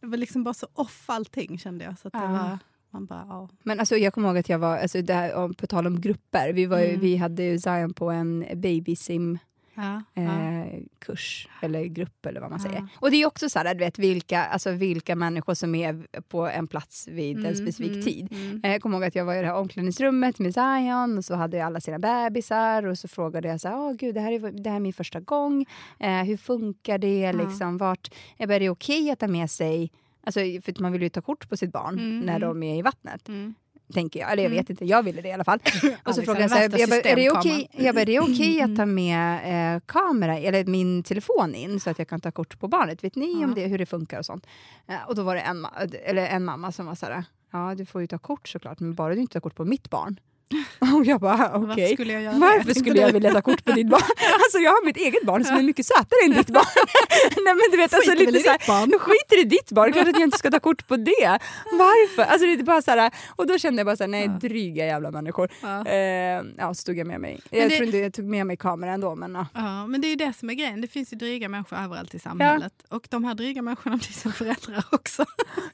det 0.00 0.06
var 0.06 0.16
liksom 0.16 0.44
bara 0.44 0.54
så 0.54 0.68
off 0.72 1.04
allting 1.10 1.58
kände 1.58 1.84
jag. 1.84 1.98
Så 1.98 2.08
det 2.08 2.18
Ja. 2.18 2.28
var, 2.28 2.58
man 2.92 3.06
bara, 3.06 3.24
ja. 3.28 3.48
Men 3.62 3.80
alltså, 3.80 3.96
jag 3.96 4.12
kommer 4.14 4.28
ihåg 4.28 4.38
att 4.38 4.48
jag 4.48 4.58
var, 4.58 4.76
alltså, 4.78 5.02
det 5.02 5.14
här, 5.14 5.34
om- 5.34 5.54
på 5.54 5.66
tal 5.66 5.86
om 5.86 6.00
grupper, 6.00 6.52
vi, 6.52 6.66
var 6.66 6.78
Mm. 6.80 7.00
vi 7.00 7.16
hade 7.16 7.42
ju 7.42 7.58
Zion 7.58 7.94
på 7.94 8.10
en 8.10 8.44
babysim 8.54 9.38
Ja, 9.74 10.02
ja. 10.14 10.22
eh, 10.22 10.80
kurs 10.98 11.48
eller 11.62 11.84
grupp 11.84 12.26
eller 12.26 12.40
vad 12.40 12.50
man 12.50 12.60
Ja. 12.64 12.68
säger. 12.70 12.86
Och 12.96 13.10
det 13.10 13.16
är 13.22 13.26
också 13.26 13.48
så 13.48 13.58
här, 13.58 13.74
du 13.74 13.78
vet, 13.84 13.98
vilka, 13.98 14.44
alltså, 14.44 14.70
vilka 14.70 15.16
människor 15.16 15.54
som 15.54 15.74
är 15.74 16.06
på 16.28 16.46
en 16.48 16.66
plats 16.68 17.08
vid 17.08 17.36
en 17.38 17.44
Mm, 17.46 17.56
specifik 17.56 17.90
mm, 17.92 18.02
tid. 18.02 18.28
mm. 18.32 18.60
Eh, 18.64 18.70
Jag 18.72 18.82
kommer 18.82 18.96
ihåg 18.96 19.04
att 19.04 19.14
jag 19.14 19.24
var 19.24 19.34
i 19.34 19.40
det 19.40 19.46
här 19.46 19.54
omklädningsrummet 19.56 20.38
med 20.38 20.54
Zion 20.54 21.18
och 21.18 21.24
så 21.24 21.34
hade 21.34 21.56
jag 21.56 21.66
alla 21.66 21.80
sina 21.80 21.98
bebisar 21.98 22.86
och 22.86 22.98
så 22.98 23.08
frågade 23.08 23.48
jag 23.48 23.60
så 23.60 23.68
här, 23.68 23.76
Åh, 23.78 23.92
gud, 23.92 24.14
det, 24.14 24.20
här 24.20 24.32
är, 24.32 24.62
det 24.62 24.70
här 24.70 24.76
är 24.76 24.80
min 24.80 24.92
första 24.92 25.20
gång, 25.20 25.66
eh, 26.00 26.22
hur 26.22 26.36
funkar 26.36 26.98
det? 26.98 27.32
Liksom, 27.32 27.78
vart, 27.78 28.14
är 28.38 28.60
det 28.60 28.70
okej 28.70 29.10
att 29.10 29.18
ta 29.18 29.28
med 29.28 29.50
sig 29.50 29.90
Alltså, 30.24 30.40
för 30.40 30.82
man 30.82 30.92
vill 30.92 31.02
ju 31.02 31.08
ta 31.08 31.20
kort 31.20 31.48
på 31.48 31.56
sitt 31.56 31.72
barn 31.72 31.98
Mm, 31.98 32.20
när 32.20 32.36
mm. 32.36 32.48
de 32.48 32.62
är 32.62 32.78
i 32.78 32.82
vattnet 32.82 33.28
Mm. 33.28 33.54
tänker 33.94 34.20
jag. 34.20 34.32
Eller 34.32 34.42
jag 34.42 34.52
Mm. 34.52 34.62
vet 34.62 34.70
inte, 34.70 34.84
jag 34.84 35.02
ville 35.02 35.22
det 35.22 35.28
i 35.28 35.32
alla 35.32 35.44
fall. 35.44 35.58
och 36.04 36.14
så 36.14 36.22
frågade 36.22 36.42
jag, 36.44 36.50
så 36.50 36.56
här, 36.56 36.78
jag 36.78 36.88
bara, 36.88 37.00
är 37.00 37.16
det 37.16 37.30
okej 37.30 37.68
det 38.06 38.20
okej 38.32 38.60
att 38.62 38.76
ta 38.76 38.86
med 38.86 39.74
eh, 39.76 39.80
kamera, 39.86 40.38
eller 40.38 40.64
min 40.64 41.02
telefon 41.02 41.54
in 41.54 41.80
så 41.80 41.90
att 41.90 41.98
jag 41.98 42.08
kan 42.08 42.20
ta 42.20 42.30
kort 42.30 42.58
på 42.60 42.68
barnet? 42.68 43.04
Vet 43.04 43.14
ni 43.16 43.44
om 43.44 43.54
det, 43.54 43.66
hur 43.66 43.78
det 43.78 43.86
funkar 43.86 44.18
och 44.18 44.26
sånt? 44.26 44.46
Eh, 44.88 45.08
och 45.08 45.14
då 45.14 45.22
var 45.22 45.34
det 45.34 45.40
en, 45.40 45.66
eller 46.04 46.26
en 46.26 46.44
mamma 46.44 46.72
som 46.72 46.86
var 46.86 46.94
så 46.94 47.06
här, 47.06 47.24
ja 47.52 47.74
du 47.74 47.86
får 47.86 48.00
ju 48.00 48.06
ta 48.06 48.18
kort 48.18 48.48
såklart, 48.48 48.80
men 48.80 48.94
bara 48.94 49.14
du 49.14 49.20
inte 49.20 49.32
tar 49.32 49.40
kort 49.40 49.54
på 49.56 49.64
mitt 49.64 49.90
barn. 49.90 50.20
Och 50.96 51.04
jag 51.04 51.20
bara, 51.20 51.52
okej. 51.54 51.66
Varför 51.66 51.94
skulle 51.94 52.12
jag 52.12 52.22
göra 52.22 52.32
det? 52.34 52.38
Varför 52.40 52.74
skulle 52.74 53.00
jag 53.00 53.12
vilja 53.12 53.32
ta 53.32 53.42
kort 53.42 53.64
på 53.64 53.72
ditt 53.72 53.88
barn? 53.88 54.00
Alltså 54.44 54.58
jag 54.58 54.70
har 54.70 54.84
mitt 54.84 54.96
eget 54.96 55.24
barn 55.26 55.44
som 55.44 55.56
är 55.56 55.62
mycket 55.62 55.86
sötare 55.86 56.18
än 56.24 56.32
ditt 56.32 56.50
barn. 56.50 56.64
Nej 57.44 57.54
men 57.54 57.62
du 57.70 57.76
vet, 57.76 57.94
alltså, 57.94 58.10
Skiter 58.10 58.26
lite 58.32 58.38
i 58.48 58.52
ditt 58.52 58.66
barn. 58.66 58.88
jag 58.92 59.00
skiter 59.00 59.40
i 59.40 59.44
ditt 59.44 59.70
barn, 59.72 59.92
klart 59.92 60.08
att 60.08 60.14
jag 60.14 60.22
inte 60.22 60.38
ska 60.38 60.50
ta 60.50 60.60
kort 60.60 60.88
på 60.88 60.96
det. 60.96 61.38
Varför? 61.72 62.22
Alltså 62.22 62.46
det 62.46 62.52
är 62.52 62.62
bara 62.62 62.82
så 62.82 62.90
här, 62.90 63.10
och 63.36 63.46
då 63.46 63.58
kände 63.58 63.80
jag 63.80 63.86
bara 63.86 63.96
så 63.96 64.02
här, 64.02 64.08
nej 64.08 64.28
dryga 64.28 64.86
jävla 64.86 65.10
människor. 65.10 65.48
Ja. 65.62 65.86
Eh, 65.86 66.42
ja, 66.58 66.74
så 66.74 66.84
tog 66.86 66.98
jag 66.98 67.06
med 67.06 67.20
mig. 67.20 67.40
Jag 67.50 67.68
det- 67.70 67.76
tror 67.76 67.86
inte 67.86 67.98
jag 67.98 68.12
tog 68.14 68.24
med 68.24 68.46
mig 68.46 68.56
kameran 68.56 68.94
ändå 68.94 69.14
men 69.14 69.34
ja. 69.34 69.46
Ja, 69.54 69.86
men 69.86 70.00
det 70.00 70.06
är 70.06 70.10
ju 70.10 70.16
det 70.16 70.32
som 70.38 70.50
är 70.50 70.54
grejen. 70.54 70.80
Det 70.80 70.88
finns 70.88 71.12
ju 71.12 71.16
dryga 71.16 71.48
människor 71.48 71.76
överallt 71.78 72.14
i 72.14 72.18
samhället. 72.18 72.72
Och 72.88 73.06
de 73.10 73.24
här 73.24 73.34
dryga 73.34 73.62
människorna 73.62 73.96
blir 73.96 74.12
som 74.12 74.32
föräldrar 74.32 74.84
också. 74.92 75.24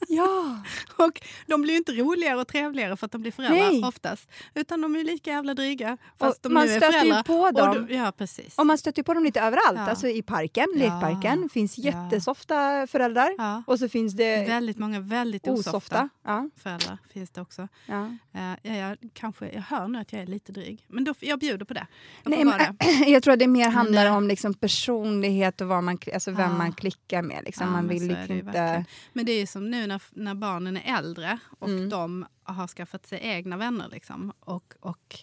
Ja. 0.09 0.63
Och 0.97 1.21
de 1.47 1.63
blir 1.63 1.73
ju 1.73 1.79
inte 1.79 1.93
roligare 1.93 2.41
och 2.41 2.49
trevligare 2.49 2.97
för 2.97 3.07
att 3.07 3.13
de 3.13 3.21
blir 3.23 3.33
föräldrar 3.33 3.71
Nej. 3.73 3.85
oftast. 3.85 4.29
Utan 4.69 4.81
de 4.81 4.97
är 4.97 5.05
lika 5.05 5.31
jävla 5.31 5.55
dryga. 5.55 5.97
Fast 6.19 6.37
Och 6.45 6.51
de 6.51 6.55
man 6.55 6.67
nu 6.67 6.73
är 6.73 6.77
stöter 6.77 6.93
ju 6.93 6.99
föräldrar. 7.01 7.23
på 7.23 7.35
Och 7.41 7.53
dem. 7.55 7.87
då- 7.89 7.95
ja, 7.95 8.13
precis. 8.19 8.59
Och 8.59 8.67
man 8.67 8.79
stöter 8.79 9.03
på 9.03 9.15
dem 9.15 9.25
lite 9.25 9.41
överallt. 9.41 9.79
Ja. 9.79 9.89
Alltså 9.91 10.09
i 10.09 10.23
parken, 10.23 10.67
Ja. 10.75 10.79
lekparken, 10.79 11.49
finns 11.49 11.79
jättesofta 11.79 12.87
föräldrar. 12.87 13.31
Ja. 13.39 13.63
Och 13.67 13.79
så 13.79 13.89
finns 13.89 14.15
det 14.15 14.47
Väldigt 14.49 14.79
många 14.79 15.01
väldigt 15.01 15.49
osofta, 15.49 15.71
osofta. 15.71 16.09
Ja. 16.25 16.49
föräldrar 16.57 16.99
finns 17.13 17.31
det 17.31 17.41
också. 17.41 17.69
Ja. 17.87 18.07
Eh, 18.35 18.43
ja, 18.63 18.75
jag, 18.77 18.97
kanske, 19.13 19.49
jag 19.53 19.63
hör 19.63 19.89
nu 19.89 19.99
att 19.99 20.13
jag 20.13 20.23
är 20.23 20.27
lite 20.27 20.53
dryg. 20.53 20.85
Men 20.89 21.05
då, 21.05 21.15
jag 21.21 21.39
bjuder 21.39 21.65
på 21.65 21.75
det. 21.75 21.87
Jag 22.25 22.31
Nej, 22.31 22.45
men, 22.45 22.59
det. 22.59 22.95
jag 23.11 23.23
tror 23.23 23.33
att 23.35 23.39
det 23.41 23.47
mer 23.47 23.71
handlar 23.71 24.05
Nej. 24.05 24.13
om 24.13 24.29
liksom 24.29 24.55
personlighet 24.55 25.61
och 25.61 25.69
vad 25.69 25.85
man, 25.85 25.99
alltså 26.15 26.31
vem 26.31 26.59
man 26.59 26.73
klickar 26.73 27.23
med. 27.23 27.43
Liksom. 27.45 27.73
Man 27.73 27.87
men 27.87 27.89
vill 27.89 28.03
är 28.03 28.09
liksom 28.09 28.27
det 28.29 28.35
inte... 28.35 28.47
verkligen. 28.53 28.85
Men 29.13 29.27
det 29.27 29.33
är 29.33 29.47
som 29.47 29.71
nu 29.71 29.87
när, 29.87 30.03
när 30.11 30.35
barnen 30.35 30.77
är 30.77 30.99
äldre 30.99 31.39
och 31.59 31.69
Mm. 31.69 31.89
de 31.91 32.27
har 32.53 32.67
skaffat 32.67 33.07
sig 33.07 33.19
egna 33.23 33.57
vänner. 33.57 33.89
Liksom, 33.93 34.33
och, 34.41 34.75
och 34.81 35.17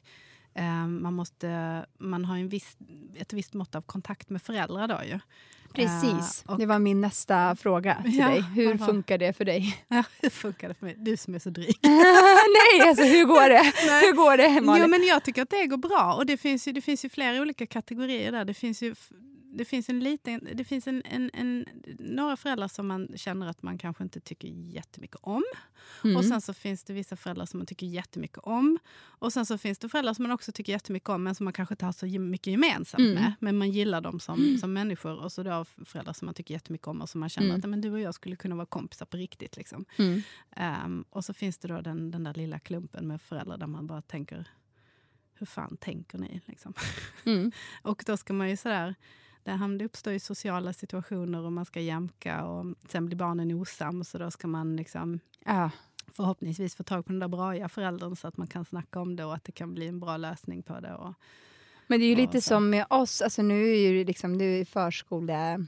eh, 0.54 0.88
man, 0.88 1.14
måste, 1.14 1.86
man 1.98 2.26
har 2.26 2.38
en 2.38 2.50
viss, 2.50 2.78
ett 3.16 3.34
visst 3.34 3.54
mått 3.54 3.76
av 3.76 3.82
kontakt 3.82 4.30
med 4.30 4.42
föräldrar 4.42 4.88
då 4.88 5.00
ju. 5.10 5.20
Precis, 5.74 6.44
Eh, 6.48 6.52
och- 6.54 6.60
det 6.60 6.66
var 6.66 6.80
min 6.80 7.02
nästa 7.02 7.56
fråga 7.56 8.02
till 8.04 8.18
Ja, 8.18 8.28
dig. 8.28 8.42
Hur 8.42 8.74
var- 8.74 8.88
funkar 8.88 9.18
det 9.18 9.34
för 9.34 9.46
dig? 9.46 9.84
Ja, 9.88 10.04
hur 10.22 10.30
funkar 10.30 10.68
det 10.68 10.74
för 10.74 10.86
mig? 10.86 10.96
Du 10.98 11.18
som 11.18 11.36
är 11.36 11.40
så 11.40 11.50
dryg. 11.50 11.76
Nej, 11.84 12.88
alltså 12.90 13.04
hur 13.04 13.26
går 13.26 13.50
det? 13.50 13.64
Hur 14.06 14.14
går 14.16 14.38
det 14.38 14.62
Malin? 14.62 14.84
Jo, 14.84 14.90
men 14.90 15.04
jag 15.08 15.24
tycker 15.24 15.42
att 15.42 15.50
det 15.50 15.66
går 15.68 15.78
bra. 15.78 16.14
Och 16.14 16.26
det 16.26 16.38
finns 16.38 16.68
ju, 16.68 16.72
det 16.72 16.82
finns 16.82 17.06
ju 17.06 17.10
flera 17.10 17.42
olika 17.42 17.66
kategorier 17.66 18.32
där. 18.32 18.46
Det 18.46 18.54
finns 18.54 18.82
ju 18.84 18.96
det 19.58 19.66
finns 19.66 19.90
en 19.90 20.00
liten, 20.00 20.48
det 20.54 20.64
finns 20.64 20.88
en, 20.88 21.02
en, 21.06 21.32
en, 21.34 21.66
några 22.00 22.38
föräldrar 22.38 22.68
som 22.68 22.88
man 22.88 23.08
känner 23.16 23.48
att 23.48 23.64
man 23.64 23.78
kanske 23.78 24.04
inte 24.04 24.20
tycker 24.20 24.48
jättemycket 24.48 25.18
om. 25.22 25.44
Mm. 26.04 26.18
Och 26.18 26.26
sen 26.26 26.42
så 26.42 26.54
finns 26.54 26.84
det 26.84 26.94
vissa 26.94 27.16
föräldrar 27.16 27.46
som 27.46 27.58
man 27.58 27.68
tycker 27.68 27.88
jättemycket 27.88 28.38
om. 28.38 28.80
Och 28.98 29.34
sen 29.34 29.46
så 29.46 29.58
finns 29.58 29.80
det 29.80 29.90
föräldrar 29.90 30.14
som 30.14 30.24
man 30.24 30.32
också 30.32 30.52
tycker 30.52 30.74
jättemycket 30.74 31.10
om 31.10 31.24
men 31.24 31.36
som 31.36 31.44
man 31.44 31.54
kanske 31.54 31.74
inte 31.74 31.86
har 31.86 31.92
så 31.92 32.06
mycket 32.06 32.48
gemensamt 32.52 33.00
Mm. 33.00 33.14
med. 33.14 33.34
Men 33.40 33.58
man 33.58 33.72
gillar 33.72 34.02
dem 34.02 34.20
som, 34.20 34.58
som 34.58 34.74
människor. 34.74 35.16
Och 35.20 35.32
så 35.32 35.44
då 35.44 35.66
föräldrar 35.86 36.14
som 36.14 36.26
man 36.26 36.36
tycker 36.36 36.54
jättemycket 36.54 36.88
om 36.88 37.02
och 37.02 37.10
som 37.10 37.20
man 37.20 37.30
känner 37.30 37.50
Mm. 37.50 37.60
att 37.60 37.70
men 37.70 37.82
du 37.82 37.92
och 37.92 38.00
jag 38.00 38.14
skulle 38.16 38.36
kunna 38.36 38.56
vara 38.56 38.66
kompisar 38.66 39.06
på 39.06 39.18
riktigt. 39.18 39.58
Liksom. 39.58 39.86
Mm. 39.98 40.22
Ehm, 40.56 41.06
och 41.10 41.26
så 41.26 41.34
finns 41.34 41.58
det 41.58 41.68
då 41.68 41.82
den, 41.82 42.12
den 42.12 42.24
där 42.24 42.34
lilla 42.34 42.60
klumpen 42.60 43.08
med 43.08 43.22
föräldrar 43.22 43.58
där 43.58 43.68
man 43.68 43.88
bara 43.88 44.02
tänker 44.02 44.48
hur 45.38 45.46
fan 45.46 45.78
tänker 45.78 46.18
ni? 46.18 46.42
Liksom. 46.46 46.74
Mm. 47.26 47.52
och 47.82 48.04
då 48.06 48.18
ska 48.18 48.34
man 48.34 48.50
ju 48.50 48.58
sådär, 48.58 48.96
det, 49.46 49.52
ham- 49.52 49.78
det 49.78 49.86
uppstår 49.86 50.14
ju 50.14 50.20
sociala 50.20 50.74
situationer 50.74 51.42
och 51.42 51.52
man 51.52 51.66
ska 51.66 51.80
jämka 51.80 52.44
och 52.46 52.66
sen 52.90 53.06
blir 53.06 53.18
barnen 53.18 53.52
osams 53.52 54.10
så 54.10 54.18
då 54.18 54.32
ska 54.32 54.48
man 54.48 54.76
liksom 54.76 55.20
Ja. 55.46 55.70
förhoppningsvis 56.14 56.76
få 56.76 56.84
tag 56.84 57.06
på 57.06 57.12
den 57.12 57.20
där 57.20 57.28
braiga 57.28 57.70
föräldern 57.70 58.16
så 58.16 58.28
att 58.28 58.38
man 58.38 58.48
kan 58.48 58.66
snacka 58.66 59.00
om 59.00 59.16
det 59.16 59.26
och 59.26 59.34
att 59.36 59.44
det 59.44 59.52
kan 59.52 59.74
bli 59.74 59.88
en 59.88 60.00
bra 60.00 60.18
lösning 60.18 60.64
på 60.64 60.80
det. 60.80 60.94
Och, 60.96 61.14
Men 61.88 62.00
det 62.00 62.06
är 62.06 62.10
ju 62.10 62.16
lite 62.16 62.42
så. 62.42 62.48
som 62.48 62.70
med 62.70 62.86
oss, 62.90 63.22
alltså 63.22 63.42
nu 63.42 63.68
är 63.70 63.76
ju 63.92 64.04
liksom, 64.04 64.38
du 64.38 64.46
är 64.60 64.66
förskole... 64.66 65.66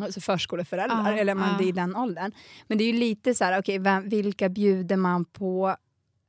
Alltså 0.00 0.20
förskoleföräldrar, 0.20 1.12
Ja, 1.12 1.18
eller 1.18 1.34
man 1.34 1.48
ja. 1.48 1.58
är 1.64 1.68
i 1.68 1.72
den 1.72 1.96
åldern. 1.96 2.32
Men 2.66 2.78
det 2.78 2.84
är 2.84 2.92
ju 2.92 2.98
lite 2.98 3.34
så 3.34 3.44
här, 3.44 3.60
okej, 3.60 3.78
vem, 3.78 4.08
vilka 4.08 4.48
bjuder 4.48 4.96
man 4.96 5.24
på 5.24 5.76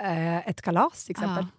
eh, 0.01 0.47
ett 0.49 0.61
kalas 0.61 1.05
till 1.05 1.11
exempel? 1.11 1.47
Ja. 1.53 1.58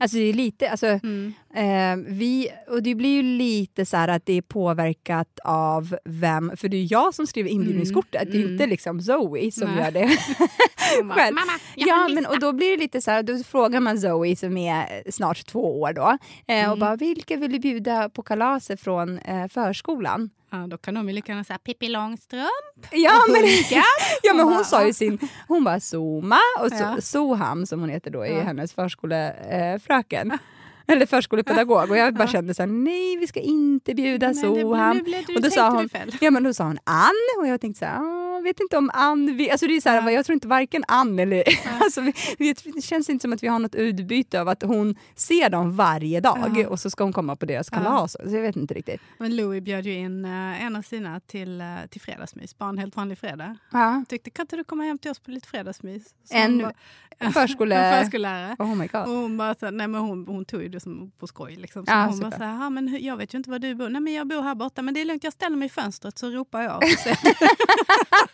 Alltså 0.00 0.16
det 0.16 0.22
är 0.28 0.32
lite, 0.32 0.70
alltså, 0.70 0.86
mm. 0.86 1.32
eh, 1.54 2.12
vi, 2.12 2.48
och 2.68 2.82
det 2.82 2.94
blir 2.94 3.10
ju 3.10 3.22
lite 3.22 3.86
så 3.86 3.96
här 3.96 4.08
att 4.08 4.26
det 4.26 4.32
är 4.32 4.42
påverkat 4.42 5.38
av 5.44 5.96
vem, 6.04 6.52
för 6.56 6.68
det 6.68 6.76
är 6.76 6.92
jag 6.92 7.14
som 7.14 7.26
skriver 7.26 7.50
inbjudningskortet, 7.50 8.32
det 8.32 8.38
är 8.38 8.40
mm. 8.40 8.52
inte 8.52 8.66
liksom 8.66 9.00
Zoe 9.00 9.50
som 9.52 9.68
Nej. 9.68 9.84
gör 9.84 9.90
det 9.90 10.08
själv. 11.14 11.36
Ja, 11.76 12.08
men 12.14 12.26
och 12.26 12.40
då 12.40 12.52
blir 12.52 12.70
det 12.70 12.76
lite 12.76 13.00
så 13.00 13.10
här, 13.10 13.22
då 13.22 13.38
frågar 13.38 13.80
man 13.80 13.98
Zoe 14.00 14.36
som 14.36 14.56
är 14.56 15.10
snart 15.10 15.46
två 15.46 15.80
år 15.80 15.92
då, 15.92 16.18
eh, 16.46 16.70
och 16.70 16.76
Mm. 16.76 16.78
bara 16.78 16.96
vilka 16.96 17.36
vill 17.36 17.52
du 17.52 17.58
bjuda 17.58 18.08
på 18.08 18.22
kalaset 18.22 18.80
från 18.80 19.18
eh, 19.18 19.48
förskolan? 19.48 20.30
Ja, 20.50 20.66
då 20.66 20.76
kan 20.78 20.94
de 20.94 21.08
ju 21.08 21.14
lika 21.14 21.32
gärna 21.32 21.44
säga 21.44 21.58
Pippi 21.58 21.88
Långstrump. 21.88 22.86
Ja 22.90 23.12
men, 23.28 23.42
ja, 24.22 24.34
men 24.34 24.44
hon 24.44 24.54
bara, 24.54 24.64
sa 24.64 24.86
ju 24.86 24.92
sin, 24.92 25.18
hon 25.48 25.64
bara 25.64 25.80
Zoma 25.80 26.38
och 26.60 26.68
så, 26.68 26.76
Ja. 26.82 27.00
Soham 27.00 27.66
som 27.66 27.80
hon 27.80 27.88
heter 27.88 28.10
då 28.10 28.22
är 28.26 28.36
Ja. 28.36 28.40
hennes 28.42 28.72
förskolefröken. 28.74 30.30
Eh. 30.30 30.38
Eller 30.86 31.06
förskolepedagog 31.06 31.90
och 31.90 31.96
jag 31.96 32.14
bara 32.14 32.28
kände 32.28 32.54
så 32.54 32.62
här, 32.62 32.66
nej 32.66 33.16
vi 33.16 33.26
ska 33.26 33.40
inte 33.40 33.94
bjuda 33.94 34.34
Soham. 34.34 35.00
och 35.36 35.42
då 35.42 35.50
sa 35.50 35.70
hon, 35.70 35.88
ja 36.20 36.30
men 36.30 36.42
då 36.42 36.54
sa 36.54 36.64
hon 36.64 36.78
Ann 36.84 37.38
och 37.40 37.46
jag 37.46 37.60
tänkte 37.60 37.78
så 37.78 37.84
här, 37.84 37.98
"Ah, 38.40 38.42
vet 38.42 38.60
inte 38.60 38.76
om 38.76 38.90
Ann, 38.94 39.36
vi, 39.36 39.50
alltså 39.50 39.66
det 39.66 39.76
är 39.76 39.80
så 39.80 39.88
här, 39.88 40.10
jag 40.10 40.24
tror 40.26 40.34
inte 40.34 40.48
varken 40.48 40.84
Ann 40.88 41.18
eller, 41.18 41.44
alltså 41.82 42.00
vi, 42.38 42.54
det 42.64 42.82
känns 42.82 43.10
inte 43.10 43.22
som 43.22 43.32
att 43.32 43.42
vi 43.42 43.46
har 43.48 43.58
något 43.58 43.74
utbyte 43.74 44.40
av 44.40 44.48
att 44.48 44.62
hon 44.62 44.94
ser 45.14 45.50
dem 45.50 45.76
varje 45.76 46.20
dag 46.20 46.66
och 46.68 46.80
så 46.80 46.90
ska 46.90 47.04
hon 47.04 47.12
komma 47.12 47.36
på 47.36 47.46
deras 47.46 47.70
kalas. 47.70 48.12
Så 48.12 48.34
jag 48.36 48.42
vet 48.42 48.56
inte 48.56 48.74
riktigt. 48.74 49.00
Men 49.18 49.36
Louis 49.36 49.62
bjöd 49.64 49.86
ju 49.86 49.94
in 49.94 50.24
eh, 50.24 50.64
en 50.64 50.76
av 50.76 50.82
sina 50.82 51.20
till, 51.20 51.60
eh, 51.60 51.66
till 51.90 52.00
fredagsmys, 52.00 52.58
bara 52.58 52.68
en 52.68 52.78
helt 52.78 52.96
vanlig 52.96 53.18
fredag. 53.18 53.56
Ja. 53.72 54.04
Tyckte, 54.08 54.30
kan 54.30 54.42
inte 54.42 54.56
du 54.56 54.64
komma 54.64 54.84
hem 54.84 54.98
till 54.98 55.10
oss 55.10 55.18
på 55.18 55.30
lite 55.30 55.48
fredagsmys? 55.48 56.02
Så 56.24 56.36
En 56.36 56.58
bara- 56.58 56.72
förskole- 57.32 57.74
en 57.74 58.02
förskollärare. 58.04 58.56
Oh 58.58 58.74
my 58.74 58.86
god. 58.86 59.00
Och 59.02 59.08
hon, 59.08 59.36
bara, 59.36 59.54
så, 59.54 59.70
nej, 59.70 59.88
men 59.88 60.00
hon, 60.00 60.26
hon 60.26 60.44
tog 60.44 60.62
ju 60.62 60.68
det 60.68 60.80
som 60.80 61.10
på 61.18 61.26
skoj. 61.26 61.56
Liksom. 61.56 61.86
Så 61.86 61.92
Ja, 61.92 62.04
hon 62.06 62.20
bara 62.20 62.30
så 62.30 62.36
här, 62.44 62.54
"Ja, 62.62 62.70
men 62.70 62.98
jag 63.04 63.16
vet 63.16 63.34
ju 63.34 63.38
inte 63.38 63.50
var 63.50 63.58
du 63.58 63.74
bor. 63.74 63.88
Nej 63.88 64.00
men 64.00 64.12
jag 64.12 64.28
bor 64.28 64.42
här 64.42 64.54
borta, 64.54 64.82
men 64.82 64.94
det 64.94 65.00
är 65.00 65.04
lugnt, 65.04 65.24
jag 65.24 65.32
ställer 65.32 65.56
mig 65.56 65.66
i 65.66 65.68
fönstret 65.68 66.18
så 66.18 66.30
ropar 66.30 66.62
jag. 66.62 66.82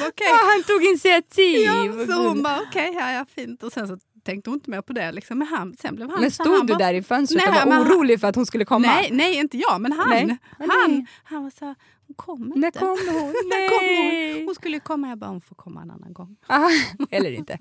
Bara, 0.00 0.08
okej. 0.08 0.26
Ja, 0.26 0.38
han 0.52 0.62
tog 0.66 0.82
initiativ! 0.84 1.60
Ja, 1.60 2.06
så 2.06 2.28
hon 2.28 2.42
bara 2.42 2.60
okej, 2.68 2.92
ja, 2.94 3.12
ja 3.12 3.26
fint. 3.34 3.62
Och 3.62 3.72
sen 3.72 3.88
så 3.88 3.98
tänkte 4.24 4.50
hon 4.50 4.56
inte 4.58 4.70
mer 4.70 4.82
på 4.82 4.92
det. 4.92 5.12
Liksom. 5.12 5.38
Men, 5.38 5.48
han, 5.48 5.76
sen 5.80 5.94
blev 5.96 6.10
han, 6.10 6.20
Men 6.20 6.30
så 6.30 6.42
han 6.42 6.52
stod 6.56 6.66
du 6.66 6.72
bara- 6.72 6.78
där 6.78 6.94
i 6.94 7.02
fönstret 7.02 7.42
Nej, 7.50 7.62
och 7.62 7.68
var 7.70 7.80
orolig 7.80 8.20
för 8.20 8.28
att 8.28 8.36
hon 8.36 8.46
skulle 8.46 8.64
komma? 8.64 8.86
Nej, 8.88 9.08
nej, 9.12 9.36
inte 9.36 9.56
jag, 9.56 9.80
men 9.80 9.92
han. 9.92 10.08
Nej. 10.08 10.36
Han, 10.58 11.06
han 11.24 11.42
var 11.42 11.50
så 11.58 11.74
hon 12.16 12.52
När 12.56 12.66
inte. 12.66 12.78
kommer 12.78 13.12
hon? 13.20 13.28
När 13.50 13.82
Nej. 13.82 14.32
hon? 14.38 14.46
Hon 14.46 14.54
skulle 14.54 14.80
komma, 14.80 15.08
jag 15.08 15.18
bara 15.18 15.30
hon 15.30 15.40
får 15.40 15.54
komma 15.56 15.82
en 15.82 15.90
annan 15.90 16.12
gång. 16.12 16.36
Ah, 16.46 16.68
eller 17.10 17.30
inte. 17.32 17.58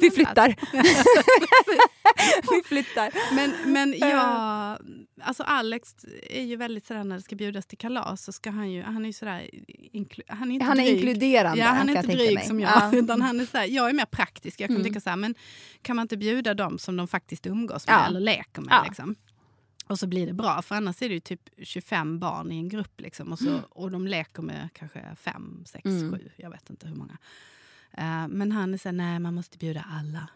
Vi 0.00 0.10
flyttar. 0.10 0.56
Vi 2.56 2.62
flyttar. 2.64 3.34
Men, 3.34 3.52
men 3.72 3.94
jag, 3.98 4.78
alltså 5.20 5.42
Alex 5.42 5.94
är 6.30 6.42
ju 6.42 6.56
väldigt 6.56 6.86
sådär 6.86 7.04
när 7.04 7.16
det 7.16 7.22
ska 7.22 7.36
bjudas 7.36 7.66
till 7.66 7.78
kalas 7.78 8.24
så 8.24 8.32
ska 8.32 8.50
han 8.50 8.70
ju, 8.70 8.82
han 8.82 9.02
är 9.02 9.06
ju 9.06 9.12
sådär, 9.12 9.50
inklu, 9.92 10.24
han 10.28 10.50
är 10.50 10.54
inte 10.54 10.66
Han 10.66 10.80
är 10.80 10.84
dryg. 10.84 10.96
inkluderande, 10.96 11.58
Ja, 11.60 11.66
han 11.66 11.88
är 11.88 11.96
inte 11.96 12.12
dryg 12.12 12.34
mig. 12.34 12.46
som 12.46 12.60
jag, 12.60 12.70
Ja. 12.70 12.92
utan 12.98 13.22
han 13.22 13.40
är 13.40 13.46
såhär, 13.46 13.66
jag 13.66 13.88
är 13.90 13.92
mer 13.94 14.04
praktisk. 14.04 14.60
Jag 14.60 14.68
kan 14.68 14.76
Mm. 14.76 14.86
tycka 14.88 15.00
såhär, 15.00 15.16
men 15.16 15.34
kan 15.82 15.96
man 15.96 16.02
inte 16.04 16.16
bjuda 16.16 16.54
dem 16.54 16.78
som 16.78 16.96
de 16.96 17.08
faktiskt 17.08 17.46
umgås 17.46 17.86
med 17.86 17.94
Ja. 17.94 18.06
eller 18.06 18.20
leker 18.20 18.62
med? 18.62 18.80
Liksom? 18.86 19.14
Och 19.92 19.98
så 19.98 20.06
blir 20.06 20.26
det 20.26 20.32
bra, 20.32 20.62
för 20.62 20.74
annars 20.74 21.02
är 21.02 21.08
det 21.08 21.20
typ 21.20 21.48
25 21.62 22.18
barn 22.18 22.52
i 22.52 22.56
en 22.58 22.68
grupp 22.68 23.00
liksom, 23.00 23.32
och, 23.32 23.38
så, 23.38 23.60
och 23.70 23.90
de 23.90 24.06
leker 24.06 24.42
med 24.42 24.68
kanske 24.72 25.16
fem, 25.16 25.64
sex, 25.66 25.84
Mm. 25.86 26.10
sju, 26.12 26.30
jag 26.36 26.50
vet 26.50 26.70
inte 26.70 26.88
hur 26.88 26.94
många. 26.94 27.18
Eh, 27.92 28.28
men 28.28 28.52
han 28.52 28.74
är 28.74 28.78
såhär, 28.78 28.92
nej 28.92 29.18
man 29.18 29.34
måste 29.34 29.58
bjuda 29.58 29.84
alla. 29.90 30.28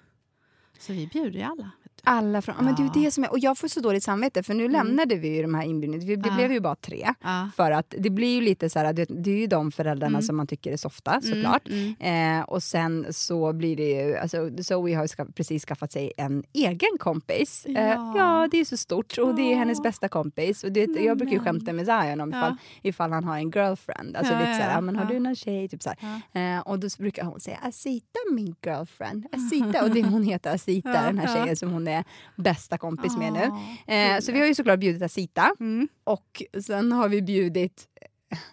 Så 0.79 0.93
vi 0.93 1.07
bjuder 1.07 1.39
ju 1.39 1.43
alla. 1.43 1.71
Alla 2.05 2.43
från, 2.43 2.55
ja. 2.59 2.65
men 2.65 2.75
det 2.75 2.83
är 2.83 3.05
det 3.05 3.11
som 3.11 3.25
är, 3.25 3.31
och 3.31 3.39
jag 3.39 3.59
får 3.59 3.69
så 3.69 3.81
dåligt 3.81 4.03
samvete 4.03 4.43
för 4.43 4.55
nu 4.55 4.69
lämnade 4.69 5.15
vi 5.17 5.37
ju 5.37 5.43
de 5.43 5.55
här 5.55 5.63
inbjudningarna, 5.65 6.17
det 6.23 6.29
Ja. 6.29 6.35
blev 6.37 6.53
ju 6.53 6.61
bara 6.61 6.75
tre. 6.77 7.09
Ja. 7.23 7.49
För 7.57 7.71
att 7.71 7.95
det 7.99 8.11
blir 8.11 8.35
ju 8.35 8.41
lite 8.41 8.71
så 8.71 8.79
här, 8.79 8.93
det, 8.93 9.05
det 9.05 9.31
är 9.31 9.37
ju 9.39 9.47
de 9.47 9.73
föräldrarna 9.73 10.07
Mm. 10.19 10.23
som 10.23 10.37
man 10.37 10.47
tycker 10.47 10.73
är 10.73 10.77
softa 10.77 11.21
såklart. 11.21 11.69
Mm, 11.69 11.95
mm. 12.01 12.39
Eh, 12.41 12.45
och 12.45 12.63
sen 12.63 13.07
så 13.11 13.53
blir 13.53 13.77
det 13.77 13.91
ju, 13.91 14.17
alltså 14.17 14.51
Zoe 14.63 14.95
har 14.97 15.07
ska, 15.07 15.25
precis 15.25 15.65
skaffat 15.65 15.93
sig 15.93 16.13
en 16.17 16.45
egen 16.53 16.99
kompis. 16.99 17.67
Eh, 17.67 17.73
Ja. 17.89 18.15
ja, 18.17 18.49
det 18.51 18.61
är 18.61 18.65
så 18.65 18.77
stort 18.77 19.19
och 19.19 19.35
det 19.35 19.53
är 19.53 19.57
hennes 19.57 19.83
bästa 19.83 20.09
kompis. 20.09 20.65
Och 20.65 20.73
det, 20.73 20.81
jag 21.01 21.19
brukar 21.19 21.33
ju 21.35 21.41
skämta 21.41 21.73
med 21.73 21.87
Zion 21.87 22.21
om 22.21 22.29
ifall, 22.29 22.57
ifall 22.83 23.13
han 23.13 23.25
har 23.25 23.37
en 23.37 23.51
girlfriend. 23.51 24.17
Alltså 24.17 24.33
lite 24.33 24.45
så 24.57 24.63
här, 24.63 24.81
men 24.81 24.97
har 24.97 25.05
du 25.05 25.19
någon 25.19 25.37
tjej? 25.37 25.69
Typ 25.69 25.83
så. 25.83 25.91
Eh, 26.39 26.61
och 26.65 26.79
då 26.79 26.89
brukar 26.99 27.25
hon 27.25 27.41
säga 27.41 27.59
Asita 27.63 28.19
min 28.33 28.55
girlfriend. 28.67 29.27
Asita. 29.33 29.85
Och 29.85 29.91
det, 29.91 30.03
hon 30.03 30.23
heter 30.23 30.55
Asita, 30.55 30.93
den 31.07 31.19
här 31.19 31.37
tjejen 31.37 31.57
som 31.57 31.71
hon 31.73 31.86
är 31.89 32.05
bästa 32.37 32.79
kompis 32.79 33.17
med 33.17 33.33
nu. 33.33 33.53
Eh, 33.95 34.21
så 34.21 34.33
vi 34.33 34.39
har 34.39 34.47
ju 34.47 34.55
såklart 34.55 34.81
bjudit 34.81 35.03
Asita. 35.03 35.55
Mm. 35.61 35.89
Och 36.05 36.43
sen 36.67 36.93
har 36.93 37.09
vi 37.09 37.23
bjudit 37.23 37.89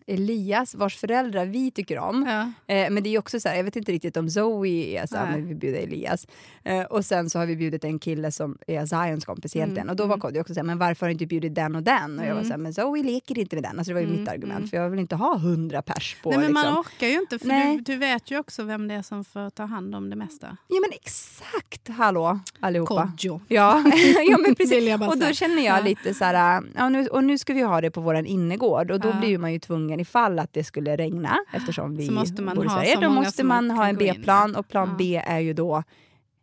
Elias, 0.08 0.76
vars 0.76 0.98
föräldrar 0.98 1.46
vi 1.46 1.72
tycker 1.72 1.98
om. 2.00 2.26
Ja. 2.28 2.74
Eh, 2.76 2.90
men 2.92 3.04
det 3.04 3.10
är 3.16 3.20
också 3.20 3.40
så 3.40 3.50
här, 3.50 3.56
jag 3.56 3.64
vet 3.64 3.76
inte 3.76 3.92
riktigt 3.92 4.18
om 4.18 4.30
Zoe 4.30 4.68
är 5.02 5.06
så 5.08 5.16
men 5.16 5.48
vi 5.48 5.56
bjuder 5.56 5.80
Elias. 5.80 6.28
Eh, 6.64 6.82
och 6.82 7.06
sen 7.06 7.30
så 7.30 7.40
har 7.40 7.46
vi 7.46 7.56
bjudit 7.56 7.84
en 7.84 8.00
kille 8.00 8.32
som 8.32 8.58
är 8.68 8.86
Zions 8.86 9.26
kompis 9.26 9.56
egentligen. 9.56 9.82
Mm, 9.84 9.90
Och 9.90 9.96
då 9.96 10.04
var 10.04 10.14
mm. 10.16 10.20
Kodjo 10.22 10.42
också 10.42 10.54
så 10.54 10.60
här, 10.60 10.66
men 10.66 10.78
varför 10.78 11.06
har 11.06 11.08
du 11.10 11.12
inte 11.14 11.26
bjudit 11.26 11.56
den 11.56 11.76
och 11.76 11.84
den? 11.84 12.20
Och 12.20 12.26
jag 12.26 12.30
var 12.30 12.42
Mm. 12.42 12.44
så 12.46 12.52
här, 12.52 12.58
men 12.58 12.74
Zoe 12.74 13.04
leker 13.04 13.40
inte 13.40 13.56
med 13.56 13.64
den. 13.64 13.80
Alltså 13.80 13.90
det 13.90 13.94
var 13.94 14.02
ju 14.02 14.08
Mm, 14.08 14.20
mitt 14.20 14.30
argument, 14.30 14.58
mm. 14.58 14.70
för 14.70 14.78
jag 14.78 14.90
vill 14.90 15.00
inte 15.00 15.16
ha 15.16 15.38
hundra 15.38 15.82
pers 15.82 16.18
på 16.24 16.30
Nej, 16.30 16.40
men 16.40 16.48
liksom. 16.48 16.72
man 16.72 16.80
orkar 16.80 17.08
ju 17.08 17.20
inte, 17.20 17.40
för 17.40 17.48
Nej. 17.48 17.76
du, 17.78 17.82
du 17.82 17.96
vet 17.98 18.32
ju 18.32 18.40
också 18.40 18.64
vem 18.64 18.88
det 18.88 18.94
är 18.94 19.02
som 19.02 19.26
får 19.26 19.50
ta 19.50 19.64
hand 19.64 19.96
om 19.96 20.10
det 20.10 20.16
mesta. 20.16 20.58
Ja 20.68 20.76
men 20.82 20.92
exakt, 21.02 21.88
hallå 21.90 22.40
allihopa. 22.60 23.12
Kodjo. 23.12 23.42
Ja, 23.48 23.84
ja 24.30 24.38
men 24.38 24.56
precis. 24.58 24.94
Och 25.10 25.18
då 25.18 25.34
känner 25.34 25.66
jag 25.66 25.78
Ja. 25.80 25.84
lite 25.84 26.14
så 26.14 26.26
här, 26.26 26.64
ja, 26.76 26.90
nu, 26.90 27.08
och 27.08 27.24
nu 27.24 27.38
ska 27.38 27.54
vi 27.54 27.62
ha 27.62 27.82
det 27.82 27.92
på 27.92 28.02
vår 28.02 28.16
innergård 28.16 28.92
och 28.92 29.00
då 29.00 29.10
Ja. 29.10 29.20
blir 29.20 29.38
man 29.38 29.54
ju 29.54 29.60
tvungen 29.64 30.00
ifall 30.00 30.40
att 30.40 30.54
det 30.54 30.64
skulle 30.64 30.96
regna 30.98 31.38
eftersom 31.54 31.96
vi 31.96 32.10
bor 32.10 32.66
i 32.66 32.70
Sverige. 32.70 33.00
Då 33.02 33.10
måste 33.10 33.44
man 33.44 33.72
ha 33.72 33.88
en. 33.88 33.96
B-plan 33.98 34.56
och 34.56 34.68
plan 34.68 34.88
Ja. 34.90 34.96
B 34.98 35.24
är 35.26 35.40
ju 35.40 35.54
då 35.54 35.84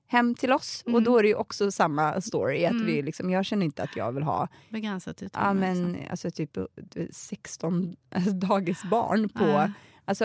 hem 0.06 0.34
till 0.34 0.52
oss 0.52 0.82
och 0.84 0.88
Mm. 0.90 1.04
då 1.04 1.18
är 1.18 1.22
det 1.22 1.28
ju 1.28 1.34
också 1.34 1.70
samma 1.70 2.20
story. 2.20 2.64
Att 2.64 2.70
Mm. 2.72 2.86
vi 2.86 3.02
liksom, 3.02 3.30
jag 3.30 3.44
känner 3.44 3.64
inte 3.66 3.82
att 3.82 3.96
jag 3.96 4.12
vill 4.12 4.22
ha 4.22 4.48
Begränsat 4.68 5.22
utrymme. 5.22 5.46
ja, 5.46 5.54
men, 5.54 5.92
liksom. 5.92 6.06
alltså, 6.10 6.30
typ 6.30 6.58
du 6.74 7.00
vet, 7.00 7.16
16 7.16 7.96
dagisbarn 8.48 9.28
på, 9.28 9.44
Ja. 9.46 9.72
alltså 10.04 10.24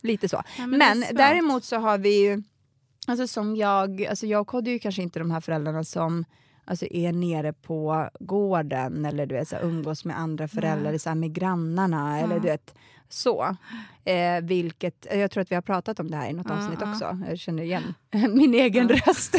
lite 0.00 0.28
så. 0.28 0.42
Ja, 0.58 0.66
men 0.66 0.78
Men 0.78 1.04
däremot 1.16 1.64
så 1.64 1.76
har 1.76 1.98
vi 1.98 2.22
ju, 2.24 2.42
alltså 3.06 3.26
som 3.28 3.56
jag, 3.56 4.04
alltså 4.04 4.26
jag 4.26 4.46
och 4.46 4.66
är 4.68 4.72
ju 4.72 4.78
kanske 4.78 5.02
inte 5.02 5.18
de 5.18 5.30
här 5.30 5.40
föräldrarna 5.40 5.84
som 5.84 6.24
alltså 6.70 6.86
är 6.90 7.12
nere 7.12 7.52
på 7.52 8.08
gården 8.20 9.04
eller 9.04 9.26
du 9.26 9.34
vet, 9.34 9.48
så 9.48 9.56
här, 9.56 9.62
umgås 9.62 10.04
med 10.04 10.18
andra 10.18 10.48
föräldrar, 10.48 10.98
så 10.98 11.08
här, 11.08 11.16
med 11.16 11.32
grannarna 11.32 12.20
eller 12.20 12.34
du 12.40 12.48
vet 12.48 12.74
så. 13.12 13.56
Eh, 14.04 14.40
vilket, 14.42 15.06
jag 15.14 15.30
tror 15.30 15.40
att 15.42 15.50
vi 15.50 15.54
har 15.54 15.62
pratat 15.62 16.00
om 16.00 16.10
det 16.10 16.16
här 16.16 16.30
i 16.30 16.32
något 16.32 16.46
Ja, 16.48 16.54
avsnitt 16.56 16.78
ja. 16.80 16.90
också. 16.92 17.18
Jag 17.28 17.38
känner 17.38 17.62
igen 17.62 17.94
min 18.28 18.54
egen 18.54 18.88
röst. 18.88 19.34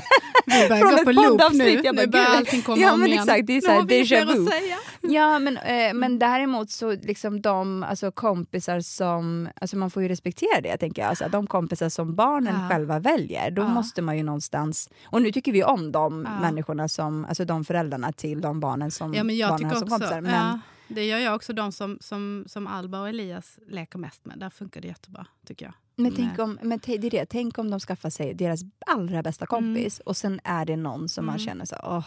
Vi 0.46 0.68
börjar 0.70 0.82
från 1.06 1.16
ett 1.24 1.30
poddavsnitt. 1.30 1.60
nu. 1.60 1.82
Jag 1.84 1.96
bara, 1.96 2.02
nu 2.06 2.08
börjar 2.12 2.26
allting 2.38 2.62
komma 2.62 2.78
Ja, 2.82 2.94
om 2.94 3.00
men 3.00 3.08
igen. 3.10 3.20
exakt, 3.24 3.48
det 3.48 3.58
är 3.58 3.62
så 3.62 3.72
här 3.72 3.82
déjà 3.82 4.26
vu. 4.26 4.44
att 4.44 4.50
säga. 4.50 4.78
Ja, 5.02 5.40
men, 5.40 5.58
eh, 5.58 5.94
men 5.94 6.20
däremot 6.20 6.70
så 6.72 6.92
liksom 6.92 7.42
de 7.42 7.84
alltså, 7.84 8.12
kompisar 8.12 8.80
som... 8.82 9.50
Alltså 9.62 9.78
man 9.78 9.92
får 9.92 10.04
ju 10.04 10.10
respektera 10.10 10.62
det, 10.62 10.78
tänker 10.78 11.02
jag. 11.02 11.10
Alltså, 11.10 11.26
de 11.32 11.48
kompisar 11.48 11.90
som 11.90 12.16
barnen 12.16 12.56
Ja. 12.62 12.70
själva 12.70 13.00
väljer, 13.00 13.52
då 13.52 13.64
måste 13.68 14.02
man 14.02 14.18
ju 14.18 14.24
någonstans... 14.24 14.90
Och 15.06 15.22
nu 15.22 15.32
tycker 15.32 15.52
vi 15.52 15.64
om 15.64 15.92
de 15.92 16.22
människorna 16.22 16.88
som... 16.88 17.26
Alltså 17.26 17.46
de 17.46 17.66
föräldrarna 17.66 18.12
till 18.12 18.42
de 18.42 18.60
barnen 18.60 18.92
som 18.92 19.14
Ja, 19.14 19.24
men 19.24 19.38
jag 19.38 19.50
barnen 19.50 19.66
har 19.66 19.76
som 19.76 19.84
också, 19.84 19.96
kompisar. 19.96 20.22
Men, 20.22 20.60
det 20.96 21.06
gör 21.06 21.18
jag 21.20 21.36
också. 21.36 21.54
De 21.54 21.72
som, 21.72 21.98
som, 22.02 22.44
som 22.48 22.68
Alba 22.68 23.02
och 23.02 23.10
Elias 23.10 23.60
leker 23.68 24.00
mest 24.00 24.26
med. 24.26 24.40
Där 24.40 24.50
funkar 24.50 24.82
det 24.82 24.88
jättebra, 24.88 25.26
tycker 25.46 25.66
jag. 25.66 25.74
men, 25.96 26.16
tänk 26.16 26.40
om, 26.40 26.60
men 26.62 26.80
det 26.86 26.94
är 26.94 27.10
det, 27.10 27.26
tänk 27.26 27.58
om 27.58 27.70
de 27.72 27.80
skaffar 27.80 28.10
sig 28.10 28.34
deras 28.34 28.62
allra 28.86 29.24
bästa 29.24 29.46
kompis 29.46 30.00
och 30.00 30.18
sen 30.18 30.40
är 30.44 30.66
det 30.66 30.76
någon 30.78 31.10
som 31.10 31.26
man 31.26 31.36
Mm. 31.36 31.46
känner 31.46 31.66
så 31.66 31.76
åh, 31.84 32.06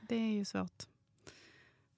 Det 0.00 0.14
är 0.16 0.32
ju 0.32 0.44
svårt. 0.44 0.82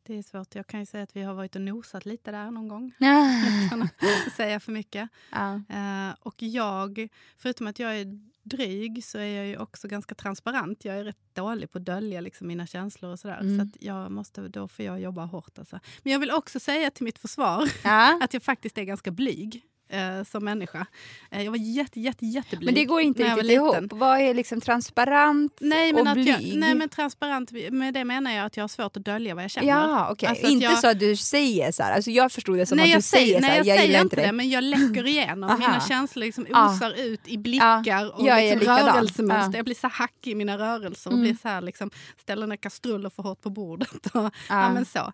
Det 0.03 0.19
är 0.19 0.23
svårt. 0.23 0.55
Jag 0.55 0.67
kan 0.67 0.81
ju 0.81 0.87
säga 0.87 1.03
att 1.03 1.17
vi 1.17 1.23
har 1.23 1.35
varit 1.35 1.55
och 1.57 1.63
nosat 1.63 2.07
lite 2.07 2.31
där 2.31 2.51
någon 2.51 2.69
gång. 2.69 2.93
Utan 3.67 3.83
att 3.83 3.93
säga 4.37 4.61
för 4.61 4.73
mycket. 4.73 5.09
ja. 5.33 5.55
Eh, 5.55 6.15
och 6.21 6.43
jag, 6.43 7.09
förutom 7.37 7.67
att 7.67 7.79
jag 7.79 7.97
är 8.01 8.30
dryg 8.43 9.05
så 9.05 9.19
är 9.19 9.37
jag 9.37 9.47
ju 9.47 9.57
också 9.59 9.89
ganska 9.89 10.15
transparent. 10.15 10.85
Jag 10.85 10.99
är 10.99 11.05
rätt 11.05 11.35
dålig 11.35 11.71
på 11.71 11.79
att 11.79 11.85
dölja 11.85 12.21
liksom 12.21 12.47
mina 12.47 12.67
känslor 12.67 13.13
och 13.13 13.19
sådär. 13.19 13.41
Mm. 13.41 13.59
Så 13.59 13.63
att 13.63 13.83
jag 13.83 14.13
måste, 14.13 14.49
då 14.49 14.69
får 14.69 14.85
jag 14.85 15.01
jobba 15.01 15.25
hårt. 15.25 15.59
Alltså. 15.59 15.81
Men 16.03 16.13
jag 16.13 16.21
vill 16.21 16.31
också 16.31 16.61
säga 16.61 16.91
till 16.91 17.05
mitt 17.05 17.19
försvar 17.19 17.71
Ja. 17.85 18.19
att 18.23 18.35
jag 18.35 18.43
faktiskt 18.43 18.79
är 18.79 18.85
ganska 18.85 19.11
blyg 19.11 19.65
eh, 19.91 20.25
som 20.31 20.45
människa. 20.45 20.87
Eh, 21.31 21.43
jag 21.43 21.51
var 21.51 21.59
jätte, 21.59 22.01
jätte, 22.01 22.27
jätteblyg 22.27 22.67
Men 22.67 22.75
det 22.75 22.85
går 22.85 23.01
inte 23.01 23.23
riktigt 23.25 23.51
ihop. 23.51 23.75
Vad 23.91 24.21
är 24.21 24.35
liksom 24.35 24.61
transparent 24.61 25.57
Nej 25.61 25.93
men, 25.93 26.09
och 26.09 26.15
blyg? 26.15 26.29
jag, 26.29 26.57
nej 26.59 26.75
men 26.75 26.89
transparent, 26.89 27.51
med 27.71 27.95
det 27.95 28.05
menar 28.05 28.31
jag 28.33 28.47
att 28.47 28.57
jag 28.57 28.65
har 28.65 28.69
svårt 28.69 28.97
att 28.97 29.05
dölja 29.05 29.35
vad 29.35 29.45
jag 29.45 29.51
känner. 29.51 29.69
Ja, 29.69 30.09
okej. 30.13 30.29
Alltså 30.29 30.47
inte 30.47 30.65
jag- 30.65 30.79
så 30.79 30.89
att 30.89 31.01
du 31.01 31.17
säger 31.17 31.73
så 31.73 31.83
här. 31.83 31.93
Alltså 31.93 32.11
jag 32.11 32.33
förstod 32.33 32.59
det 32.59 32.67
som 32.67 32.77
nej, 32.79 32.93
att 32.93 32.99
du 32.99 33.03
säger, 33.03 33.27
säger 33.27 33.41
så 33.41 33.47
här, 33.47 33.57
jag, 33.57 33.67
jag, 33.67 33.79
säger 33.79 34.01
inte 34.03 34.17
det, 34.17 34.23
dig. 34.23 34.33
men 34.33 34.49
jag 34.51 34.65
läcker 34.65 35.07
igenom. 35.07 35.59
Mina 35.59 35.81
känslor 35.81 36.25
liksom 36.25 36.47
Ja. 36.51 36.75
osar 36.75 36.93
ut 37.01 37.21
i 37.25 37.39
blickar 37.39 38.15
och 38.21 38.27
jag 38.27 38.41
är 38.45 38.57
liksom 38.57 38.77
rörelsemönster. 38.77 39.53
Ja. 39.53 39.57
Jag 39.59 39.65
blir 39.65 39.75
så 39.75 39.89
hackig 39.89 40.31
i 40.31 40.35
mina 40.35 40.59
rörelser 40.59 41.11
och 41.11 41.15
Mm. 41.15 41.23
blir 41.25 41.37
så 41.43 41.49
här, 41.49 41.61
liksom, 41.63 41.91
ställer 42.23 42.47
ner 42.47 42.57
kastruller 42.57 43.11
för 43.11 43.23
hårt 43.23 43.41
på 43.41 43.51
bordet. 43.51 44.07
Och, 44.07 44.23
ja. 44.23 44.31
Ja. 44.49 44.73
men 44.73 44.85
så. 44.85 45.13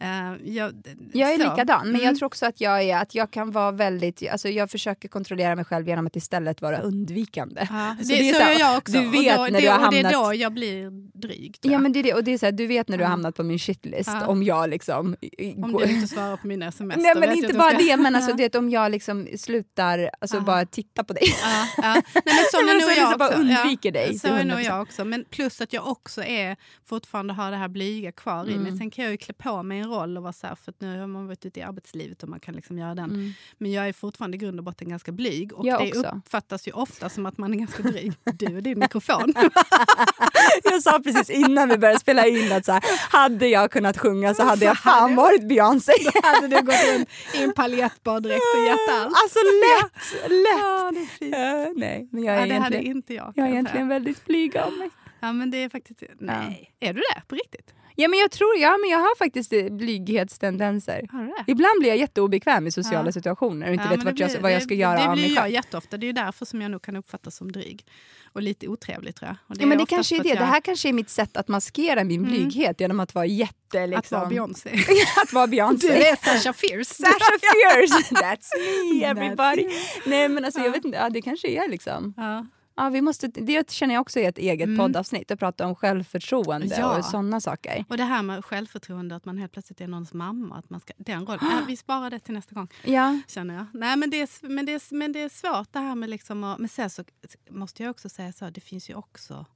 Eh, 0.00 0.08
jag, 0.54 0.72
Jag 1.12 1.32
är 1.32 1.38
så. 1.38 1.42
likadan, 1.50 1.80
men 1.86 1.94
Mm. 1.94 2.06
jag 2.06 2.16
tror 2.18 2.26
också 2.26 2.46
att 2.46 2.60
jag 2.60 2.82
är 2.82 2.96
att 2.96 3.14
jag 3.14 3.30
kan 3.30 3.50
vara 3.50 3.70
väldigt, 3.72 4.28
alltså 4.30 4.48
jag 4.48 4.70
försöker 4.70 5.08
kontrollera 5.08 5.56
mig 5.56 5.64
själv 5.64 5.88
genom 5.88 6.06
att 6.06 6.16
istället 6.16 6.62
vara 6.62 6.78
undvikande. 6.78 7.66
Ja, 7.70 7.96
Så 8.02 8.08
det, 8.08 8.14
det 8.18 8.28
är 8.28 8.32
så 8.32 8.38
så 8.38 8.44
här, 8.44 8.52
gör 8.52 8.58
jag 8.60 8.78
också. 8.78 8.92
du 8.92 9.08
vet 9.10 9.36
då, 9.36 9.42
när 9.42 9.50
det, 9.50 9.60
du 9.60 9.68
har 9.68 9.90
det 9.90 9.98
är 9.98 10.04
hamnat- 10.04 10.12
då 10.12 10.34
jag 10.34 10.52
blir 10.52 10.90
dryg. 11.18 11.60
tror 11.60 11.72
Ja 11.72 11.76
jag. 11.76 11.82
men 11.82 11.92
det 11.92 11.98
är 11.98 12.02
det, 12.02 12.14
och 12.14 12.24
det 12.24 12.30
är 12.32 12.38
så 12.38 12.46
här, 12.46 12.52
du 12.52 12.66
vet 12.66 12.88
när 12.88 12.98
du 12.98 13.04
har 13.04 13.10
hamnat 13.10 13.36
på 13.36 13.42
min 13.42 13.58
shitlist, 13.58 14.10
Ja. 14.12 14.26
om 14.26 14.42
jag 14.42 14.70
liksom... 14.70 15.16
Om 15.62 15.72
du 15.72 15.84
inte 15.84 16.08
svarar 16.08 16.36
på 16.36 16.46
mina 16.46 16.66
sms. 16.66 16.96
Nej 17.02 17.14
men 17.16 17.32
inte 17.36 17.54
bara 17.54 17.72
det, 17.78 17.96
men 17.96 18.14
alltså, 18.14 18.32
det, 18.36 18.54
om 18.54 18.70
jag 18.70 18.90
liksom 18.92 19.28
slutar 19.38 20.10
alltså, 20.20 20.36
Ja. 20.36 20.40
bara 20.40 20.66
titta 20.66 21.04
på 21.04 21.12
dig. 21.12 21.22
Ja, 21.42 21.66
ja. 21.76 21.82
Nej, 22.14 22.22
men 22.24 22.34
sån 22.52 22.60
Nej, 22.62 22.62
är 22.62 22.66
men 22.66 22.74
nog 22.74 22.82
så 22.82 22.90
är 22.90 22.94
det 22.94 23.00
jag 23.10 23.18
bara 23.18 23.28
också. 23.28 23.40
undviker 23.40 23.92
dig 23.92 24.18
Så 24.18 24.26
är 24.28 24.44
nog 24.44 24.58
100%. 24.58 24.64
jag 24.64 24.82
också. 24.82 25.04
Men 25.04 25.24
plus 25.30 25.60
att 25.60 25.72
jag 25.72 25.86
också 25.86 26.24
är 26.24 26.56
fortfarande 26.88 27.32
har 27.32 27.50
det 27.50 27.56
här 27.56 27.68
blyga 27.68 28.12
kvar 28.12 28.44
i 28.44 28.46
mig. 28.58 28.66
Mm. 28.68 28.78
Sen 28.78 28.90
kan 28.90 29.04
jag 29.04 29.10
ju 29.12 29.16
klä 29.16 29.34
på 29.34 29.62
mig 29.62 29.82
en 29.88 29.94
roll 29.94 30.16
och 30.16 30.22
vara 30.22 30.32
så 30.32 30.46
här, 30.46 30.54
för 30.54 30.70
att 30.70 30.80
nu 30.80 31.00
har 31.00 31.06
man 31.06 31.26
varit 31.26 31.46
ute 31.46 31.60
i 31.60 31.62
arbetslivet 31.62 32.22
och 32.22 32.28
man 32.28 32.40
kan 32.40 32.54
liksom 32.54 32.78
göra 32.78 32.94
den. 32.94 33.10
Mm. 33.10 33.32
Men 33.58 33.72
jag 33.72 33.88
är 33.88 33.92
fortfarande 33.92 34.36
i 34.36 34.38
grund 34.38 34.58
och 34.58 34.64
botten 34.64 34.88
ganska 34.88 35.12
blyg. 35.12 35.52
Och 35.52 35.66
Jag 35.66 35.80
det 35.80 35.88
också. 35.88 36.12
uppfattas 36.16 36.68
ju 36.68 36.72
ofta 36.72 37.08
som 37.08 37.26
att 37.26 37.38
man 37.38 37.54
är 37.54 37.58
ganska 37.58 37.82
dryg. 37.82 38.12
Du 38.24 38.56
och 38.56 38.62
din 38.62 38.78
mikrofon. 38.78 39.34
Jag 40.64 40.82
sa 40.82 41.00
precis 41.04 41.30
innan 41.30 41.68
vi 41.68 41.78
började 41.78 42.00
spela 42.00 42.26
in 42.26 42.52
att 42.52 42.64
så 42.64 42.72
här, 42.72 42.82
hade 43.10 43.46
jag 43.48 43.70
kunnat 43.70 43.98
sjunga 43.98 44.34
så 44.34 44.42
hade 44.42 44.64
jag 44.64 44.74
hade 44.74 44.80
fan 44.80 45.14
varit 45.16 45.48
Beyoncé. 45.48 45.92
hade 46.22 46.48
du 46.48 46.62
gått 46.62 46.84
runt 46.94 47.08
i 47.34 47.42
en 47.42 47.52
paljettbaddräkt 47.52 48.42
och 48.56 48.64
gett 48.66 48.90
allt. 48.90 49.14
Alltså 49.22 49.38
lätt! 49.38 50.22
lätt. 50.30 51.10
Ja. 51.20 51.66
Eh, 51.66 51.72
nej, 51.76 52.08
men 52.12 52.24
jag 52.24 52.36
är 52.36 52.40
Ja, 52.40 52.46
det 52.46 52.54
hade 52.54 52.74
egentligen, 52.76 52.96
inte 52.96 53.14
jag. 53.14 53.32
jag 53.36 53.46
är 53.46 53.50
egentligen 53.50 53.88
väldigt 53.88 54.24
blyg 54.24 54.56
av 54.56 54.72
mig. 54.72 54.90
Ja, 55.20 55.32
men 55.32 55.50
det 55.50 55.56
är 55.64 55.68
faktiskt... 55.68 56.02
Nej. 56.18 56.74
Är 56.80 56.92
du 56.94 57.00
det? 57.14 57.22
På 57.28 57.34
riktigt? 57.34 57.74
Ja 58.00 58.08
men 58.08 58.18
jag 58.18 58.30
tror, 58.30 58.56
ja 58.56 58.76
men 58.78 58.90
jag 58.90 58.98
har 58.98 59.16
faktiskt 59.18 59.52
eh, 59.52 59.64
blyghetstendenser. 59.70 61.08
Har 61.12 61.22
det? 61.24 61.52
Ibland 61.52 61.78
blir 61.80 61.88
jag 61.88 61.98
jätteobekväm 61.98 62.66
i 62.66 62.70
sociala 62.70 63.08
Ja. 63.08 63.12
situationer 63.12 63.66
och 63.66 63.72
inte 63.72 63.84
Ja, 63.84 63.90
vet 63.96 64.04
vart 64.04 64.16
det 64.16 64.20
jag, 64.22 64.30
blir- 64.30 64.40
vad 64.40 64.52
jag 64.52 64.60
det- 64.60 64.64
ska 64.64 64.74
göra 64.74 64.98
Det 64.98 65.08
av 65.08 65.12
blir 65.14 65.22
mig 65.24 65.32
jag 65.34 65.42
själv. 65.42 65.54
jätteofta. 65.54 65.96
Det 65.96 66.08
är 66.08 66.12
därför 66.12 66.44
som 66.44 66.62
jag 66.62 66.70
nog 66.70 66.82
kan 66.82 66.96
uppfattas 66.96 67.36
som 67.36 67.52
dryg. 67.52 67.84
Och 68.32 68.42
lite 68.42 68.68
otrevlig 68.68 69.14
tror 69.14 69.26
jag. 69.28 69.36
Och 69.46 69.62
Ja, 69.62 69.66
men 69.66 69.78
det 69.78 69.86
kanske 69.86 70.16
är 70.16 70.22
det. 70.22 70.28
jag- 70.28 70.38
Det 70.38 70.44
här 70.44 70.60
kanske 70.60 70.88
är 70.88 70.92
mitt 70.92 71.10
sätt 71.10 71.36
att 71.36 71.48
maskera 71.48 72.04
min 72.04 72.20
Mm. 72.20 72.30
blyghet 72.30 72.80
genom 72.80 73.00
att 73.00 73.14
vara 73.14 73.26
jätte... 73.26 73.86
Liksom, 73.86 73.98
Att 73.98 74.10
vara 74.10 74.26
Beyoncé. 74.26 74.70
att 75.24 75.32
vara 75.32 75.46
Beyoncé. 75.46 75.86
Du 75.86 75.92
är 75.94 76.16
Sasha 76.16 76.52
Fierce. 76.52 76.84
Sasha 76.94 77.38
Fierce! 77.40 78.14
That's 78.14 78.48
me 78.92 79.04
everybody! 79.10 79.62
That's 79.62 79.72
Nej 80.06 80.28
men 80.28 80.44
alltså 80.44 80.60
jag 80.60 80.68
Ja. 80.68 80.72
vet 80.72 80.84
inte, 80.84 80.98
ja, 80.98 81.10
det 81.10 81.22
kanske 81.22 81.48
är 81.48 81.68
liksom. 81.68 82.14
Ja. 82.16 82.46
Ja, 82.78 82.88
vi 82.88 83.00
måste, 83.02 83.28
det 83.28 83.70
känner 83.70 83.94
jag 83.94 84.00
också 84.00 84.18
är 84.20 84.28
ett 84.28 84.38
eget 84.38 84.66
Mm. 84.66 84.78
poddavsnitt, 84.78 85.30
att 85.30 85.38
prata 85.38 85.66
om 85.66 85.74
självförtroende 85.74 86.76
Ja. 86.78 86.98
och 86.98 87.04
sådana 87.04 87.40
saker. 87.40 87.84
Och 87.88 87.96
det 87.96 88.04
här 88.04 88.22
med 88.22 88.44
självförtroende, 88.44 89.16
att 89.16 89.24
man 89.24 89.38
helt 89.38 89.52
plötsligt 89.52 89.80
är 89.80 89.86
någons 89.88 90.12
mamma. 90.12 90.56
Att 90.58 90.70
man 90.70 90.80
ska, 90.80 90.92
den 90.96 91.26
rollen. 91.26 91.38
Ja, 91.42 91.60
vi 91.66 91.76
sparar 91.76 92.10
det 92.10 92.18
till 92.18 92.34
nästa 92.34 92.54
gång. 92.54 92.68
Ja. 92.84 93.18
Känner 93.28 93.54
jag. 93.54 93.66
Nej, 93.74 93.96
men, 93.96 94.10
det 94.10 94.20
är, 94.20 94.48
men, 94.48 94.66
det 94.66 94.72
är, 94.72 94.94
men 94.94 95.12
det 95.12 95.22
är 95.22 95.28
svårt 95.28 95.72
det 95.72 95.78
här 95.78 95.94
med... 95.94 96.10
Liksom, 96.10 96.44
att- 96.44 96.58
men 96.58 96.68
sen 96.68 96.90
så 96.90 97.04
måste 97.50 97.82
jag 97.82 97.90
också 97.90 98.08
säga 98.08 98.32
så, 98.32 98.50
det 98.50 98.60
finns 98.60 98.90
ju 98.90 98.94
också 98.94 99.46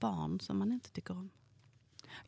barn 0.00 0.40
som 0.40 0.58
man 0.58 0.72
inte 0.72 0.90
tycker 0.90 1.14
om. 1.14 1.30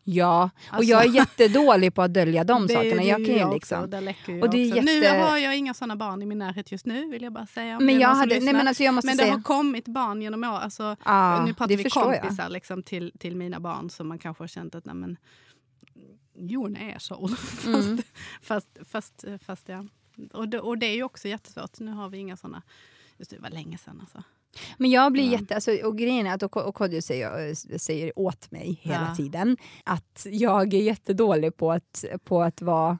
Ja, 0.04 0.50
och 0.68 0.74
Alltså- 0.74 0.90
jag 0.90 1.04
är 1.04 1.08
jättedålig 1.08 1.94
på 1.94 2.02
att 2.02 2.14
dölja 2.14 2.44
de 2.44 2.62
Det 2.66 2.74
sakerna. 2.74 3.02
ju 3.02 3.08
Jag 3.08 3.26
kan 3.26 3.34
också, 3.44 3.54
liksom... 3.54 4.04
läcker 4.04 4.32
ju 4.32 4.42
och 4.42 4.50
det 4.50 4.56
är 4.58 4.66
jag 4.66 4.78
också. 4.78 4.84
Nu 4.84 4.92
jätte- 4.92 5.18
har 5.18 5.38
jag 5.38 5.56
inga 5.56 5.74
såna 5.74 5.96
barn 5.96 6.22
i 6.22 6.26
min 6.26 6.38
närhet 6.38 6.72
just 6.72 6.86
nu, 6.86 7.10
vill 7.10 7.22
jag 7.22 7.32
bara 7.32 7.46
säga. 7.46 7.78
Men 7.80 7.86
det 7.86 7.92
jag 8.02 8.08
hade- 8.14 8.40
nej, 8.40 8.52
men 8.54 8.68
alltså 8.68 8.82
jag 8.82 8.94
måste 8.94 9.06
Men 9.06 9.16
det 9.16 9.22
säga- 9.22 9.34
har 9.34 9.42
kommit 9.42 9.88
barn 9.88 10.22
genom 10.22 10.44
år. 10.44 10.48
Alltså, 10.58 10.96
Ja, 11.04 11.44
nu 11.46 11.54
pratar 11.54 11.66
det 11.68 11.76
vi 11.76 11.82
jag. 11.82 11.92
kompisar 11.92 12.48
liksom, 12.48 12.82
till, 12.82 13.12
till 13.18 13.36
mina 13.36 13.60
barn 13.60 13.90
som 13.90 14.08
man 14.08 14.18
kanske 14.18 14.42
har 14.42 14.48
känt 14.48 14.74
att 14.74 14.84
nej, 14.84 14.94
men, 14.94 15.16
Jon 16.34 16.76
är 16.76 16.98
så. 16.98 17.28
Mm. 17.66 17.98
fast, 18.42 18.68
fast, 18.82 18.88
fast, 18.90 19.24
fast 19.46 19.68
ja. 19.68 19.84
Och 20.32 20.48
det, 20.48 20.60
och 20.60 20.78
det 20.78 20.86
är 20.86 20.94
ju 20.94 21.02
också 21.02 21.28
jättesvårt. 21.28 21.80
Nu 21.80 21.90
har 21.90 22.08
vi 22.08 22.18
inga 22.18 22.36
såna. 22.36 22.62
Just 23.18 23.30
det, 23.30 23.36
det 23.36 23.42
var 23.42 23.50
länge 23.50 23.78
sedan 23.78 23.98
alltså. 24.00 24.22
Men 24.78 24.90
jag 24.90 25.12
blir 25.12 25.24
Ja. 25.32 25.38
jätte... 25.38 25.54
Alltså, 25.54 25.72
och 25.84 25.98
grejen 25.98 26.26
är 26.26 26.34
att 26.34 26.42
och, 26.42 26.74
Kodjo 26.74 27.02
säger, 27.02 27.54
säger 27.78 28.18
åt 28.18 28.50
mig 28.50 28.78
hela 28.82 29.06
Ja. 29.08 29.14
tiden 29.16 29.56
att 29.84 30.26
jag 30.30 30.74
är 30.74 30.82
jättedålig 30.82 31.56
på 31.56 31.72
att, 31.72 32.04
på 32.24 32.42
att 32.42 32.62
vara... 32.62 32.98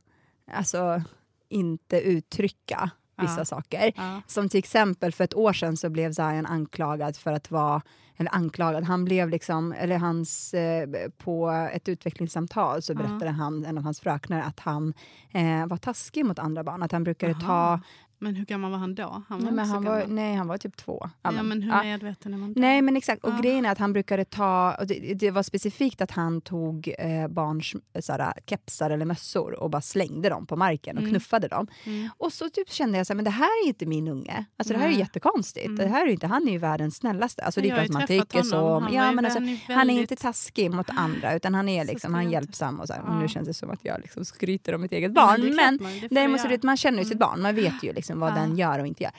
Alltså, 0.53 1.03
inte 1.48 2.01
uttrycka 2.01 2.90
vissa 3.20 3.40
Ja. 3.40 3.44
saker. 3.44 3.92
Ja. 3.96 4.22
Som 4.26 4.48
till 4.48 4.59
exempel 4.59 5.12
för 5.12 5.24
ett 5.24 5.34
år 5.34 5.53
sedan 5.53 5.76
så 5.76 5.90
blev 5.90 6.12
Zion 6.12 6.46
anklagad 6.46 7.16
för 7.16 7.32
att 7.32 7.51
vara 7.51 7.82
eller 8.16 8.34
anklagad, 8.34 8.84
han 8.84 9.05
blev 9.05 9.28
liksom, 9.30 9.72
eller 9.72 9.98
hans, 9.98 10.55
eh, 10.55 10.88
på 11.18 11.51
ett 11.72 11.88
utvecklingssamtal 11.88 12.82
så 12.82 12.92
Ja. 12.92 12.96
berättade 12.96 13.30
han, 13.30 13.64
en 13.64 13.78
av 13.78 13.84
hans 13.84 14.01
fröknar, 14.01 14.40
att 14.42 14.61
han 14.61 14.94
eh, 15.32 15.66
var 15.66 15.76
taskig 15.76 16.24
mot 16.24 16.38
andra 16.38 16.64
barn. 16.64 16.82
Att 16.82 16.92
han 16.92 17.05
brukade 17.05 17.34
ta... 17.34 17.80
Men 18.23 18.35
hur 18.35 18.45
gammal 18.45 18.71
var 18.71 18.79
han 18.79 18.95
då? 18.95 19.23
Han 19.29 19.39
var 19.39 19.45
Nej, 19.45 19.53
men 19.53 19.68
han 19.68 19.85
var, 19.85 20.05
nej, 20.09 20.35
han 20.35 20.49
var 20.49 20.59
typ 20.59 20.77
två. 20.77 21.11
Ja, 21.23 21.31
men 21.31 21.62
hur 21.62 21.71
ja. 21.71 21.83
medveten 21.83 22.35
är 22.35 22.39
man 22.39 22.53
då? 22.53 22.61
Nej 22.61 22.83
men 22.83 22.97
exakt, 22.97 23.25
och 23.25 23.31
Ja. 23.33 23.39
grejen 23.43 23.64
är 23.66 23.71
att 23.73 23.79
han 23.79 23.93
brukade 23.93 24.25
ta, 24.25 24.77
och 24.81 24.87
det, 24.87 25.14
det 25.14 25.31
var 25.31 25.43
specifikt 25.43 26.01
att 26.01 26.11
han 26.11 26.41
tog 26.41 26.95
eh, 26.99 27.29
barns 27.29 27.73
såhär, 28.01 28.33
kepsar 28.47 28.91
eller 28.91 29.05
mössor 29.05 29.61
och 29.61 29.71
bara 29.71 29.83
slängde 29.83 30.29
dem 30.29 30.47
på 30.47 30.57
marken 30.57 30.97
och 30.97 31.03
Mm. 31.03 31.11
knuffade 31.12 31.49
dem. 31.49 31.66
Mm. 31.85 32.09
Och 32.18 32.33
så 32.33 32.49
typ 32.51 32.71
kände 32.71 32.99
jag 32.99 33.07
så 33.07 33.12
här, 33.12 33.16
men 33.16 33.25
det 33.25 33.31
här 33.31 33.64
är 33.64 33.68
inte 33.68 33.87
min 33.87 34.09
unge. 34.09 34.45
Alltså 34.57 34.75
det 34.75 34.81
här 34.81 34.89
är 34.89 34.93
jättekonstigt. 34.93 35.66
Mm. 35.66 35.77
Det 35.79 35.87
här 35.87 36.07
är 36.07 36.11
inte, 36.11 36.27
han 36.27 36.49
är 36.49 36.53
ju 36.53 36.59
världens 36.59 36.97
snällaste. 36.97 37.43
Alltså 37.45 37.61
det 37.61 37.71
är 37.71 37.75
klart 37.77 37.89
man 37.89 38.07
tycker 38.07 38.43
så. 38.43 38.81
Han 38.81 38.93
Ja, 38.95 39.12
men 39.12 39.25
alltså, 39.25 39.41
är 39.41 39.59
han 39.75 39.77
är 39.77 39.77
väldigt- 39.95 40.11
inte 40.11 40.23
taskig 40.23 40.71
mot 40.71 40.91
andra 40.97 41.35
utan 41.35 41.55
han 41.55 41.68
är 41.68 41.85
liksom, 41.85 42.14
han 42.14 42.27
är 42.27 42.31
hjälpsam. 42.31 42.81
Och 42.81 42.87
så 42.87 42.93
här. 42.93 43.03
Ja. 43.07 43.21
Nu 43.21 43.29
känns 43.29 43.49
det 43.49 43.55
som 43.55 43.71
att 43.71 43.85
jag 43.85 44.01
liksom 44.01 44.25
skryter 44.25 44.75
om 44.75 44.81
mitt 44.81 44.93
eget 44.93 45.12
Ja, 45.14 45.27
barn. 45.27 45.57
Men, 45.57 45.79
får 45.79 46.14
däremot 46.14 46.62
man 46.62 46.77
känner 46.77 46.99
ju 46.99 47.05
sitt 47.05 47.12
Mm. 47.14 47.18
barn, 47.29 47.43
man 47.43 47.55
vet 47.55 47.83
ju 47.83 47.93
liksom 47.93 48.09
vad 48.18 48.30
Ja. 48.30 48.34
den 48.34 48.56
gör 48.56 48.78
och 48.78 48.86
inte 48.86 49.02
gör. 49.04 49.12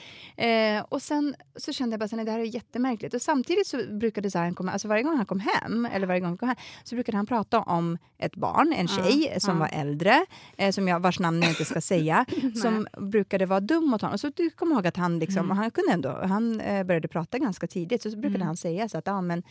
Eh, 0.76 0.84
och 0.88 1.02
sen 1.02 1.34
så 1.56 1.72
kände 1.72 1.92
jag 1.94 2.00
bara 2.00 2.04
att 2.20 2.26
det 2.26 2.32
här 2.32 2.38
är 2.38 2.44
jättemärkligt. 2.54 3.14
Och 3.14 3.22
samtidigt 3.22 3.66
så 3.66 3.76
brukade 3.90 4.30
Zion 4.30 4.54
komma, 4.54 4.72
alltså 4.72 4.88
varje 4.88 5.02
gång 5.02 5.16
han 5.16 5.26
kom 5.26 5.40
hem, 5.40 5.86
eller 5.92 6.06
varje 6.06 6.20
gång 6.20 6.28
han 6.28 6.38
kom 6.38 6.48
hem, 6.48 6.56
så 6.84 6.94
brukade 6.94 7.16
han 7.18 7.26
prata 7.26 7.60
om 7.60 7.98
ett 8.18 8.36
barn, 8.36 8.72
en 8.76 8.86
Ja, 8.96 9.04
tjej 9.04 9.40
som 9.40 9.54
ja. 9.54 9.60
var 9.60 9.68
äldre, 9.80 10.26
eh, 10.56 10.70
som 10.72 10.88
jag, 10.88 11.00
vars 11.00 11.18
namn 11.20 11.42
jag 11.42 11.50
inte 11.50 11.64
ska 11.64 11.80
säga, 11.80 12.26
som 12.62 12.86
brukade 12.98 13.46
vara 13.46 13.60
dum 13.60 13.84
mot 13.90 14.02
honom. 14.02 14.18
Så 14.18 14.30
du 14.36 14.50
kommer 14.50 14.74
ihåg 14.74 14.86
att 14.86 14.96
han, 14.96 15.18
liksom, 15.18 15.38
Mm. 15.38 15.50
och 15.50 15.56
han, 15.56 15.70
kunde 15.70 15.92
ändå, 15.92 16.10
han 16.26 16.60
eh, 16.60 16.84
började 16.84 17.08
prata 17.08 17.38
ganska 17.38 17.66
tidigt, 17.66 18.02
så, 18.02 18.10
så 18.10 18.16
brukade 18.16 18.36
Mm. 18.36 18.46
han 18.46 18.56
säga 18.56 18.88
så 18.88 18.98
att 18.98 19.06
ja, 19.06 19.20
men 19.20 19.42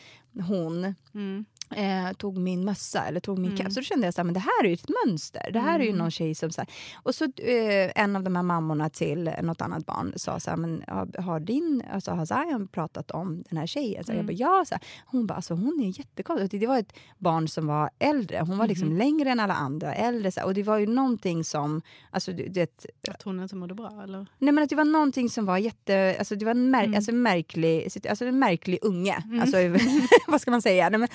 hon 0.47 0.95
Mm. 1.13 1.45
Eh, 1.75 2.13
tog 2.17 2.37
min 2.37 2.65
mössa 2.65 3.03
eller 3.05 3.19
tog 3.19 3.39
min 3.39 3.51
Mm. 3.51 3.57
keps. 3.57 3.73
Så 3.75 3.79
då 3.79 3.83
kände 3.83 4.11
jag 4.15 4.25
men 4.25 4.33
det 4.33 4.39
här 4.39 4.63
är 4.63 4.67
ju 4.67 4.73
ett 4.73 4.89
mönster. 5.05 5.49
Det 5.53 5.59
här 5.59 5.79
är 5.79 5.83
ju 5.83 5.89
Mm. 5.89 5.97
någon 5.99 6.11
tjej 6.11 6.35
som... 6.35 6.51
Så 6.51 6.61
här, 6.61 6.69
och 7.03 7.15
så 7.15 7.23
eh, 7.25 7.91
en 7.95 8.15
av 8.15 8.23
de 8.23 8.35
här 8.35 8.43
mammorna 8.43 8.89
till 8.89 9.31
något 9.43 9.61
annat 9.61 9.85
barn 9.85 10.13
sa 10.15 10.39
så 10.39 10.49
här, 10.49 10.57
men 10.57 10.83
har, 10.87 11.21
har 11.21 11.39
din, 11.39 11.83
alltså 11.93 12.11
har 12.11 12.25
Zion 12.25 12.67
pratat 12.67 13.11
om 13.11 13.43
den 13.49 13.57
här 13.57 13.67
tjejen? 13.67 14.03
Så 14.03 14.11
Mm. 14.11 14.17
Jag 14.17 14.25
bara, 14.37 14.49
ja. 14.57 14.65
Så 14.67 14.75
här. 14.75 14.83
Hon 15.05 15.27
bara, 15.27 15.33
alltså 15.33 15.53
hon 15.53 15.79
är 15.83 15.99
jättekonstig. 15.99 16.59
Det 16.59 16.67
var 16.67 16.77
ett 16.79 16.93
barn 17.17 17.47
som 17.47 17.67
var 17.67 17.89
äldre. 17.99 18.39
Hon 18.47 18.57
var 18.57 18.67
liksom 18.67 18.87
Mhm. 18.87 18.97
längre 18.97 19.29
än 19.31 19.39
alla 19.39 19.53
andra, 19.53 19.93
äldre. 19.95 20.31
Så 20.31 20.43
och 20.45 20.53
det 20.53 20.63
var 20.63 20.77
ju 20.77 20.87
någonting 20.87 21.43
som, 21.43 21.81
alltså 22.11 22.33
du 22.33 22.47
det, 22.47 22.85
Att 23.09 23.21
hon 23.21 23.39
inte 23.43 23.55
mådde 23.55 23.73
bra 23.75 24.01
eller? 24.03 24.25
Nej 24.39 24.51
men 24.53 24.63
att 24.63 24.69
det 24.69 24.75
var 24.75 24.85
någonting 24.85 25.29
som 25.29 25.45
var 25.45 25.57
jätte, 25.57 26.15
alltså 26.19 26.35
det 26.35 26.45
var 26.45 26.51
en 26.51 26.71
mär, 26.71 26.83
Mm. 26.83 26.95
alltså 26.95 27.11
märklig, 27.11 27.87
alltså 28.09 28.25
en 28.25 28.39
märklig 28.39 28.79
unge. 28.81 29.23
Mm. 29.25 29.41
Alltså, 29.41 29.57
vad 30.27 30.41
ska 30.41 30.51
man 30.51 30.61
säga? 30.61 30.89
Nej, 30.89 30.99
men, 30.99 31.09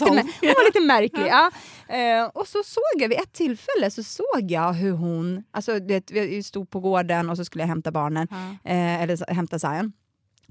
var 0.00 0.16
lite, 0.16 0.28
hon 0.40 0.48
var 0.48 0.64
lite 0.64 0.80
märklig. 0.86 1.26
Ja. 1.26 1.50
Eh, 1.88 2.24
och 2.24 2.48
så 2.48 2.62
såg 2.64 3.02
jag 3.02 3.08
vid 3.08 3.18
ett 3.18 3.32
tillfälle 3.32 3.90
så 3.90 4.02
såg 4.02 4.50
jag 4.50 4.72
hur 4.72 4.92
hon, 4.92 5.44
alltså 5.50 5.78
det, 5.78 6.10
vi 6.10 6.42
stod 6.42 6.70
på 6.70 6.80
gården 6.80 7.30
och 7.30 7.36
så 7.36 7.44
skulle 7.44 7.62
jag 7.62 7.68
hämta 7.68 7.90
barnen, 7.90 8.28
eh, 8.64 9.02
eller 9.02 9.32
hämta 9.34 9.58
Zion. 9.58 9.92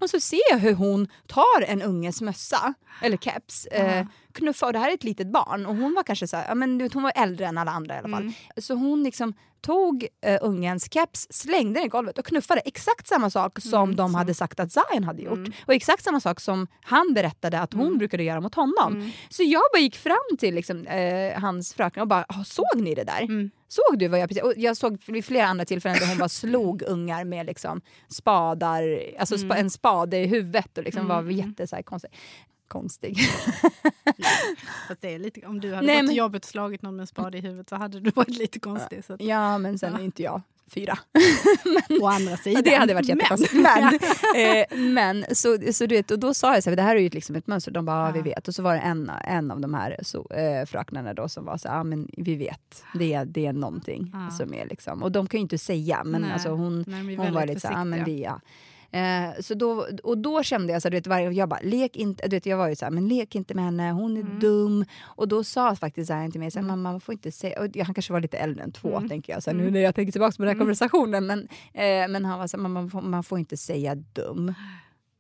Och 0.02 0.10
så 0.10 0.20
ser 0.20 0.52
jag 0.52 0.58
hur 0.58 0.74
hon 0.74 1.08
tar 1.28 1.62
en 1.68 1.82
unges 1.82 2.22
mössa, 2.22 2.74
eller 3.02 3.18
keps, 3.18 3.66
eh, 3.66 4.06
Ja. 4.34 4.40
knuffar, 4.40 4.68
och 4.68 4.74
det 4.74 4.80
här 4.80 4.90
är 4.90 4.94
ett 4.94 5.04
litet 5.04 5.28
barn 5.28 5.66
och 5.66 5.76
hon 5.76 5.94
var 5.94 6.04
kanske 6.04 6.28
så 6.28 6.38
här, 6.38 6.46
ja, 6.48 6.56
men 6.56 6.78
vet, 6.78 6.94
hon 6.94 7.04
var 7.04 7.12
äldre 7.16 7.46
än 7.46 7.58
alla 7.58 7.72
andra 7.72 7.96
i 7.96 7.98
alla 7.98 8.10
fall. 8.10 8.22
Mm. 8.22 8.34
Så 8.58 8.74
hon 8.76 9.04
liksom 9.04 9.34
tog 9.62 10.08
eh, 10.26 10.40
ungens 10.42 10.94
keps, 10.94 11.28
slängde 11.30 11.80
den 11.80 11.86
i 11.86 11.90
golvet 11.90 12.18
och 12.18 12.26
knuffade 12.26 12.62
exakt 12.62 13.08
samma 13.08 13.30
sak 13.30 13.60
som 13.60 13.84
Mm, 13.84 13.96
de 13.96 14.12
så. 14.12 14.18
hade 14.18 14.34
sagt 14.34 14.60
att 14.60 14.72
Zion 14.72 15.04
hade 15.04 15.22
gjort. 15.22 15.38
Mm. 15.38 15.52
Och 15.66 15.74
exakt 15.74 16.04
samma 16.04 16.20
sak 16.20 16.40
som 16.40 16.68
han 16.82 17.14
berättade 17.14 17.60
att 17.60 17.74
hon 17.74 17.86
Mm. 17.88 17.98
brukade 17.98 18.24
göra 18.24 18.42
mot 18.42 18.56
honom. 18.56 18.94
Mm. 18.96 19.10
Så 19.30 19.44
jag 19.44 19.62
bara 19.74 19.80
gick 19.82 19.96
fram 19.98 20.38
till 20.40 20.56
liksom, 20.56 20.88
eh, 20.88 21.40
hans 21.42 21.74
fröken 21.74 22.02
och 22.02 22.08
bara, 22.08 22.26
"Ah, 22.30 22.44
såg 22.44 22.66
ni 22.82 22.96
det 22.96 23.04
där? 23.04 23.22
Mm. 23.22 23.50
Såg 23.68 24.00
du 24.00 24.08
vad 24.08 24.20
jag 24.20 24.30
precis... 24.30 24.44
Och 24.44 24.54
jag 24.58 24.78
såg 24.78 24.98
vid 25.08 25.26
flera 25.26 25.46
andra 25.48 25.66
tillfällen 25.66 25.98
där 26.00 26.08
hon 26.08 26.18
bara 26.18 26.30
slog 26.30 26.82
ungar 26.88 27.24
med 27.26 27.46
liksom 27.46 27.82
spadar, 28.28 29.00
alltså 29.20 29.38
spa, 29.38 29.56
en 29.58 29.70
spade 29.70 30.18
i 30.18 30.26
huvudet 30.28 30.78
och 30.78 30.84
liksom 30.84 31.08
var 31.08 31.24
jätte 31.24 31.68
så 31.68 31.76
här, 31.76 31.84
konstig. 31.84 32.12
Konstig. 32.74 33.18
Fast 34.88 35.02
det 35.02 35.14
är 35.14 35.20
lite, 35.20 35.48
om 35.48 35.60
du 35.62 35.74
hade 35.76 35.88
Nej, 35.88 35.96
gått 35.96 36.04
men- 36.04 36.08
till 36.10 36.18
jobbet 36.18 36.46
och 36.46 36.50
slagit 36.52 36.82
någon 36.82 36.96
med 36.96 37.04
en 37.04 37.08
spade 37.08 37.38
i 37.38 37.42
huvudet 37.42 37.70
så 37.70 37.76
hade 37.76 38.00
du 38.00 38.10
varit 38.12 38.38
lite 38.38 38.60
konstig. 38.60 39.06
Så 39.06 39.14
att, 39.14 39.22
Ja 39.22 39.58
men 39.58 39.80
sen 39.80 39.94
Ja. 39.94 40.00
är 40.00 40.04
inte 40.04 40.24
jag 40.24 40.42
fyra. 40.68 40.98
Å 42.02 42.08
andra 42.08 42.38
sidan. 42.38 42.64
Det 42.66 42.76
hade 42.76 42.94
varit 42.94 43.08
Men- 43.08 43.18
jättekonstigt. 43.18 43.54
Men, 43.54 43.94
eh, 44.36 44.78
men 44.78 45.26
så, 45.36 45.58
så 45.74 45.86
du 45.86 45.96
vet, 45.96 46.12
och 46.12 46.20
då 46.20 46.34
sa 46.34 46.54
jag 46.54 46.64
så 46.64 46.70
här, 46.70 46.78
det 46.78 46.82
här 46.84 46.96
är 46.96 47.00
ju 47.00 47.10
liksom 47.10 47.36
ett 47.36 47.48
mönster. 47.48 47.72
De 47.72 47.86
bara, 47.86 48.08
ja. 48.08 48.12
vi 48.14 48.22
vet. 48.22 48.48
Och 48.48 48.56
så 48.56 48.64
var 48.64 48.74
det 48.74 48.80
en, 48.80 49.12
en 49.28 49.52
av 49.52 49.62
de 49.62 49.74
här 49.74 50.00
så, 50.04 50.28
eh, 50.30 50.66
fröknarna 50.66 51.14
då 51.14 51.30
som 51.30 51.46
var 51.46 51.58
så 51.58 51.68
här, 51.70 51.76
ja 51.78 51.84
men 51.84 52.08
vi 52.18 52.36
vet. 52.36 52.84
Det, 52.96 53.14
är- 53.14 53.26
det 53.26 53.46
är 53.46 53.54
någonting 53.54 54.10
Ja. 54.14 54.30
som 54.38 54.54
är 54.54 54.66
liksom. 54.68 55.04
Och 55.04 55.12
de 55.12 55.28
kan 55.28 55.38
ju 55.38 55.42
inte 55.42 55.58
säga, 55.58 56.04
men 56.06 56.22
Nej. 56.22 56.32
alltså 56.34 56.50
hon, 56.50 56.84
Nej, 56.88 57.14
är 57.14 57.18
hon 57.18 57.34
var 57.34 57.46
lite 57.46 57.60
så 57.60 57.68
här, 57.68 57.76
ja 57.76 57.84
men 57.84 58.00
försiktiga. 58.00 58.16
vi, 58.16 58.24
ja. 58.24 58.40
Eh, 58.94 59.42
så 59.42 59.54
då, 59.54 59.88
och 60.04 60.18
då 60.18 60.44
kände 60.44 60.74
jag 60.74 60.82
så 60.82 60.86
här, 60.88 60.92
du 60.92 60.98
vet, 60.98 61.08
varje, 61.08 61.32
jag 61.32 61.50
bara, 61.50 61.60
lek 61.64 61.96
inte, 61.96 62.28
du 62.28 62.36
vet, 62.36 62.46
jag 62.46 62.58
var 62.58 62.68
ju 62.68 62.76
så 62.76 62.86
här, 62.86 62.92
men 62.92 63.08
lek 63.08 63.36
inte 63.36 63.54
med 63.54 63.66
henne, 63.66 63.92
hon 63.92 64.18
är 64.18 64.22
Mm. 64.22 64.40
dum. 64.40 64.86
Och 65.04 65.28
då 65.28 65.44
sa 65.44 65.76
faktiskt 65.76 66.12
här 66.12 66.30
till 66.30 66.40
mig, 66.40 66.52
så 66.52 66.60
här, 66.60 66.66
mamma 66.68 66.92
man 66.92 67.02
får 67.02 67.14
inte 67.14 67.32
säga, 67.32 67.62
och 67.62 67.68
han 67.86 67.94
kanske 67.94 68.14
var 68.14 68.20
lite 68.22 68.38
äldre 68.38 68.64
än 68.64 68.72
två 68.72 68.98
Mm. 68.98 69.10
tänker 69.10 69.34
jag, 69.34 69.44
så 69.44 69.50
här, 69.50 69.58
nu 69.58 69.72
när 69.72 69.80
jag 69.80 69.96
tänker 69.96 70.12
tillbaka 70.12 70.36
på 70.38 70.44
den 70.44 70.50
här 70.54 70.60
konversationen. 70.60 71.26
Men, 71.28 71.40
eh, 71.74 72.08
men 72.10 72.26
han 72.26 72.40
var 72.40 72.48
så 72.48 72.58
här, 72.58 72.62
mamma 72.62 72.82
man 72.82 72.90
får, 72.90 73.02
man 73.02 73.24
får 73.24 73.40
inte 73.40 73.58
säga 73.58 73.96
dum. 73.96 74.54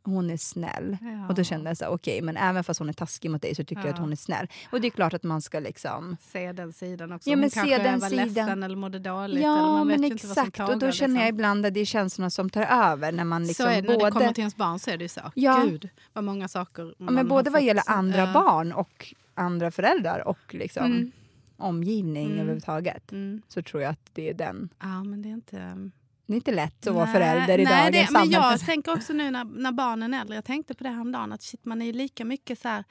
Hon 0.05 0.29
är 0.29 0.37
snäll. 0.37 0.97
Ja. 1.01 1.27
Och 1.27 1.35
då 1.35 1.43
kände 1.43 1.69
jag 1.69 1.77
så 1.77 1.87
okej, 1.87 2.21
men 2.21 2.37
även 2.37 2.63
fast 2.63 2.79
hon 2.79 2.89
är 2.89 2.93
taskig 2.93 3.31
mot 3.31 3.41
dig 3.41 3.55
så 3.55 3.63
tycker 3.63 3.81
jag 3.81 3.89
Ja. 3.89 3.93
att 3.93 3.99
hon 3.99 4.11
är 4.11 4.15
snäll. 4.15 4.47
Och 4.71 4.81
det 4.81 4.87
är 4.87 4.89
klart 4.91 5.13
att 5.13 5.23
man 5.23 5.41
ska 5.41 5.59
liksom... 5.59 6.17
Se 6.21 6.51
den 6.53 6.73
sidan 6.73 7.11
också. 7.11 7.29
Ja, 7.29 7.35
men 7.35 7.43
Hon 7.43 7.49
se 7.49 7.59
kanske 7.59 7.77
den 7.83 7.99
var 7.99 8.09
sidan. 8.09 8.27
ledsen 8.27 8.63
eller 8.63 8.75
mådde 8.75 8.99
dåligt. 8.99 9.37
eller 9.37 9.47
Ja, 9.47 9.55
man 9.61 9.87
vet 9.87 9.99
men 9.99 10.11
inte 10.11 10.27
vad 10.27 10.35
som 10.37 10.47
exakt. 10.47 10.69
Och 10.73 10.79
då 10.79 10.91
känner 10.91 11.15
jag 11.15 11.21
liksom. 11.25 11.35
ibland 11.35 11.65
att 11.65 11.73
det 11.73 11.79
är 11.79 11.85
känslorna 11.85 12.29
som 12.29 12.49
tar 12.49 12.61
över 12.63 13.11
när 13.11 13.23
man 13.23 13.43
liksom 13.47 13.63
så 13.65 13.69
är 13.71 13.75
det, 13.81 13.87
när 13.87 13.95
både... 13.95 14.05
det 14.05 14.11
kommer 14.11 14.33
till 14.33 14.41
ens 14.41 14.55
barn 14.55 14.79
så 14.79 14.91
är 14.91 14.97
det 14.97 15.03
ju 15.03 15.09
så. 15.09 15.21
Ja. 15.35 15.63
Gud, 15.65 15.89
vad 16.13 16.23
många 16.23 16.47
saker 16.47 16.93
Ja, 16.97 17.11
men 17.11 17.27
både 17.27 17.49
vad 17.49 17.59
fått- 17.61 17.67
gäller 17.67 17.83
andra 17.87 18.17
ja. 18.19 18.33
barn 18.33 18.71
och 18.71 19.13
andra 19.35 19.71
föräldrar 19.71 20.27
och 20.27 20.39
liksom 20.55 20.85
Mm. 20.85 21.11
omgivning 21.57 22.25
Mm. 22.25 22.39
överhuvudtaget. 22.39 23.11
Mm. 23.11 23.41
Så 23.47 23.61
tror 23.61 23.83
jag 23.83 23.89
att 23.91 24.09
det 24.13 24.29
är 24.29 24.33
den. 24.33 24.69
Ja, 24.79 25.03
men 25.03 25.21
det 25.21 25.29
är 25.29 25.33
inte... 25.33 25.89
Det 26.25 26.33
är 26.33 26.35
inte 26.35 26.51
lätt 26.51 26.87
att 26.87 26.93
vara 26.93 27.05
Nej, 27.05 27.13
förälder 27.13 27.59
i 27.59 27.63
nej, 27.63 27.73
dagens 27.91 28.07
det, 28.09 28.13
Men 28.13 28.21
samhälle. 28.31 28.51
jag 28.51 28.59
tänker 28.59 28.93
också 28.93 29.13
nu 29.13 29.31
när, 29.31 29.43
när 29.43 29.71
barnen 29.71 30.13
är 30.13 30.21
äldre, 30.21 30.35
jag 30.35 30.45
tänkte 30.45 30.73
på 30.73 30.83
det 30.83 30.89
häromdagen, 30.89 31.31
att 31.31 31.41
shit, 31.41 31.65
man 31.65 31.81
är 31.81 31.85
ju 31.85 31.93
lika 31.93 32.25
mycket 32.25 32.59
så 32.59 32.67
här 32.67 32.83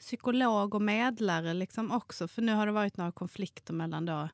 psykolog 0.00 0.74
och 0.74 0.82
medlare 0.82 1.54
liksom 1.54 1.92
också. 1.92 2.28
För 2.28 2.42
nu 2.42 2.54
har 2.54 2.66
det 2.66 2.72
varit 2.72 2.96
några 2.96 3.12
konflikter 3.12 3.72
mellan 3.74 4.06
då 4.06 4.28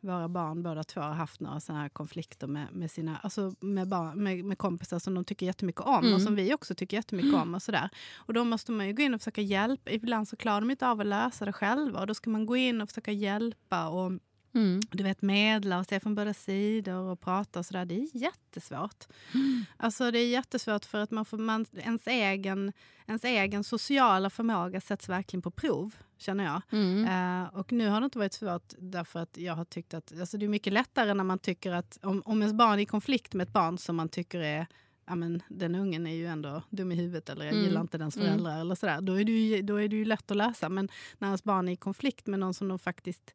våra 0.00 0.28
barn, 0.28 0.62
båda 0.62 0.84
två 0.84 1.00
har 1.00 1.12
haft 1.12 1.40
några 1.40 1.60
såna 1.60 1.80
här 1.80 1.88
konflikter 1.88 2.46
med, 2.46 2.66
med, 2.72 2.90
sina, 2.90 3.16
alltså 3.22 3.54
med, 3.60 3.88
barn, 3.88 4.22
med, 4.22 4.44
med 4.44 4.58
kompisar 4.58 4.98
som 4.98 5.14
de 5.14 5.24
tycker 5.24 5.46
jättemycket 5.46 5.80
om 5.80 6.04
Mm. 6.04 6.14
och 6.14 6.22
som 6.22 6.34
vi 6.36 6.54
också 6.54 6.74
tycker 6.74 6.96
jättemycket 6.96 7.34
om. 7.34 7.54
och 7.54 7.62
sådär. 7.62 7.90
Och 8.16 8.34
då 8.34 8.44
måste 8.44 8.72
man 8.72 8.86
ju 8.86 8.92
gå 8.92 9.02
in 9.02 9.14
och 9.14 9.20
försöka 9.20 9.40
hjälpa. 9.40 9.90
Ibland 9.90 10.28
så 10.28 10.36
klarar 10.36 10.60
de 10.60 10.70
inte 10.70 10.88
av 10.88 11.00
att 11.00 11.06
lösa 11.06 11.44
det 11.44 11.52
själva 11.52 12.00
och 12.00 12.06
då 12.06 12.14
ska 12.14 12.30
man 12.30 12.46
gå 12.46 12.56
in 12.56 12.80
och 12.80 12.88
försöka 12.88 13.12
hjälpa 13.12 13.88
och 13.88 14.12
Mm. 14.56 14.80
du 14.90 15.02
vet, 15.04 15.22
medla 15.22 15.78
och 15.78 15.86
se 15.86 16.00
från 16.00 16.14
båda 16.14 16.34
sidor 16.34 17.00
och 17.00 17.20
prata 17.20 17.58
och 17.58 17.66
sådär. 17.66 17.84
Det 17.84 17.94
är 17.94 18.08
jättesvårt. 18.16 19.04
Alltså 19.76 20.10
det 20.10 20.18
är 20.18 20.28
jättesvårt 20.28 20.84
för 20.84 20.98
att 20.98 21.10
man 21.10 21.24
får, 21.24 21.38
man, 21.38 21.66
ens, 21.72 22.06
egen, 22.06 22.72
ens 23.06 23.24
egen 23.24 23.64
sociala 23.64 24.30
förmåga 24.30 24.80
sätts 24.80 25.08
verkligen 25.08 25.42
på 25.42 25.50
prov, 25.50 25.94
känner 26.18 26.44
jag. 26.44 26.62
Mm. 26.72 27.04
Eh, 27.44 27.54
och 27.54 27.72
nu 27.72 27.88
har 27.88 28.00
det 28.00 28.04
inte 28.04 28.18
varit 28.18 28.32
svårt 28.32 28.72
därför 28.78 29.20
att 29.20 29.36
jag 29.36 29.54
har 29.54 29.64
tyckt 29.64 29.94
att 29.94 30.20
alltså 30.20 30.38
det 30.38 30.46
är 30.46 30.48
mycket 30.48 30.72
lättare 30.72 31.14
när 31.14 31.24
man 31.24 31.38
tycker 31.38 31.72
att 31.72 31.98
om, 32.02 32.22
om 32.24 32.40
ens 32.42 32.54
barn 32.54 32.78
är 32.78 32.82
i 32.82 32.86
konflikt 32.86 33.34
med 33.34 33.46
ett 33.48 33.52
barn 33.52 33.78
som 33.78 33.96
man 33.96 34.08
tycker 34.08 34.40
är 34.40 34.66
Ja, 35.08 35.14
men 35.14 35.42
den 35.48 35.74
ungen 35.74 36.06
är 36.06 36.14
ju 36.14 36.26
ändå 36.26 36.62
dum 36.70 36.92
i 36.92 36.94
huvudet 36.94 37.28
eller 37.28 37.44
jag 37.44 37.52
Mm. 37.54 37.64
gillar 37.66 37.80
inte 37.80 37.98
dens 37.98 38.16
Mm. 38.16 38.28
föräldrar. 38.28 38.60
Eller 38.60 38.74
sådär. 38.74 39.00
Då, 39.00 39.20
är 39.20 39.24
det 39.24 39.32
ju, 39.32 39.62
då 39.62 39.76
är 39.80 39.88
det 39.88 39.96
ju 39.96 40.04
lätt 40.04 40.30
att 40.30 40.36
läsa. 40.36 40.68
Men 40.68 40.88
när 41.18 41.28
ens 41.28 41.44
barn 41.44 41.68
är 41.68 41.72
i 41.72 41.76
konflikt 41.76 42.26
med 42.26 42.38
någon 42.38 42.54
som 42.54 42.68
de 42.68 42.78
faktiskt 42.78 43.34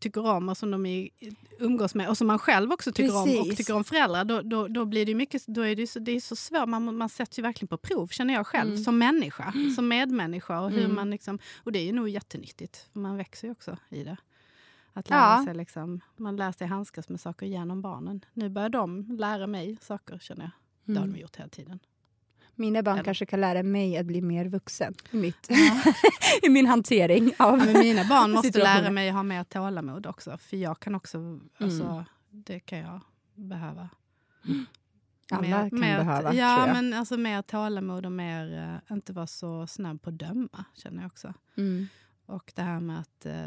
tycker 0.00 0.26
om 0.26 0.48
och 0.48 0.56
som 0.56 0.70
de 0.70 0.86
är, 0.86 1.08
umgås 1.58 1.94
med 1.94 2.08
och 2.08 2.18
som 2.18 2.26
man 2.26 2.38
själv 2.38 2.72
också 2.72 2.92
tycker 2.92 3.16
om 3.16 3.22
och 3.22 3.26
Precis. 3.44 3.56
tycker 3.56 3.74
om 3.74 3.84
föräldrar, 3.84 4.24
då, 4.24 4.42
då, 4.42 4.68
då 4.68 4.84
blir 4.84 5.06
det 5.06 5.14
mycket, 5.14 5.46
då 5.46 5.60
är 5.62 5.76
det, 5.76 5.86
så, 5.86 5.98
det 5.98 6.12
är 6.12 6.20
så 6.20 6.36
svårt. 6.36 6.68
Man, 6.68 6.96
man 6.96 7.08
sätts 7.08 7.38
ju 7.38 7.42
verkligen 7.42 7.68
på 7.68 7.76
prov, 7.78 8.06
känner 8.08 8.34
jag 8.34 8.46
själv, 8.46 8.70
Mm. 8.70 8.84
som 8.84 8.98
människa, 8.98 9.52
som 9.76 9.88
medmänniska. 9.88 10.60
Och, 10.60 10.70
hur 10.70 10.84
Mm. 10.84 10.94
man 10.94 11.10
liksom, 11.10 11.38
och 11.64 11.72
det 11.72 11.78
är 11.78 11.84
ju 11.84 11.92
nog 11.92 12.08
jättenyttigt, 12.08 12.88
för 12.92 13.00
man 13.00 13.16
växer 13.16 13.48
ju 13.48 13.52
också 13.52 13.76
i 13.88 14.04
det. 14.04 14.16
Att 14.92 15.10
lära 15.10 15.20
Ja. 15.38 15.44
sig 15.44 15.54
liksom, 15.54 16.00
man 16.16 16.36
lär 16.36 16.52
sig 16.52 16.66
handskas 16.66 17.08
med 17.08 17.20
saker 17.20 17.46
genom 17.46 17.82
barnen. 17.82 18.24
Nu 18.32 18.48
börjar 18.48 18.68
de 18.68 19.16
lära 19.18 19.46
mig 19.46 19.76
saker, 19.80 20.18
känner 20.18 20.42
jag. 20.44 20.50
Det 20.84 20.92
har 21.00 21.04
Mm. 21.06 21.14
de 21.16 21.20
gjort 21.22 21.36
hela 21.36 21.48
tiden. 21.48 21.78
Mina 22.60 22.82
barn 22.82 22.94
Eller- 22.94 23.04
kanske 23.04 23.26
kan 23.26 23.40
lära 23.40 23.62
mig 23.62 23.96
att 23.98 24.06
bli 24.06 24.22
mer 24.22 24.44
vuxen 24.44 24.94
i, 25.10 25.16
mitt, 25.16 25.50
i 26.42 26.48
min 26.48 26.66
hantering 26.66 27.32
av 27.38 27.58
Ja, 27.58 27.78
mina 27.78 28.04
barn 28.04 28.30
måste 28.30 28.58
lära 28.58 28.90
mig 28.90 29.10
ha 29.10 29.22
mer 29.22 29.44
tålamod 29.44 30.06
också. 30.06 30.38
För 30.38 30.56
jag 30.56 30.80
kan 30.80 30.94
också, 30.94 31.40
alltså, 31.58 32.04
det 32.30 32.60
kan 32.60 32.78
jag 32.78 33.00
behöva. 33.34 33.88
Alla 35.32 35.70
kan 35.70 35.80
mer, 35.80 35.98
behöva, 35.98 36.34
Ja, 36.34 36.66
men 36.72 36.92
alltså 36.94 37.16
mer 37.16 37.42
tålamod 37.42 38.06
och 38.06 38.12
mer, 38.12 38.80
eh, 38.88 38.94
inte 38.94 39.12
vara 39.12 39.26
så 39.26 39.66
snabb 39.66 40.02
på 40.02 40.10
att 40.10 40.18
döma, 40.18 40.64
känner 40.74 41.02
jag 41.02 41.06
också. 41.06 41.34
Mm. 41.56 41.88
Och 42.26 42.52
det 42.54 42.62
här 42.62 42.80
med 42.80 43.00
att 43.00 43.26
eh, 43.26 43.46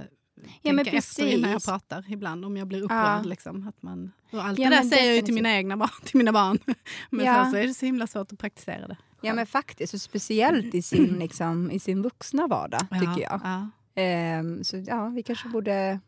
Ja, 0.61 0.75
tänka 0.75 0.91
efter 0.91 1.25
innan 1.27 1.51
jag 1.51 1.63
pratar 1.63 2.05
ibland, 2.07 2.45
om 2.45 2.57
jag 2.57 2.67
blir 2.67 2.81
upprörd. 2.81 3.19
Ja. 3.25 3.29
Liksom, 3.29 3.67
att 3.67 3.81
man, 3.81 4.11
och 4.31 4.45
allt 4.45 4.59
Ja, 4.59 4.69
det 4.69 4.75
där 4.75 4.84
säger 4.84 5.05
jag 5.05 5.15
ju 5.15 5.21
till 5.21 5.34
mina 5.34 5.51
egna 5.55 5.77
barn. 5.77 5.89
Till 6.03 6.17
mina 6.17 6.31
barn. 6.31 6.59
men 7.09 7.25
Ja. 7.25 7.43
sen 7.43 7.51
så 7.51 7.57
är 7.57 7.67
det 7.67 7.73
så 7.73 7.86
himla 7.86 8.07
svårt 8.07 8.31
att 8.31 8.39
praktisera 8.39 8.88
det. 8.88 8.97
Ja 9.21 9.34
men 9.34 9.45
faktiskt, 9.45 9.93
och 9.93 10.01
speciellt 10.01 10.75
i 10.75 10.81
sin, 10.81 11.05
liksom, 11.19 11.71
i 11.71 11.79
sin 11.79 12.01
vuxna 12.01 12.47
vardag 12.47 12.81
tycker 12.91 13.21
jag. 13.21 13.41
Ja, 13.43 13.69
Ehm, 13.95 14.63
så 14.63 14.77
ja, 14.77 15.07
vi 15.07 15.23
kanske 15.23 15.49
borde 15.49 15.99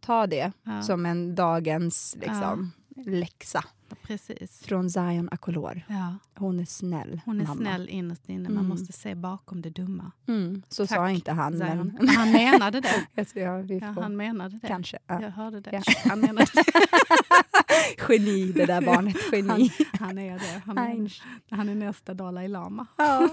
ta 0.00 0.26
det 0.26 0.52
ja, 0.62 0.82
som 0.82 1.06
en 1.06 1.34
dagens 1.34 2.16
liksom, 2.20 2.72
läxa 3.06 3.64
ja, 3.64 3.68
precis. 4.02 4.62
från 4.62 4.90
Zion 4.90 5.28
Akolor. 5.32 5.82
Ja. 5.88 6.16
Hon 6.34 6.60
är 6.60 6.64
snäll 6.64 7.20
Hon 7.24 7.40
är 7.40 7.44
mamma. 7.46 7.60
snäll 7.60 7.88
innerst 7.88 8.28
inne, 8.28 8.48
man 8.48 8.52
Mm. 8.58 8.68
måste 8.68 8.92
se 8.92 9.14
bakom 9.14 9.62
det 9.62 9.70
dumma. 9.70 10.12
Mm, 10.28 10.62
så 10.68 10.86
Tack, 10.86 10.96
sa 10.98 11.10
inte 11.10 11.32
han, 11.32 11.58
Zion. 11.58 11.92
men 12.00 12.08
han 12.08 12.32
menade 12.32 12.80
det. 13.14 13.24
tror 13.24 13.44
jag, 13.44 13.62
vi 13.62 13.78
Ja, 13.78 13.94
får, 13.94 14.02
han 14.02 14.16
menade 14.16 14.58
det. 14.62 14.66
kanske. 14.68 14.98
Ja. 15.06 15.22
Jag 15.22 15.30
hörde 15.30 15.60
det. 15.60 15.70
Ja. 15.72 15.82
Han 16.10 16.20
menade 16.20 16.46
det. 16.54 16.64
Geni 18.08 18.52
det 18.52 18.66
där 18.66 18.80
barnet, 18.80 19.16
geni. 19.32 19.48
Han, 19.48 20.08
han 20.08 20.18
är 20.18 20.38
det. 20.38 20.62
Han 20.66 20.78
är, 20.78 21.22
han 21.50 21.68
är 21.68 21.74
nästa 21.74 22.14
Dalai 22.14 22.48
Lama. 22.48 22.86
Ja, 22.96 23.28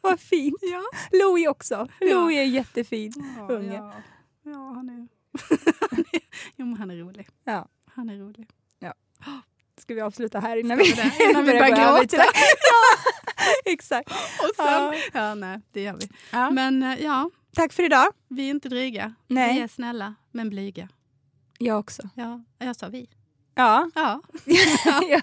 vad 0.00 0.20
fint. 0.20 0.56
Ja. 0.62 0.82
Louie 1.18 1.48
också. 1.48 1.88
Ja. 2.00 2.06
Louie 2.06 2.38
är 2.40 2.44
jättefin. 2.46 3.12
Ja, 3.38 3.48
Unge. 3.54 3.74
Ja, 3.76 3.92
ja 4.42 4.72
han 4.74 4.88
är... 4.88 5.08
jo, 6.56 6.66
men 6.66 6.76
han 6.76 6.90
är 6.90 6.96
rolig. 6.96 7.28
Ja. 7.44 7.68
Han 7.94 8.08
är 8.10 8.16
rolig. 8.16 8.48
Ska 9.88 9.94
vi 9.94 10.00
avsluta 10.00 10.40
här 10.40 10.56
innan 10.56 10.78
vi? 10.82 10.84
Innan 11.30 11.44
vi 11.44 11.52
börjar 11.52 11.68
gråta? 12.00 12.16
Ja, 12.70 13.12
exakt. 13.72 14.10
Och 14.10 14.50
sen, 14.56 14.66
Ja. 14.66 14.94
ja. 15.12 15.34
nej, 15.34 15.60
det 15.72 15.82
gör 15.82 15.96
vi. 16.00 16.08
Ja. 16.32 16.50
Men 16.50 16.82
eh, 16.82 17.02
ja, 17.04 17.30
Tack 17.54 17.72
för 17.72 17.82
idag. 17.82 18.06
vi 18.28 18.46
är 18.46 18.50
inte 18.50 18.68
dryga. 18.68 19.14
Nej. 19.26 19.54
Vi 19.54 19.60
är 19.60 19.68
snälla, 19.68 20.14
men 20.32 20.50
blyga. 20.50 20.88
Jag 21.58 21.78
också. 21.78 22.02
Ja, 22.14 22.40
jag 22.58 22.76
sa 22.76 22.88
vi. 22.88 23.08
Ja, 23.54 23.90
Ja. 23.94 24.20
jag, 25.08 25.22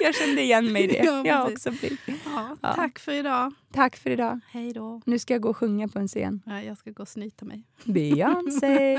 jag 0.00 0.14
kände 0.14 0.42
igen 0.42 0.72
mig 0.72 0.84
i 0.84 0.86
det. 0.86 1.04
Ja, 1.04 1.26
jag 1.26 1.52
också 1.52 1.70
blivit. 1.70 2.00
ja. 2.06 2.56
Ja. 2.62 2.74
Tack 2.74 2.98
för 2.98 3.12
idag. 3.12 3.52
Tack 3.72 3.96
för 3.96 4.10
idag. 4.10 4.40
Hej 4.50 4.72
då. 4.72 5.00
Nu 5.04 5.18
ska 5.18 5.34
jag 5.34 5.42
gå 5.42 5.48
och 5.50 5.56
sjunga 5.56 5.88
på 5.88 5.98
en 5.98 6.08
scen. 6.08 6.42
Ja, 6.46 6.62
Jag 6.62 6.78
ska 6.78 6.90
gå 6.90 7.02
och 7.02 7.08
snyta 7.08 7.44
mig. 7.44 7.62
Beyoncé. 7.84 8.98